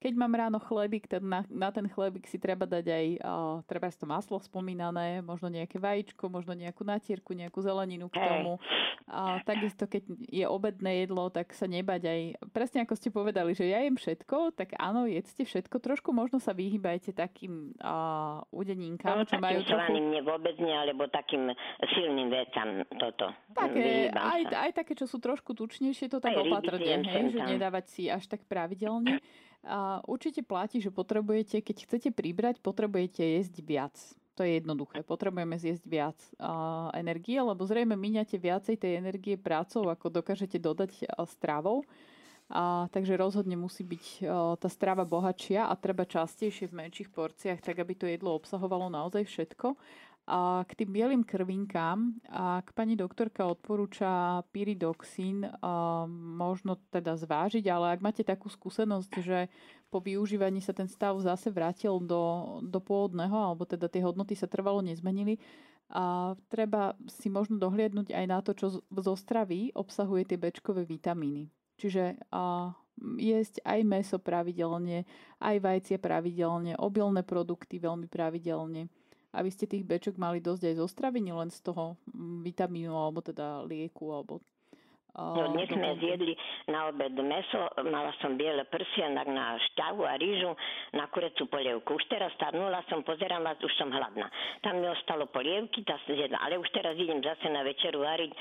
keď 0.05 0.21
mám 0.21 0.37
ráno 0.37 0.61
chlebík, 0.61 1.09
tak 1.09 1.25
na, 1.25 1.49
na 1.49 1.73
ten 1.73 1.89
chlebík 1.89 2.29
si 2.29 2.37
treba 2.37 2.69
dať 2.69 2.85
aj 2.85 3.07
uh, 3.25 3.65
treba 3.65 3.89
to 3.89 4.05
maslo 4.05 4.37
spomínané, 4.37 5.25
možno 5.25 5.49
nejaké 5.49 5.81
vajíčko, 5.81 6.29
možno 6.29 6.53
nejakú 6.53 6.85
natierku, 6.85 7.33
nejakú 7.33 7.65
zeleninu 7.65 8.13
k 8.13 8.21
tomu. 8.21 8.61
A 9.09 9.41
takisto, 9.49 9.89
keď 9.89 10.05
je 10.29 10.45
obedné 10.45 11.09
jedlo, 11.09 11.33
tak 11.33 11.57
sa 11.57 11.65
nebať 11.65 12.03
aj, 12.05 12.21
presne 12.53 12.85
ako 12.85 12.93
ste 13.01 13.09
povedali, 13.09 13.57
že 13.57 13.65
ja 13.65 13.81
jem 13.81 13.97
všetko, 13.97 14.53
tak 14.53 14.77
áno, 14.77 15.09
jedzte 15.09 15.49
všetko. 15.49 15.81
Trošku 15.81 16.13
možno 16.13 16.37
sa 16.37 16.53
vyhýbajte 16.53 17.17
takým 17.17 17.73
uh, 17.81 18.45
udenínkam, 18.53 19.25
no, 19.25 19.25
čo 19.25 19.41
majú 19.41 19.65
trochu... 19.65 19.89
mne 19.89 20.21
vôbec 20.21 20.57
nie, 20.61 20.77
alebo 20.77 21.09
takým 21.09 21.49
silným 21.97 22.29
vecam 22.29 22.85
toto. 23.01 23.33
Také, 23.57 24.13
aj, 24.13 24.43
aj 24.53 24.71
také, 24.77 24.93
čo 24.93 25.09
sú 25.09 25.17
trošku 25.17 25.57
tučnejšie, 25.57 26.13
to 26.13 26.21
tak 26.21 26.37
opatrne, 26.37 27.01
hej, 27.09 27.33
že 27.33 27.41
nedávať 27.41 27.85
si 27.89 28.03
až 28.13 28.29
tak 28.29 28.45
pravidelne. 28.45 29.25
A 29.65 30.05
určite 30.05 30.45
platí, 30.45 30.81
že 30.81 30.93
potrebujete, 30.93 31.65
keď 31.65 31.77
chcete 31.89 32.09
pribrať, 32.13 32.61
potrebujete 32.61 33.25
jesť 33.25 33.57
viac. 33.65 33.97
To 34.35 34.43
je 34.43 34.59
jednoduché. 34.59 35.07
Potrebujeme 35.07 35.55
zjesť 35.57 35.85
viac 35.87 36.19
a, 36.37 36.91
energie, 36.99 37.39
lebo 37.39 37.65
zrejme 37.65 37.95
míňate 37.95 38.37
viacej 38.37 38.77
tej 38.77 38.99
energie 38.99 39.39
prácou, 39.39 39.89
ako 39.89 40.11
dokážete 40.11 40.59
dodať 40.59 41.07
stravou. 41.31 41.87
A, 42.51 42.93
takže 42.93 43.17
rozhodne 43.17 43.57
musí 43.57 43.87
byť 43.87 44.05
a, 44.05 44.59
tá 44.59 44.69
strava 44.69 45.07
bohatšia 45.07 45.71
a 45.71 45.73
treba 45.79 46.05
častejšie 46.05 46.69
v 46.69 46.79
menších 46.85 47.09
porciách, 47.09 47.63
tak 47.63 47.81
aby 47.81 47.95
to 47.97 48.11
jedlo 48.11 48.37
obsahovalo 48.37 48.93
naozaj 48.93 49.25
všetko. 49.25 49.79
A 50.25 50.65
k 50.65 50.73
tým 50.73 50.91
bielým 50.97 51.21
krvinkám, 51.21 52.17
ak 52.33 52.73
pani 52.73 52.97
doktorka 52.97 53.45
odporúča 53.45 54.41
pyridoxín, 54.57 55.45
možno 56.33 56.81
teda 56.89 57.13
zvážiť, 57.21 57.69
ale 57.69 57.93
ak 57.93 58.01
máte 58.01 58.25
takú 58.25 58.49
skúsenosť, 58.49 59.13
že 59.21 59.53
po 59.93 60.01
využívaní 60.01 60.65
sa 60.65 60.73
ten 60.73 60.89
stav 60.89 61.13
zase 61.21 61.53
vrátil 61.53 62.01
do, 62.01 62.57
do 62.65 62.81
pôvodného, 62.81 63.37
alebo 63.37 63.69
teda 63.69 63.85
tie 63.93 64.01
hodnoty 64.01 64.33
sa 64.33 64.49
trvalo 64.49 64.81
nezmenili, 64.81 65.37
a 65.93 66.33
treba 66.49 66.97
si 67.05 67.29
možno 67.29 67.61
dohliadnúť 67.61 68.17
aj 68.17 68.27
na 68.27 68.41
to, 68.41 68.57
čo 68.57 68.81
zo 68.81 69.15
stravy 69.15 69.77
obsahuje 69.77 70.25
tie 70.25 70.41
bečkové 70.41 70.89
vitamíny. 70.89 71.53
Čiže 71.77 72.17
a, 72.33 72.73
jesť 73.21 73.61
aj 73.61 73.81
meso 73.85 74.17
pravidelne, 74.17 75.05
aj 75.45 75.57
vajcie 75.61 76.01
pravidelne, 76.01 76.81
obilné 76.81 77.21
produkty 77.21 77.77
veľmi 77.77 78.09
pravidelne 78.09 78.89
aby 79.35 79.51
ste 79.51 79.67
tých 79.67 79.83
bečok 79.83 80.15
mali 80.15 80.39
dosť 80.39 80.71
aj 80.71 80.75
zo 80.79 80.87
stravy, 80.87 81.19
len 81.35 81.51
z 81.51 81.61
toho 81.67 81.99
mm, 82.09 82.47
vitamínu 82.47 82.95
alebo 82.95 83.19
teda 83.21 83.67
lieku 83.67 84.15
alebo 84.15 84.39
No 85.15 85.47
dnes 85.55 85.71
sme 85.71 85.95
zjedli 86.03 86.35
na 86.67 86.91
obed 86.91 87.15
meso, 87.23 87.71
mala 87.87 88.11
som 88.19 88.35
biele 88.35 88.67
prsianak 88.67 89.31
na 89.31 89.55
šťavu 89.71 90.03
a 90.03 90.19
rýžu, 90.19 90.51
na 90.91 91.07
kurecu 91.07 91.47
polievku. 91.47 91.95
Už 91.95 92.05
teraz 92.11 92.35
starnula 92.35 92.83
som, 92.91 93.07
pozerám 93.07 93.47
vás, 93.47 93.55
už 93.63 93.71
som 93.79 93.95
hladná. 93.95 94.27
Tam 94.67 94.83
mi 94.83 94.91
ostalo 94.91 95.31
polievky, 95.31 95.87
tá 95.87 96.03
zjedla, 96.11 96.43
ale 96.43 96.59
už 96.59 96.67
teraz 96.75 96.99
idem 96.99 97.23
zase 97.23 97.47
na 97.47 97.63
večeru 97.63 98.03
variť. 98.03 98.35
E, 98.35 98.39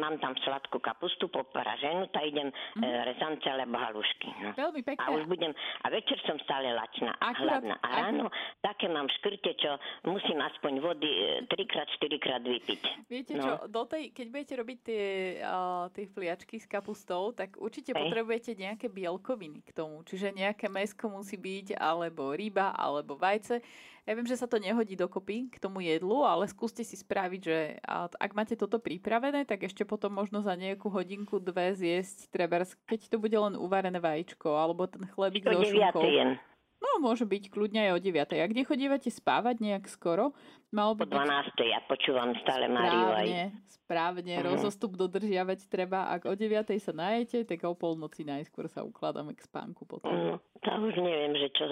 mám 0.00 0.16
tam 0.16 0.32
sladkú 0.40 0.80
kapustu 0.80 1.28
popraženú, 1.28 2.08
tá 2.08 2.24
idem 2.24 2.48
mm. 2.48 2.80
e, 2.80 2.88
rezance 3.12 3.44
alebo 3.44 3.76
halušky. 3.76 4.28
No. 4.40 4.56
Veľmi 4.56 4.80
pekne. 4.80 5.04
A 5.04 5.12
už 5.12 5.28
budem, 5.28 5.52
a 5.84 5.92
večer 5.92 6.16
som 6.24 6.40
stále 6.40 6.72
lačná, 6.72 7.12
Akurát, 7.20 7.60
hladná. 7.60 7.76
A 7.84 7.88
ráno 8.08 8.32
akurát. 8.32 8.64
také 8.64 8.88
mám 8.88 9.12
škrte, 9.20 9.60
čo 9.60 9.76
musím 10.08 10.40
aspoň 10.40 10.72
vody 10.80 11.10
3 11.52 11.68
4 12.00 12.16
krát 12.16 12.40
vypiť. 12.40 12.80
Viete 13.12 13.36
no. 13.36 13.44
čo, 13.44 13.52
do 13.68 13.84
tej, 13.84 14.08
keď 14.16 14.26
budete 14.32 14.54
robiť 14.56 14.78
tie 14.80 15.04
uh, 15.44 15.81
tie 15.88 16.06
fliačky 16.06 16.60
s 16.60 16.68
kapustou, 16.68 17.32
tak 17.32 17.56
určite 17.56 17.96
Hej. 17.96 17.98
potrebujete 17.98 18.52
nejaké 18.54 18.86
bielkoviny 18.92 19.64
k 19.64 19.70
tomu. 19.74 20.04
Čiže 20.04 20.36
nejaké 20.36 20.68
mesko 20.68 21.08
musí 21.08 21.40
byť, 21.40 21.80
alebo 21.80 22.36
ryba, 22.36 22.76
alebo 22.76 23.16
vajce. 23.16 23.64
Ja 24.02 24.18
viem, 24.18 24.26
že 24.26 24.34
sa 24.34 24.50
to 24.50 24.58
nehodí 24.58 24.98
dokopy 24.98 25.46
k 25.46 25.62
tomu 25.62 25.78
jedlu, 25.78 26.26
ale 26.26 26.50
skúste 26.50 26.82
si 26.82 26.98
spraviť, 26.98 27.40
že 27.40 27.78
ak 28.18 28.34
máte 28.34 28.58
toto 28.58 28.82
pripravené, 28.82 29.46
tak 29.46 29.62
ešte 29.62 29.86
potom 29.86 30.10
možno 30.10 30.42
za 30.42 30.58
nejakú 30.58 30.90
hodinku, 30.90 31.38
dve 31.38 31.70
zjesť 31.78 32.26
trebárs, 32.34 32.74
keď 32.90 33.14
to 33.14 33.16
bude 33.22 33.38
len 33.38 33.54
uvarené 33.54 34.02
vajíčko, 34.02 34.58
alebo 34.58 34.90
ten 34.90 35.06
chlebík 35.06 35.46
so 35.46 35.62
šunkou. 35.62 36.02
No, 36.82 36.98
môže 36.98 37.22
byť 37.22 37.54
kľudne 37.54 37.86
aj 37.86 37.90
o 37.94 37.98
9. 38.02 38.42
Ak 38.42 38.50
nechodívate 38.50 39.06
spávať 39.06 39.62
nejak 39.62 39.86
skoro, 39.86 40.34
malo 40.74 40.98
by 40.98 41.06
Po 41.06 41.14
12. 41.14 41.54
Byť... 41.54 41.62
ja 41.62 41.80
počúvam 41.86 42.34
stále 42.42 42.66
Máriu 42.66 43.08
aj. 43.14 43.54
Správne, 43.70 44.34
uh-huh. 44.42 44.48
rozostup 44.50 44.98
dodržiavať 44.98 45.70
treba. 45.70 46.10
Ak 46.10 46.26
o 46.26 46.34
9. 46.34 46.74
sa 46.82 46.90
najete, 46.90 47.46
tak 47.46 47.62
o 47.62 47.78
polnoci 47.78 48.26
najskôr 48.26 48.66
sa 48.66 48.82
ukladáme 48.82 49.38
k 49.38 49.46
spánku 49.46 49.86
potom. 49.86 50.10
Uh, 50.10 50.36
to 50.66 50.70
už 50.74 50.98
neviem, 50.98 51.38
že 51.38 51.48
čo... 51.54 51.64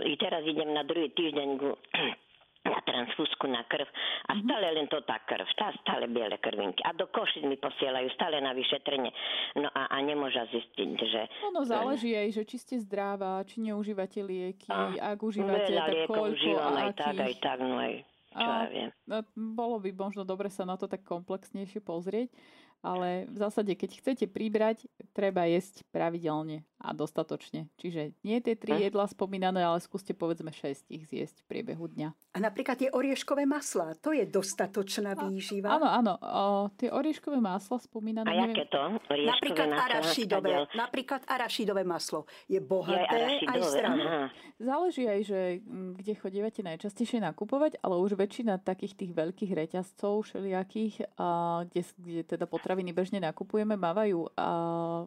I 0.00 0.16
teraz 0.16 0.40
idem 0.48 0.72
na 0.72 0.88
druhý 0.88 1.12
týždeň 1.12 1.48
ku 1.60 1.76
na 2.72 2.80
transfúzku 2.80 3.44
na 3.44 3.60
krv 3.68 3.84
a 4.28 4.32
mhm. 4.32 4.48
stále 4.48 4.66
len 4.72 4.86
to 4.88 5.04
tá 5.04 5.20
krv, 5.28 5.44
tá 5.52 5.68
stále 5.84 6.08
biele 6.08 6.40
krvinky. 6.40 6.80
A 6.88 6.96
do 6.96 7.04
košic 7.12 7.44
mi 7.44 7.60
posielajú 7.60 8.08
stále 8.16 8.40
na 8.40 8.56
vyšetrenie. 8.56 9.12
No 9.60 9.68
a, 9.68 9.92
a 9.92 9.96
nemôža 10.00 10.48
zistiť, 10.48 10.90
že... 10.96 11.22
Ono 11.52 11.68
záleží 11.68 12.16
aj, 12.16 12.40
že 12.40 12.42
či 12.48 12.56
ste 12.56 12.74
zdravá, 12.80 13.44
či 13.44 13.60
neužívate 13.60 14.24
lieky, 14.24 14.72
a, 14.72 15.12
ak 15.12 15.20
užívate, 15.20 15.68
tak 15.76 16.08
koľko 16.08 16.32
užívam, 16.32 16.72
aj 16.80 16.90
tak, 16.96 17.14
aj 17.20 17.34
tak, 17.44 17.58
no 17.60 17.76
aj 17.76 17.94
čo 18.32 18.48
a, 18.48 18.64
ja 18.64 18.68
viem. 18.72 18.90
No, 19.04 19.16
bolo 19.36 19.76
by 19.76 19.92
možno 19.92 20.24
dobre 20.24 20.48
sa 20.48 20.64
na 20.64 20.80
to 20.80 20.88
tak 20.88 21.04
komplexnejšie 21.04 21.84
pozrieť, 21.84 22.32
ale 22.80 23.28
v 23.28 23.36
zásade, 23.36 23.72
keď 23.76 24.00
chcete 24.00 24.26
pribrať, 24.32 24.88
treba 25.12 25.44
jesť 25.46 25.84
pravidelne 25.92 26.64
a 26.82 26.90
dostatočne. 26.90 27.70
Čiže 27.78 28.18
nie 28.26 28.42
tie 28.42 28.58
tri 28.58 28.74
hm? 28.74 28.82
jedla 28.90 29.06
spomínané, 29.06 29.62
ale 29.62 29.78
skúste 29.78 30.12
povedzme 30.12 30.50
6 30.50 30.90
ich 30.90 31.06
zjesť 31.06 31.46
v 31.46 31.46
priebehu 31.46 31.86
dňa. 31.86 32.10
A 32.32 32.38
napríklad 32.42 32.80
tie 32.80 32.90
orieškové 32.90 33.46
masla, 33.46 33.94
to 34.00 34.10
je 34.10 34.24
dostatočná 34.24 35.12
výživa. 35.14 35.76
Áno, 35.76 35.84
áno, 35.84 36.12
o, 36.16 36.72
tie 36.80 36.88
orieškové 36.88 37.38
masla 37.38 37.76
spomínané. 37.76 38.26
A 38.26 38.48
jaké 38.48 38.66
to? 38.72 38.80
Orieškové 39.06 39.28
napríklad 39.28 39.68
arašidové, 39.76 40.52
napríklad 40.72 41.22
arašidové 41.28 41.82
maslo. 41.84 42.24
Je 42.48 42.56
bohaté 42.56 43.36
je 43.36 43.46
aj 43.46 43.60
zdravé. 43.68 44.04
Záleží 44.56 45.04
aj, 45.04 45.20
že 45.28 45.40
kde 46.00 46.12
chodívate 46.16 46.60
najčastejšie 46.64 47.20
nakupovať, 47.20 47.84
ale 47.84 48.00
už 48.00 48.16
väčšina 48.16 48.64
takých 48.64 48.96
tých 48.96 49.12
veľkých 49.12 49.52
reťazcov 49.52 50.24
všelijakých, 50.24 51.20
a, 51.20 51.62
kde, 51.68 51.82
kde 52.00 52.22
teda 52.24 52.48
potraviny 52.48 52.96
bežne 52.96 53.20
nakupujeme, 53.20 53.76
mávajú, 53.76 54.32
a, 54.40 54.48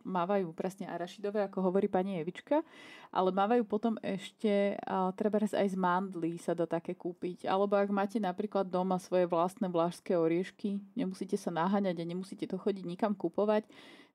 mávajú 0.05 0.53
presne 0.53 0.85
arašidové 0.85 1.41
ako 1.49 1.64
hovorí 1.65 1.89
pani 1.89 2.21
Evička, 2.21 2.61
ale 3.09 3.33
mávajú 3.33 3.65
potom 3.65 3.97
ešte, 4.05 4.77
treba 5.17 5.41
aj 5.41 5.67
z 5.73 5.77
mandlí 5.79 6.37
sa 6.37 6.53
dá 6.53 6.69
také 6.69 6.93
kúpiť. 6.93 7.49
Alebo 7.49 7.73
ak 7.73 7.89
máte 7.89 8.21
napríklad 8.21 8.69
doma 8.69 9.01
svoje 9.01 9.25
vlastné 9.25 9.65
vlážské 9.65 10.13
oriešky, 10.13 10.77
nemusíte 10.93 11.35
sa 11.41 11.49
naháňať 11.49 11.97
a 11.97 12.05
nemusíte 12.05 12.45
to 12.45 12.61
chodiť 12.61 12.85
nikam 12.85 13.17
kupovať, 13.17 13.65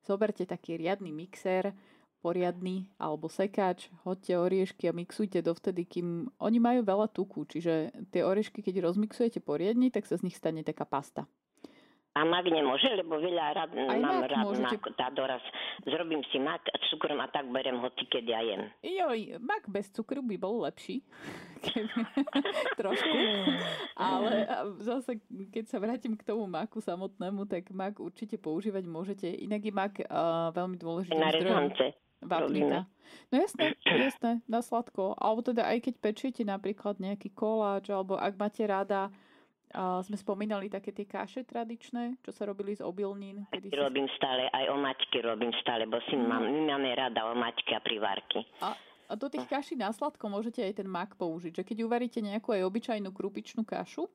zoberte 0.07 0.47
taký 0.47 0.79
riadny 0.79 1.11
mixer, 1.11 1.75
poriadny 2.21 2.85
alebo 3.01 3.25
sekáč, 3.25 3.89
hoďte 4.05 4.37
oriešky 4.37 4.85
a 4.85 4.93
mixujte 4.93 5.41
dovtedy, 5.41 5.89
kým 5.89 6.29
oni 6.37 6.61
majú 6.61 6.85
veľa 6.85 7.09
tuku, 7.09 7.49
čiže 7.49 7.89
tie 8.13 8.21
oriešky, 8.21 8.61
keď 8.61 8.85
rozmixujete 8.85 9.41
poriadne, 9.41 9.89
tak 9.89 10.05
sa 10.05 10.21
z 10.21 10.29
nich 10.29 10.37
stane 10.37 10.61
taká 10.61 10.85
pasta. 10.85 11.25
A 12.11 12.27
mak 12.27 12.43
nemôže, 12.43 12.91
lebo 12.91 13.23
veľa 13.23 13.55
rád, 13.55 13.71
Aj 13.71 13.95
mám 13.95 14.27
rád 14.27 14.43
môžete... 14.43 14.75
mak, 14.75 14.83
tá 14.99 15.07
doraz. 15.15 15.39
Zrobím 15.87 16.19
si 16.27 16.43
mak 16.43 16.59
a 16.67 16.75
cukrom 16.91 17.23
a 17.23 17.31
tak 17.31 17.47
berem 17.47 17.79
hoci, 17.79 18.03
keď 18.03 18.23
ja 18.27 18.39
jem. 18.43 18.63
Joj, 18.83 19.19
mak 19.39 19.63
bez 19.71 19.87
cukru 19.95 20.19
by 20.19 20.35
bol 20.35 20.59
lepší. 20.67 21.07
Trošku. 22.79 23.15
Ale 23.95 24.31
zase, 24.83 25.23
keď 25.55 25.71
sa 25.71 25.79
vrátim 25.79 26.19
k 26.19 26.27
tomu 26.27 26.51
maku 26.51 26.83
samotnému, 26.83 27.47
tak 27.47 27.71
mak 27.71 28.03
určite 28.03 28.35
používať 28.35 28.83
môžete. 28.91 29.27
Inak 29.31 29.63
je 29.63 29.71
mak 29.71 29.93
uh, 30.03 30.51
veľmi 30.51 30.75
dôležitý 30.75 31.15
Na 31.15 31.31
rezance. 31.31 31.95
Vápnika. 32.21 32.85
No 33.33 33.35
jasné, 33.41 33.73
jasné, 33.81 34.45
na 34.45 34.61
sladko. 34.61 35.17
Alebo 35.17 35.41
teda 35.41 35.65
aj 35.65 35.89
keď 35.89 35.93
pečiete 35.97 36.43
napríklad 36.45 37.01
nejaký 37.01 37.33
koláč, 37.33 37.89
alebo 37.89 38.13
ak 38.19 38.37
máte 38.37 38.61
rada 38.67 39.09
a 39.71 40.03
sme 40.03 40.19
spomínali 40.19 40.67
také 40.67 40.91
tie 40.91 41.07
kaše 41.07 41.47
tradičné, 41.47 42.19
čo 42.23 42.31
sa 42.35 42.47
robili 42.47 42.75
z 42.75 42.83
obilnín. 42.83 43.47
Kedy 43.51 43.71
robím 43.73 44.07
si... 44.11 44.15
stále, 44.19 44.51
aj 44.51 44.65
omačky 44.71 45.23
robím 45.23 45.51
stále, 45.63 45.87
bo 45.87 45.99
si 46.11 46.15
mm. 46.15 46.25
mám, 46.27 46.43
my 46.43 46.61
máme 46.75 46.91
rada 46.95 47.31
omačky 47.31 47.71
a 47.75 47.81
privárky. 47.81 48.43
A, 48.59 48.75
a 49.07 49.13
do 49.15 49.31
tých 49.31 49.47
kaší 49.47 49.79
na 49.79 49.91
sladko 49.95 50.27
môžete 50.27 50.59
aj 50.59 50.83
ten 50.83 50.87
mak 50.87 51.15
použiť. 51.15 51.63
Že 51.63 51.63
keď 51.63 51.77
uvaríte 51.87 52.19
nejakú 52.19 52.51
aj 52.51 52.67
obyčajnú 52.67 53.09
krupičnú 53.15 53.63
kašu, 53.63 54.11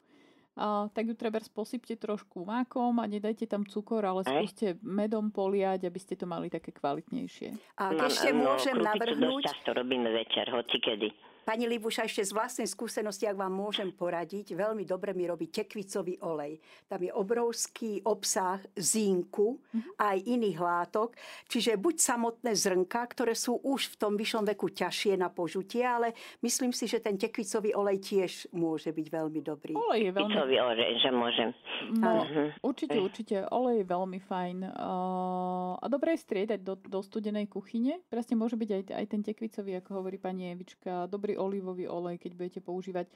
a, 0.56 0.88
tak 0.92 1.08
ju 1.08 1.14
treba 1.16 1.40
posypte 1.52 1.96
trošku 1.96 2.44
mákom 2.44 2.96
a 3.00 3.04
nedajte 3.04 3.44
tam 3.48 3.64
cukor, 3.64 4.04
ale 4.04 4.24
skúste 4.24 4.80
medom 4.84 5.28
poliať, 5.28 5.84
aby 5.88 6.00
ste 6.00 6.16
to 6.16 6.24
mali 6.24 6.48
také 6.48 6.72
kvalitnejšie. 6.72 7.80
A 7.80 7.92
ešte 8.08 8.32
no, 8.32 8.56
môžem 8.56 8.76
navrhnúť... 8.76 9.44
Dosť 9.44 9.52
často 9.52 9.70
robíme 9.76 10.08
večer, 10.12 10.48
hoci 10.52 10.80
kedy. 10.80 11.35
Pani 11.46 11.70
Libuša, 11.70 12.10
ešte 12.10 12.26
z 12.26 12.34
vlastnej 12.34 12.66
skúsenosti, 12.66 13.22
ak 13.22 13.38
vám 13.38 13.54
môžem 13.54 13.94
poradiť, 13.94 14.58
veľmi 14.58 14.82
dobre 14.82 15.14
mi 15.14 15.30
robí 15.30 15.46
tekvicový 15.46 16.18
olej. 16.26 16.58
Tam 16.90 16.98
je 16.98 17.14
obrovský 17.14 18.02
obsah 18.02 18.58
zínku 18.74 19.54
mm-hmm. 19.54 19.94
a 19.94 20.18
aj 20.18 20.26
iných 20.26 20.58
látok. 20.58 21.14
Čiže 21.46 21.78
buď 21.78 22.02
samotné 22.02 22.50
zrnka, 22.50 22.98
ktoré 23.14 23.38
sú 23.38 23.62
už 23.62 23.94
v 23.94 23.96
tom 24.02 24.18
vyššom 24.18 24.42
veku 24.42 24.74
ťažšie 24.74 25.14
na 25.14 25.30
požutie, 25.30 25.86
ale 25.86 26.18
myslím 26.42 26.74
si, 26.74 26.90
že 26.90 26.98
ten 26.98 27.14
tekvicový 27.14 27.78
olej 27.78 28.02
tiež 28.02 28.50
môže 28.50 28.90
byť 28.90 29.06
veľmi 29.06 29.38
dobrý. 29.38 29.78
Olej 29.78 30.10
je 30.10 30.10
veľmi... 30.18 30.26
Tekvicový 30.26 30.56
olej, 30.66 30.98
že 30.98 31.10
môžem. 31.14 31.48
No, 31.94 32.26
uh-huh. 32.26 32.48
Určite, 32.58 32.98
určite. 32.98 33.36
Olej 33.54 33.86
je 33.86 33.86
veľmi 33.86 34.18
fajn. 34.18 34.66
Uh, 34.66 35.78
a 35.78 35.86
dobre 35.86 36.18
je 36.18 36.26
striedať 36.26 36.58
do, 36.58 36.74
do 36.74 36.98
studenej 37.06 37.46
kuchyne. 37.46 38.02
Presne 38.10 38.34
môže 38.34 38.58
byť 38.58 38.70
aj, 38.74 38.82
aj 38.98 39.06
ten 39.06 39.22
tekvicový, 39.22 39.78
ako 39.78 40.02
hovorí 40.02 40.18
pani 40.18 40.50
Evička. 40.50 41.06
Dobrý 41.06 41.35
olivový 41.36 41.86
olej, 41.86 42.18
keď 42.18 42.32
budete 42.34 42.60
používať. 42.64 43.06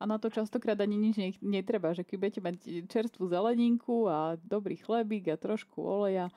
A 0.00 0.08
na 0.08 0.16
to 0.16 0.32
častokrát 0.32 0.80
ani 0.80 0.96
nič 0.96 1.20
netreba, 1.44 1.92
že 1.92 2.04
keď 2.04 2.16
budete 2.16 2.40
mať 2.40 2.56
čerstvú 2.88 3.28
zeleninku 3.28 4.08
a 4.08 4.40
dobrý 4.40 4.80
chlebík 4.80 5.28
a 5.28 5.36
trošku 5.36 5.84
oleja, 5.84 6.32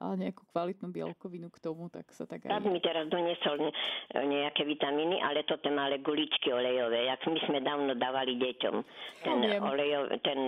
nejakú 0.00 0.48
kvalitnú 0.50 0.88
bielkovinu 0.88 1.52
k 1.52 1.58
tomu, 1.60 1.92
tak 1.92 2.08
sa 2.16 2.24
tak 2.24 2.48
aj... 2.48 2.64
mi 2.64 2.80
teraz 2.80 3.06
doniesol 3.12 3.70
nejaké 4.16 4.64
vitamíny, 4.64 5.20
ale 5.20 5.44
toto 5.44 5.68
malé 5.68 6.00
guličky 6.00 6.48
olejové, 6.48 7.12
jak 7.12 7.20
my 7.28 7.38
sme 7.44 7.58
dávno 7.60 7.92
dávali 7.92 8.40
deťom. 8.40 8.76
Ten 9.20 9.36
no, 9.44 9.68
olejov, 9.68 10.02
ten... 10.24 10.38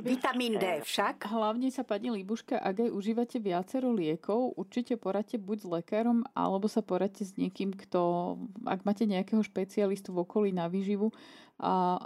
Vitamín 0.00 0.56
D 0.62 0.86
však. 0.86 1.26
Hlavne 1.26 1.68
sa, 1.74 1.82
pani 1.82 2.14
Líbuška, 2.14 2.62
ak 2.62 2.86
aj 2.86 2.90
užívate 2.94 3.42
viacero 3.42 3.90
liekov, 3.90 4.54
určite 4.54 4.94
poradte 4.94 5.36
buď 5.42 5.58
s 5.58 5.66
lekárom, 5.66 6.22
alebo 6.32 6.70
sa 6.70 6.80
poradte 6.80 7.26
s 7.26 7.34
niekým, 7.34 7.74
kto, 7.74 8.34
ak 8.64 8.86
máte 8.86 9.04
nejakého 9.04 9.42
špecialistu 9.42 10.14
v 10.14 10.22
okolí 10.22 10.50
na 10.54 10.70
výživu, 10.70 11.10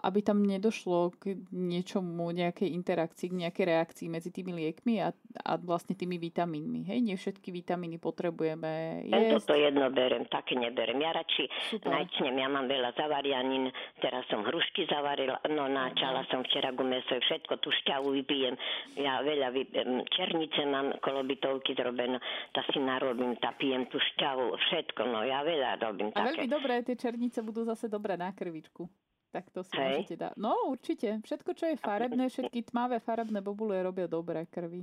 aby 0.04 0.20
tam 0.20 0.44
nedošlo 0.44 1.16
k 1.16 1.40
niečomu, 1.56 2.28
nejakej 2.36 2.68
interakcii, 2.68 3.32
k 3.32 3.38
nejakej 3.48 3.64
reakcii 3.64 4.08
medzi 4.12 4.28
tými 4.28 4.52
liekmi 4.52 5.00
a, 5.00 5.08
a 5.40 5.56
vlastne 5.56 5.96
tými 5.96 6.20
vitamínmi. 6.20 6.84
Hej, 6.84 6.98
nie 7.00 7.16
všetky 7.16 7.48
vitamíny 7.48 7.96
potrebujeme 7.96 9.02
jesť. 9.08 9.48
Toto 9.48 9.56
jedno 9.56 9.88
berem, 9.88 10.28
také 10.28 10.52
neberem. 10.52 11.00
Ja 11.00 11.16
radši 11.16 11.48
najčnem, 11.80 12.36
ja 12.36 12.48
mám 12.52 12.68
veľa 12.68 12.92
zavarianín, 12.92 13.72
teraz 14.04 14.28
som 14.28 14.44
hrušky 14.44 14.84
zavarila, 14.84 15.40
no 15.48 15.64
načala 15.64 16.28
som 16.28 16.44
včera 16.44 16.68
gumeso, 16.76 17.16
všetko 17.16 17.56
tú 17.64 17.72
šťavu 17.72 18.12
vypijem. 18.20 18.52
Ja 19.00 19.24
veľa 19.24 19.48
vypijem, 19.48 20.04
černice 20.12 20.60
mám 20.68 20.92
kolobitovky 21.00 21.72
zrobené, 21.72 22.20
tá 22.52 22.60
si 22.68 22.84
narobím, 22.84 23.32
tá 23.40 23.56
pijem 23.56 23.88
tú 23.88 23.96
šťavu, 23.96 24.60
všetko, 24.60 25.08
no 25.08 25.24
ja 25.24 25.40
veľa 25.40 25.80
robím 25.80 26.12
a 26.12 26.28
také. 26.28 26.44
Veľmi 26.44 26.48
dobré, 26.52 26.74
tie 26.84 27.00
černice 27.00 27.40
budú 27.40 27.64
zase 27.64 27.88
dobré 27.88 28.20
na 28.20 28.28
krvičku. 28.36 29.07
Tak 29.28 29.44
to 29.52 29.60
si 29.60 29.76
Hej. 29.76 29.84
môžete 29.84 30.16
dať. 30.16 30.32
No 30.40 30.72
určite. 30.72 31.20
Všetko, 31.20 31.50
čo 31.52 31.64
je 31.68 31.76
farebné, 31.76 32.32
všetky 32.32 32.72
tmavé 32.72 32.96
farebné 33.00 33.44
bobule 33.44 33.76
robia 33.84 34.08
dobré 34.08 34.48
krvi. 34.48 34.82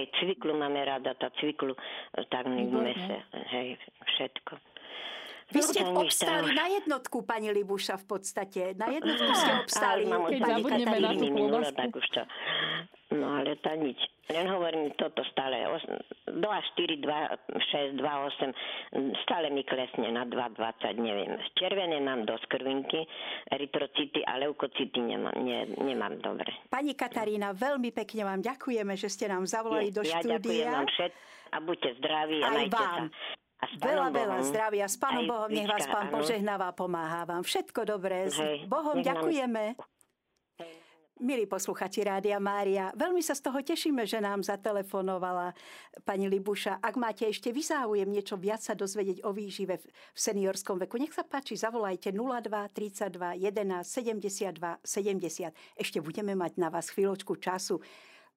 cviklu 0.00 0.56
máme 0.56 0.80
rada, 0.80 1.12
tá 1.18 1.28
cviklu, 1.36 1.76
tak 2.32 2.48
v 2.48 2.72
mese, 2.72 3.16
hej, 3.52 3.76
všetko. 4.16 4.56
Vy 5.50 5.60
ste 5.66 5.82
obstáli 5.82 6.54
na 6.54 6.66
jednotku, 6.70 7.26
pani 7.26 7.50
Libuša, 7.50 7.98
v 7.98 8.06
podstate. 8.06 8.78
Na 8.78 8.86
jednotku 8.86 9.30
ste 9.34 9.52
obstáli. 9.66 10.02
Keď 10.06 10.40
zabudneme 10.46 10.98
na 11.02 11.12
tú 11.14 11.26
tak 11.74 11.90
už 11.90 12.06
to... 12.14 12.22
No 13.10 13.42
ale 13.42 13.58
to 13.58 13.74
nič. 13.74 13.98
Len 14.30 14.46
hovorím 14.46 14.94
toto 14.94 15.26
stále. 15.34 15.66
2, 15.66 16.30
4, 16.30 16.38
2, 16.38 17.98
6, 17.98 17.98
2, 17.98 17.98
8. 17.98 19.18
Stále 19.26 19.50
mi 19.50 19.66
klesne 19.66 20.14
na 20.14 20.22
2, 20.22 20.30
20, 20.30 20.94
neviem. 20.94 21.34
Červené 21.58 21.98
mám 21.98 22.22
dosť 22.22 22.46
krvinky, 22.46 23.02
eritrocity 23.50 24.22
a 24.22 24.38
leukocity 24.38 25.02
nemám, 25.02 25.34
ne, 25.42 25.66
nemám 25.82 26.22
dobre. 26.22 26.54
Pani 26.70 26.94
Katarína, 26.94 27.50
veľmi 27.50 27.90
pekne 27.90 28.30
vám 28.30 28.40
ďakujeme, 28.46 28.94
že 28.94 29.10
ste 29.10 29.26
nám 29.26 29.42
zavolali 29.42 29.90
ja, 29.90 29.96
do 29.98 30.02
štúdia. 30.06 30.22
Ja 30.22 30.38
ďakujem 30.38 30.70
vám 30.70 30.86
všet 30.94 31.12
a 31.50 31.56
buďte 31.58 31.90
zdraví 31.98 32.38
a 32.38 32.46
Aj 32.46 32.68
vám. 32.70 33.10
sa. 33.10 33.49
A 33.60 33.64
veľa, 33.76 34.08
Bohom, 34.08 34.16
veľa 34.16 34.38
zdravia. 34.48 34.84
S 34.88 34.96
Pánom 34.96 35.28
Bohom 35.28 35.50
nech 35.52 35.68
vás 35.68 35.84
Pán 35.84 36.08
požehnáva, 36.08 36.72
pomáha 36.72 37.28
vám. 37.28 37.44
Všetko 37.44 37.84
dobré. 37.84 38.32
S 38.32 38.40
Bohom 38.64 39.04
ďakujeme. 39.04 39.76
Milí 41.20 41.44
posluchači 41.44 42.00
Rádia 42.00 42.40
Mária, 42.40 42.96
veľmi 42.96 43.20
sa 43.20 43.36
z 43.36 43.44
toho 43.44 43.60
tešíme, 43.60 44.08
že 44.08 44.24
nám 44.24 44.40
zatelefonovala 44.40 45.52
pani 46.00 46.32
Libuša. 46.32 46.80
Ak 46.80 46.96
máte 46.96 47.28
ešte 47.28 47.52
vyzáujem 47.52 48.08
niečo 48.08 48.40
viac 48.40 48.64
sa 48.64 48.72
dozvedieť 48.72 49.28
o 49.28 49.36
výžive 49.36 49.84
v 49.84 50.16
seniorskom 50.16 50.80
veku, 50.80 50.96
nech 50.96 51.12
sa 51.12 51.20
páči, 51.20 51.60
zavolajte 51.60 52.08
02 52.16 52.72
32 52.72 53.36
11 53.36 53.84
72 53.84 54.80
70. 54.80 55.52
Ešte 55.76 56.00
budeme 56.00 56.32
mať 56.32 56.56
na 56.56 56.72
vás 56.72 56.88
chvíľočku 56.88 57.36
času. 57.36 57.84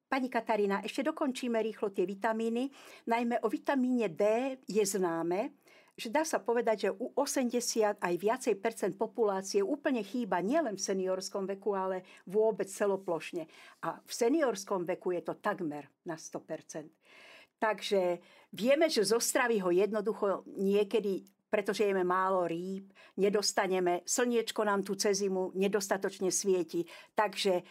Pani 0.07 0.29
Katarína, 0.29 0.85
ešte 0.85 1.01
dokončíme 1.09 1.57
rýchlo 1.57 1.89
tie 1.89 2.05
vitamíny. 2.05 2.69
Najmä 3.09 3.41
o 3.41 3.47
vitamíne 3.49 4.09
D 4.13 4.55
je 4.69 4.83
známe, 4.85 5.57
že 5.93 6.09
dá 6.09 6.25
sa 6.25 6.41
povedať, 6.41 6.89
že 6.89 6.89
u 6.93 7.13
80 7.13 8.01
aj 8.01 8.13
viacej 8.17 8.55
percent 8.57 8.93
populácie 8.97 9.61
úplne 9.61 10.01
chýba 10.01 10.41
nielen 10.41 10.77
v 10.77 10.85
seniorskom 10.85 11.45
veku, 11.45 11.77
ale 11.77 12.01
vôbec 12.25 12.65
celoplošne. 12.65 13.45
A 13.85 14.01
v 14.01 14.11
seniorskom 14.11 14.89
veku 14.89 15.13
je 15.13 15.21
to 15.21 15.37
takmer 15.37 15.85
na 16.05 16.17
100%. 16.17 16.89
Takže 17.61 18.19
vieme, 18.51 18.89
že 18.89 19.05
zo 19.05 19.21
stravy 19.21 19.61
ho 19.61 19.69
jednoducho 19.69 20.43
niekedy 20.57 21.23
pretože 21.53 21.85
jeme 21.85 22.01
málo 22.01 22.49
rýb, 22.49 22.89
nedostaneme, 23.13 24.01
slniečko 24.09 24.65
nám 24.65 24.81
tu 24.81 24.97
cez 24.97 25.21
zimu 25.21 25.53
nedostatočne 25.53 26.33
svieti. 26.33 26.81
Takže 27.13 27.61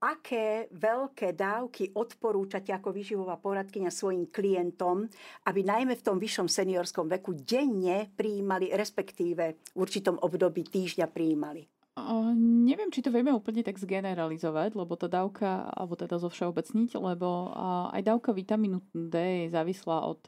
aké 0.00 0.68
veľké 0.72 1.32
dávky 1.32 1.96
odporúčate 1.96 2.70
ako 2.72 2.92
výživová 2.92 3.40
poradkyňa 3.40 3.88
svojim 3.88 4.28
klientom, 4.28 5.08
aby 5.48 5.60
najmä 5.64 5.96
v 5.96 6.04
tom 6.04 6.20
vyššom 6.20 6.48
seniorskom 6.52 7.08
veku 7.08 7.32
denne 7.32 8.12
prijímali, 8.12 8.72
respektíve 8.76 9.44
v 9.72 9.78
určitom 9.78 10.20
období 10.20 10.68
týždňa 10.68 11.06
prijímali? 11.08 11.64
Uh, 11.96 12.36
neviem, 12.36 12.92
či 12.92 13.00
to 13.00 13.08
vieme 13.08 13.32
úplne 13.32 13.64
tak 13.64 13.80
zgeneralizovať, 13.80 14.76
lebo 14.76 15.00
tá 15.00 15.08
dávka, 15.08 15.64
alebo 15.72 15.96
teda 15.96 16.20
zo 16.20 16.28
všeobecniť, 16.28 16.92
lebo 16.92 17.56
aj 17.88 18.04
dávka 18.04 18.36
vitamínu 18.36 18.84
D 18.92 19.16
je 19.16 19.46
závislá 19.48 20.04
od 20.04 20.20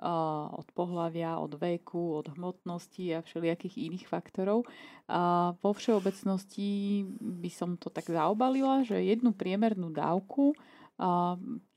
od 0.00 0.68
pohľavia, 0.72 1.36
od 1.38 1.58
veku, 1.60 2.24
od 2.24 2.32
hmotnosti 2.34 3.18
a 3.18 3.24
všelijakých 3.24 3.76
iných 3.92 4.06
faktorov. 4.08 4.64
A 5.06 5.52
vo 5.60 5.70
všeobecnosti 5.76 7.04
by 7.20 7.50
som 7.52 7.76
to 7.76 7.92
tak 7.92 8.08
zaobalila, 8.08 8.82
že 8.82 8.98
jednu 8.98 9.36
priemernú 9.36 9.92
dávku, 9.92 10.56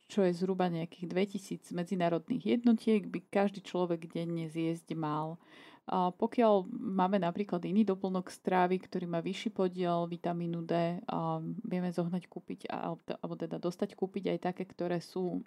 čo 0.06 0.20
je 0.22 0.38
zhruba 0.38 0.70
nejakých 0.70 1.06
2000 1.66 1.74
medzinárodných 1.74 2.62
jednotiek, 2.62 3.02
by 3.10 3.20
každý 3.26 3.66
človek 3.66 4.10
denne 4.10 4.46
zjesť 4.46 4.94
mal. 4.94 5.42
A 5.86 6.10
pokiaľ 6.10 6.66
máme 6.74 7.22
napríklad 7.22 7.62
iný 7.62 7.86
doplnok 7.86 8.34
strávy, 8.34 8.82
ktorý 8.82 9.06
má 9.06 9.22
vyšší 9.22 9.54
podiel 9.54 10.10
vitamínu 10.10 10.66
D, 10.66 10.98
a 11.06 11.38
vieme 11.62 11.94
zohnať 11.94 12.26
kúpiť, 12.26 12.74
alebo 12.74 13.38
teda 13.38 13.62
dostať 13.62 13.94
kúpiť 13.94 14.34
aj 14.34 14.40
také, 14.50 14.66
ktoré 14.66 14.98
sú 14.98 15.46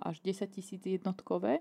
až 0.00 0.16
10 0.24 0.48
tisíc 0.48 0.80
jednotkové, 0.80 1.60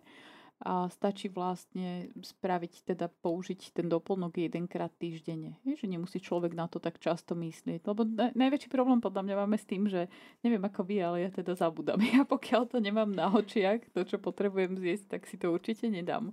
a 0.63 0.87
stačí 0.87 1.27
vlastne 1.27 2.07
spraviť, 2.15 2.95
teda 2.95 3.11
použiť 3.11 3.75
ten 3.75 3.91
doplnok 3.91 4.39
jedenkrát 4.39 4.87
týždenne. 4.95 5.59
Je, 5.67 5.75
že 5.75 5.91
nemusí 5.91 6.23
človek 6.23 6.55
na 6.55 6.71
to 6.71 6.79
tak 6.79 6.95
často 7.03 7.35
myslieť. 7.35 7.83
Lebo 7.83 8.07
najväčší 8.15 8.71
problém 8.71 9.03
podľa 9.03 9.27
mňa 9.27 9.35
máme 9.35 9.57
s 9.59 9.67
tým, 9.67 9.91
že 9.91 10.07
neviem 10.47 10.63
ako 10.63 10.81
vy, 10.87 10.97
ale 11.03 11.17
ja 11.27 11.29
teda 11.31 11.59
zabudám. 11.59 11.99
Ja 12.15 12.23
pokiaľ 12.23 12.71
to 12.71 12.79
nemám 12.79 13.11
na 13.11 13.27
očiach, 13.27 13.91
to 13.91 14.07
čo 14.07 14.15
potrebujem 14.15 14.79
zjesť, 14.79 15.19
tak 15.19 15.21
si 15.27 15.35
to 15.35 15.51
určite 15.51 15.91
nedám. 15.91 16.31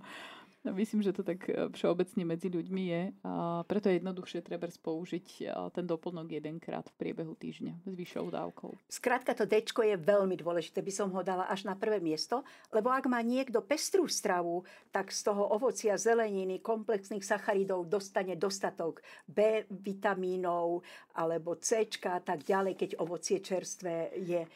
Myslím, 0.63 1.03
že 1.03 1.11
to 1.11 1.27
tak 1.27 1.43
e, 1.51 1.67
všeobecne 1.75 2.23
medzi 2.23 2.47
ľuďmi 2.47 2.83
je. 2.87 3.01
A 3.27 3.67
preto 3.67 3.91
je 3.91 3.99
jednoduchšie 3.99 4.39
treba 4.47 4.71
použiť 4.71 5.27
e, 5.43 5.51
ten 5.75 5.83
doplnok 5.83 6.31
jedenkrát 6.31 6.87
v 6.87 6.95
priebehu 6.95 7.35
týždňa 7.35 7.83
s 7.83 7.91
vyššou 7.91 8.31
dávkou. 8.31 8.71
Skrátka 8.87 9.35
to 9.35 9.43
D 9.43 9.59
je 9.59 9.97
veľmi 9.99 10.39
dôležité, 10.39 10.79
by 10.79 10.93
som 10.95 11.11
ho 11.11 11.19
dala 11.19 11.51
až 11.51 11.67
na 11.67 11.75
prvé 11.75 11.99
miesto, 11.99 12.47
lebo 12.71 12.87
ak 12.87 13.11
má 13.11 13.19
niekto 13.19 13.59
pestrú 13.59 14.07
stravu, 14.07 14.63
tak 14.95 15.11
z 15.11 15.27
toho 15.27 15.51
ovocia, 15.51 15.99
zeleniny, 15.99 16.63
komplexných 16.63 17.27
sacharidov 17.27 17.91
dostane 17.91 18.39
dostatok 18.39 19.03
B 19.27 19.67
vitamínov 19.67 20.79
alebo 21.19 21.59
C 21.59 21.83
a 22.07 22.23
tak 22.23 22.47
ďalej, 22.47 22.79
keď 22.79 22.89
ovocie 23.03 23.43
čerstvé 23.43 24.15
je 24.23 24.47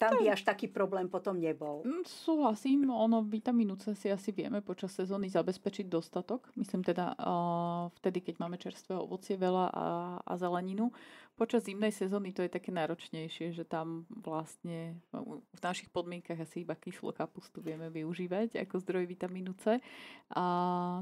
tam 0.00 0.16
by 0.16 0.32
až 0.32 0.42
taký 0.48 0.72
problém 0.72 1.08
potom 1.12 1.36
nebol. 1.36 1.84
Mm, 1.84 2.08
súhlasím, 2.08 2.88
ono 2.88 3.20
vitamínu 3.20 3.76
C 3.76 3.92
si 3.92 4.08
asi 4.08 4.32
vieme 4.32 4.64
počas 4.64 4.96
sezóny 4.96 5.28
zabezpečiť 5.28 5.86
dostatok. 5.92 6.48
Myslím 6.56 6.80
teda 6.80 7.12
uh, 7.20 7.92
vtedy, 8.00 8.24
keď 8.24 8.34
máme 8.40 8.56
čerstvé 8.56 8.96
ovocie 8.96 9.36
veľa 9.36 9.66
a, 9.68 9.86
a 10.24 10.32
zeleninu. 10.40 10.88
Počas 11.34 11.66
zimnej 11.66 11.90
sezóny 11.90 12.30
to 12.30 12.46
je 12.46 12.50
také 12.52 12.70
náročnejšie, 12.70 13.50
že 13.50 13.66
tam 13.66 14.06
vlastne 14.22 15.02
v 15.10 15.60
našich 15.60 15.90
podmienkach 15.90 16.38
asi 16.38 16.62
iba 16.62 16.78
kyslú 16.78 17.10
kapustu 17.10 17.58
vieme 17.58 17.90
využívať 17.90 18.62
ako 18.62 18.78
zdroj 18.78 19.02
vitamínu 19.10 19.50
C. 19.58 19.82
A 20.30 20.44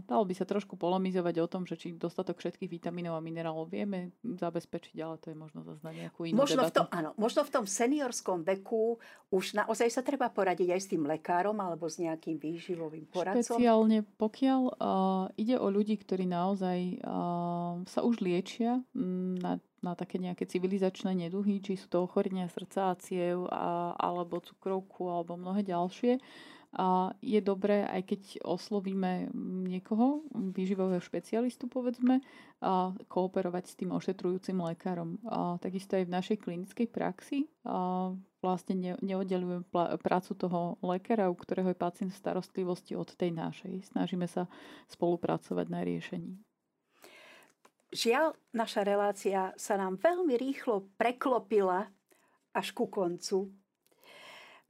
dalo 0.09 0.25
by 0.25 0.33
sa 0.33 0.49
trošku 0.49 0.81
polemizovať 0.81 1.37
o 1.37 1.47
tom, 1.53 1.69
že 1.69 1.77
či 1.77 1.93
dostatok 1.93 2.41
všetkých 2.41 2.65
vitamínov 2.65 3.13
a 3.13 3.21
minerálov 3.21 3.69
vieme 3.69 4.17
zabezpečiť, 4.25 4.97
ale 5.05 5.21
to 5.21 5.29
je 5.29 5.37
možno 5.37 5.69
zase 5.69 5.85
na 5.85 5.93
nejakú 5.93 6.25
inú 6.25 6.41
možno 6.41 6.65
debatu. 6.65 6.73
V 6.73 6.77
tom, 6.81 6.87
áno, 6.89 7.11
možno 7.21 7.41
v 7.45 7.51
tom 7.53 7.65
seniorskom 7.69 8.41
veku 8.41 8.97
už 9.29 9.53
naozaj 9.53 9.93
sa 9.93 10.01
treba 10.01 10.33
poradiť 10.33 10.73
aj 10.73 10.81
s 10.81 10.89
tým 10.89 11.05
lekárom 11.05 11.61
alebo 11.61 11.93
s 11.93 12.01
nejakým 12.01 12.41
výživovým 12.41 13.05
poradcom. 13.13 13.61
Špeciálne 13.61 14.01
pokiaľ 14.17 14.61
uh, 14.65 15.29
ide 15.37 15.61
o 15.61 15.69
ľudí, 15.69 16.01
ktorí 16.01 16.25
naozaj 16.25 17.05
uh, 17.05 17.85
sa 17.85 18.01
už 18.01 18.25
liečia 18.25 18.81
na 18.97 19.61
na 19.83 19.99
také 19.99 20.23
nejaké 20.23 20.47
civilizačné 20.47 21.13
neduhy, 21.13 21.59
či 21.59 21.77
sú 21.77 21.91
to 21.91 22.07
ochorenia 22.07 22.47
srdca 22.47 22.95
a 22.95 22.99
ciev, 22.99 23.51
alebo 23.99 24.39
cukrovku, 24.39 25.11
alebo 25.11 25.35
mnohé 25.37 25.67
ďalšie. 25.67 26.23
A 26.73 27.13
je 27.21 27.37
dobré, 27.45 27.85
aj 27.85 28.01
keď 28.09 28.21
oslovíme 28.49 29.29
niekoho, 29.69 30.25
výživového 30.33 31.05
špecialistu 31.05 31.69
povedzme, 31.69 32.25
a 32.65 32.97
kooperovať 33.13 33.65
s 33.69 33.77
tým 33.77 33.93
ošetrujúcim 33.93 34.57
lekárom. 34.57 35.21
A 35.29 35.61
takisto 35.61 36.01
aj 36.01 36.09
v 36.09 36.15
našej 36.17 36.39
klinickej 36.41 36.89
praxi 36.89 37.45
a 37.69 38.09
vlastne 38.41 38.75
ne, 38.79 38.93
neoddelujem 39.05 39.69
pl- 39.69 40.01
prácu 40.01 40.33
toho 40.33 40.81
lekára, 40.81 41.29
u 41.29 41.37
ktorého 41.37 41.77
je 41.77 41.83
pacient 41.83 42.09
v 42.09 42.21
starostlivosti 42.25 42.97
od 42.97 43.13
tej 43.21 43.37
našej. 43.37 43.93
Snažíme 43.93 44.25
sa 44.25 44.49
spolupracovať 44.89 45.67
na 45.69 45.85
riešení. 45.85 46.41
Žiaľ, 47.93 48.33
naša 48.57 48.89
relácia 48.89 49.53
sa 49.61 49.77
nám 49.77 50.01
veľmi 50.01 50.33
rýchlo 50.41 50.89
preklopila 50.97 51.93
až 52.57 52.73
ku 52.73 52.89
koncu. 52.89 53.53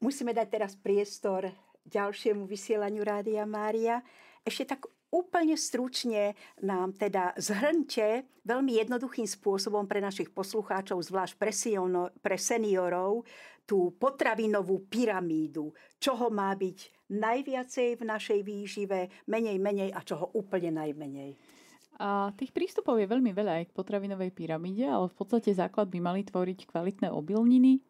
Musíme 0.03 0.35
dať 0.35 0.47
teraz 0.51 0.75
priestor 0.75 1.47
ďalšiemu 1.87 2.43
vysielaniu 2.51 3.07
Rádia 3.07 3.47
Mária. 3.47 4.03
Ešte 4.43 4.75
tak 4.75 4.91
úplne 5.15 5.55
stručne 5.55 6.35
nám 6.67 6.99
teda 6.99 7.39
zhrňte 7.39 8.27
veľmi 8.43 8.83
jednoduchým 8.83 9.31
spôsobom 9.31 9.87
pre 9.87 10.03
našich 10.03 10.35
poslucháčov, 10.35 10.99
zvlášť 11.07 11.39
pre, 11.39 11.55
siono, 11.55 12.11
pre 12.27 12.35
seniorov, 12.35 13.23
tú 13.63 13.95
potravinovú 14.03 14.91
pyramídu, 14.91 15.71
čoho 16.03 16.27
má 16.35 16.51
byť 16.59 17.07
najviacej 17.15 17.89
v 17.95 18.03
našej 18.03 18.41
výžive, 18.43 19.23
menej, 19.31 19.63
menej 19.63 19.95
a 19.95 20.03
čoho 20.03 20.35
úplne 20.35 20.75
najmenej. 20.75 21.62
A 22.01 22.33
tých 22.41 22.57
prístupov 22.57 22.97
je 22.97 23.11
veľmi 23.11 23.37
veľa 23.37 23.63
aj 23.63 23.65
k 23.71 23.77
potravinovej 23.77 24.33
pyramíde, 24.33 24.89
ale 24.89 25.13
v 25.13 25.17
podstate 25.17 25.53
základ 25.53 25.93
by 25.93 26.01
mali 26.01 26.25
tvoriť 26.25 26.65
kvalitné 26.71 27.13
obilniny, 27.13 27.85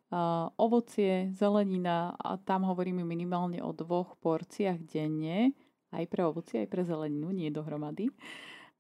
ovocie, 0.59 1.31
zelenina 1.33 2.13
a 2.19 2.37
tam 2.37 2.67
hovoríme 2.67 3.07
minimálne 3.07 3.63
o 3.63 3.71
dvoch 3.71 4.19
porciách 4.19 4.83
denne, 4.85 5.55
aj 5.95 6.05
pre 6.11 6.27
ovocie, 6.27 6.67
aj 6.67 6.69
pre 6.69 6.83
zeleninu, 6.83 7.31
nie 7.31 7.49
dohromady. 7.49 8.11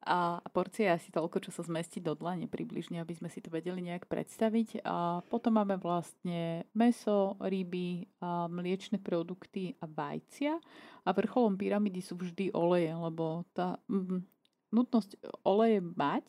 A 0.02 0.42
porcia 0.50 0.90
je 0.90 0.96
asi 0.98 1.08
toľko, 1.14 1.38
čo 1.46 1.54
sa 1.54 1.62
zmestí 1.62 2.02
do 2.02 2.18
dlane 2.18 2.50
približne, 2.50 2.98
aby 2.98 3.14
sme 3.14 3.30
si 3.30 3.38
to 3.38 3.54
vedeli 3.54 3.86
nejak 3.86 4.10
predstaviť. 4.10 4.82
A 4.82 5.22
potom 5.30 5.62
máme 5.62 5.78
vlastne 5.78 6.66
meso, 6.74 7.38
ryby, 7.38 8.10
a 8.18 8.50
mliečne 8.50 8.98
produkty 8.98 9.78
a 9.78 9.86
vajcia. 9.86 10.58
A 11.06 11.08
vrcholom 11.14 11.54
pyramidy 11.54 12.02
sú 12.02 12.18
vždy 12.18 12.50
oleje, 12.50 12.90
lebo 12.90 13.46
tá 13.54 13.78
mm, 13.86 14.26
nutnosť 14.72 15.20
oleje 15.44 15.84
mať 15.84 16.26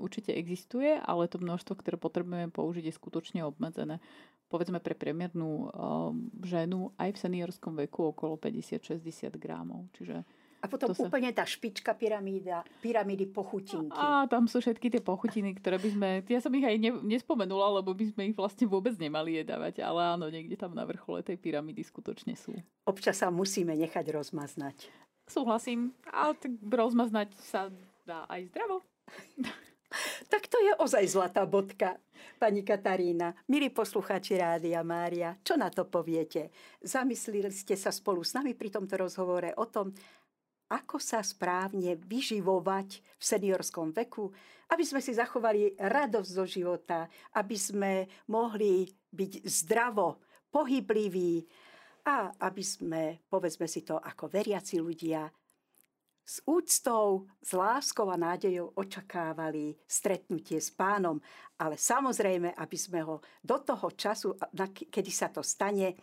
určite 0.00 0.32
existuje, 0.32 0.96
ale 0.96 1.28
to 1.28 1.36
množstvo, 1.36 1.76
ktoré 1.76 2.00
potrebujeme 2.00 2.48
použiť, 2.48 2.88
je 2.88 2.98
skutočne 2.98 3.44
obmedzené. 3.44 4.00
Povedzme 4.48 4.80
pre 4.80 4.96
priemernú 4.96 5.68
um, 5.68 5.70
ženu 6.40 6.94
aj 6.96 7.18
v 7.18 7.20
seniorskom 7.20 7.76
veku 7.86 8.14
okolo 8.14 8.38
50-60 8.40 9.02
gramov. 9.36 9.90
Čiže 9.98 10.22
a 10.64 10.66
potom 10.66 10.90
to 10.90 11.06
úplne 11.06 11.30
sa... 11.30 11.42
tá 11.42 11.44
špička 11.44 11.94
pyramída, 11.94 12.66
pyramídy 12.82 13.28
pochutinky. 13.30 13.94
A, 13.94 14.24
a 14.24 14.26
tam 14.26 14.48
sú 14.48 14.58
všetky 14.58 14.88
tie 14.88 15.02
pochutiny, 15.04 15.54
ktoré 15.60 15.76
by 15.78 15.88
sme... 15.94 16.08
Ja 16.26 16.40
som 16.42 16.50
ich 16.58 16.66
aj 16.66 16.76
ne, 16.80 16.90
nespomenula, 17.06 17.78
lebo 17.78 17.94
by 17.94 18.10
sme 18.10 18.32
ich 18.32 18.36
vlastne 18.36 18.66
vôbec 18.66 18.96
nemali 18.98 19.38
jedávať. 19.38 19.84
Ale 19.84 20.18
áno, 20.18 20.26
niekde 20.26 20.58
tam 20.58 20.74
na 20.74 20.82
vrchole 20.82 21.22
tej 21.22 21.38
pyramídy 21.38 21.86
skutočne 21.86 22.34
sú. 22.34 22.56
Občas 22.88 23.22
sa 23.22 23.30
musíme 23.30 23.78
nechať 23.78 24.10
rozmaznať. 24.10 24.90
Súhlasím, 25.26 25.90
ale 26.06 26.38
tak 26.38 26.54
rozmaznať 26.62 27.34
sa 27.42 27.68
dá 28.06 28.24
aj 28.30 28.46
zdravo. 28.50 28.82
Tak 30.26 30.50
to 30.50 30.58
je 30.58 30.74
ozaj 30.82 31.06
zlatá 31.06 31.46
bodka, 31.46 31.96
pani 32.42 32.66
Katarína. 32.66 33.38
Milí 33.46 33.70
poslucháči 33.70 34.34
Rádia 34.34 34.82
Mária, 34.82 35.38
čo 35.46 35.54
na 35.54 35.70
to 35.70 35.86
poviete? 35.86 36.50
Zamyslili 36.82 37.46
ste 37.54 37.78
sa 37.78 37.94
spolu 37.94 38.26
s 38.26 38.34
nami 38.34 38.52
pri 38.52 38.74
tomto 38.74 38.98
rozhovore 38.98 39.54
o 39.54 39.64
tom, 39.70 39.94
ako 40.66 40.98
sa 40.98 41.22
správne 41.22 41.94
vyživovať 41.94 42.88
v 42.98 43.22
seniorskom 43.22 43.94
veku, 43.94 44.26
aby 44.74 44.82
sme 44.82 44.98
si 44.98 45.14
zachovali 45.14 45.78
radosť 45.78 46.30
zo 46.34 46.44
života, 46.44 47.06
aby 47.38 47.54
sme 47.54 47.92
mohli 48.26 48.90
byť 49.14 49.32
zdravo, 49.46 50.18
pohybliví 50.50 51.46
a 52.06 52.30
aby 52.46 52.62
sme, 52.62 53.18
povedzme 53.26 53.66
si 53.66 53.82
to 53.82 53.98
ako 53.98 54.30
veriaci 54.30 54.78
ľudia, 54.78 55.26
s 56.26 56.42
úctou, 56.42 57.30
s 57.38 57.54
láskou 57.54 58.10
a 58.10 58.18
nádejou 58.18 58.74
očakávali 58.74 59.78
stretnutie 59.86 60.58
s 60.58 60.74
pánom, 60.74 61.22
ale 61.54 61.78
samozrejme, 61.78 62.50
aby 62.58 62.74
sme 62.74 63.06
ho 63.06 63.22
do 63.46 63.62
toho 63.62 63.94
času, 63.94 64.34
kedy 64.90 65.10
sa 65.14 65.30
to 65.30 65.46
stane, 65.46 65.94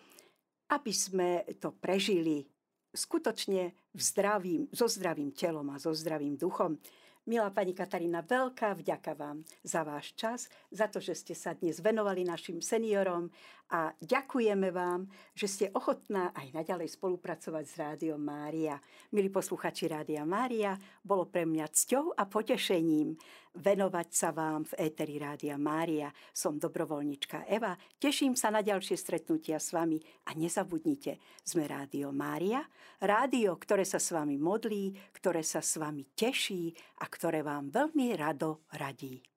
aby 0.72 0.94
sme 0.96 1.44
to 1.60 1.76
prežili 1.76 2.48
skutočne 2.96 3.92
zdravým, 3.92 4.72
so 4.72 4.88
zdravým 4.88 5.36
telom 5.36 5.68
a 5.76 5.82
so 5.82 5.92
zdravým 5.92 6.40
duchom. 6.40 6.80
Milá 7.24 7.52
pani 7.52 7.72
Katarína, 7.72 8.24
veľká 8.24 8.76
vďaka 8.80 9.16
vám 9.16 9.44
za 9.64 9.84
váš 9.84 10.12
čas, 10.16 10.52
za 10.72 10.92
to, 10.92 11.00
že 11.00 11.16
ste 11.16 11.36
sa 11.36 11.56
dnes 11.56 11.80
venovali 11.80 12.28
našim 12.28 12.60
seniorom 12.60 13.32
a 13.72 13.96
ďakujeme 13.98 14.70
vám, 14.70 15.08
že 15.34 15.48
ste 15.50 15.66
ochotná 15.74 16.30
aj 16.36 16.54
naďalej 16.54 16.94
spolupracovať 16.94 17.64
s 17.66 17.74
Rádiom 17.80 18.22
Mária. 18.22 18.78
Milí 19.16 19.34
posluchači 19.34 19.90
Rádia 19.90 20.28
Mária, 20.28 20.78
bolo 21.02 21.26
pre 21.26 21.48
mňa 21.48 21.66
cťou 21.72 22.14
a 22.14 22.28
potešením 22.30 23.18
venovať 23.58 24.08
sa 24.14 24.30
vám 24.30 24.66
v 24.70 24.90
éteri 24.90 25.18
Rádia 25.18 25.58
Mária. 25.58 26.14
Som 26.34 26.62
dobrovoľnička 26.62 27.50
Eva, 27.50 27.74
teším 27.98 28.38
sa 28.38 28.54
na 28.54 28.62
ďalšie 28.62 28.94
stretnutia 28.94 29.58
s 29.58 29.74
vami 29.74 29.98
a 30.30 30.38
nezabudnite, 30.38 31.18
sme 31.42 31.66
Rádio 31.66 32.14
Mária, 32.14 32.62
rádio, 33.02 33.58
ktoré 33.58 33.86
sa 33.90 33.98
s 33.98 34.14
vami 34.14 34.38
modlí, 34.38 34.94
ktoré 35.18 35.42
sa 35.42 35.66
s 35.66 35.82
vami 35.82 36.14
teší 36.14 36.74
a 37.02 37.10
ktoré 37.10 37.42
vám 37.42 37.74
veľmi 37.74 38.14
rado 38.14 38.70
radí. 38.74 39.33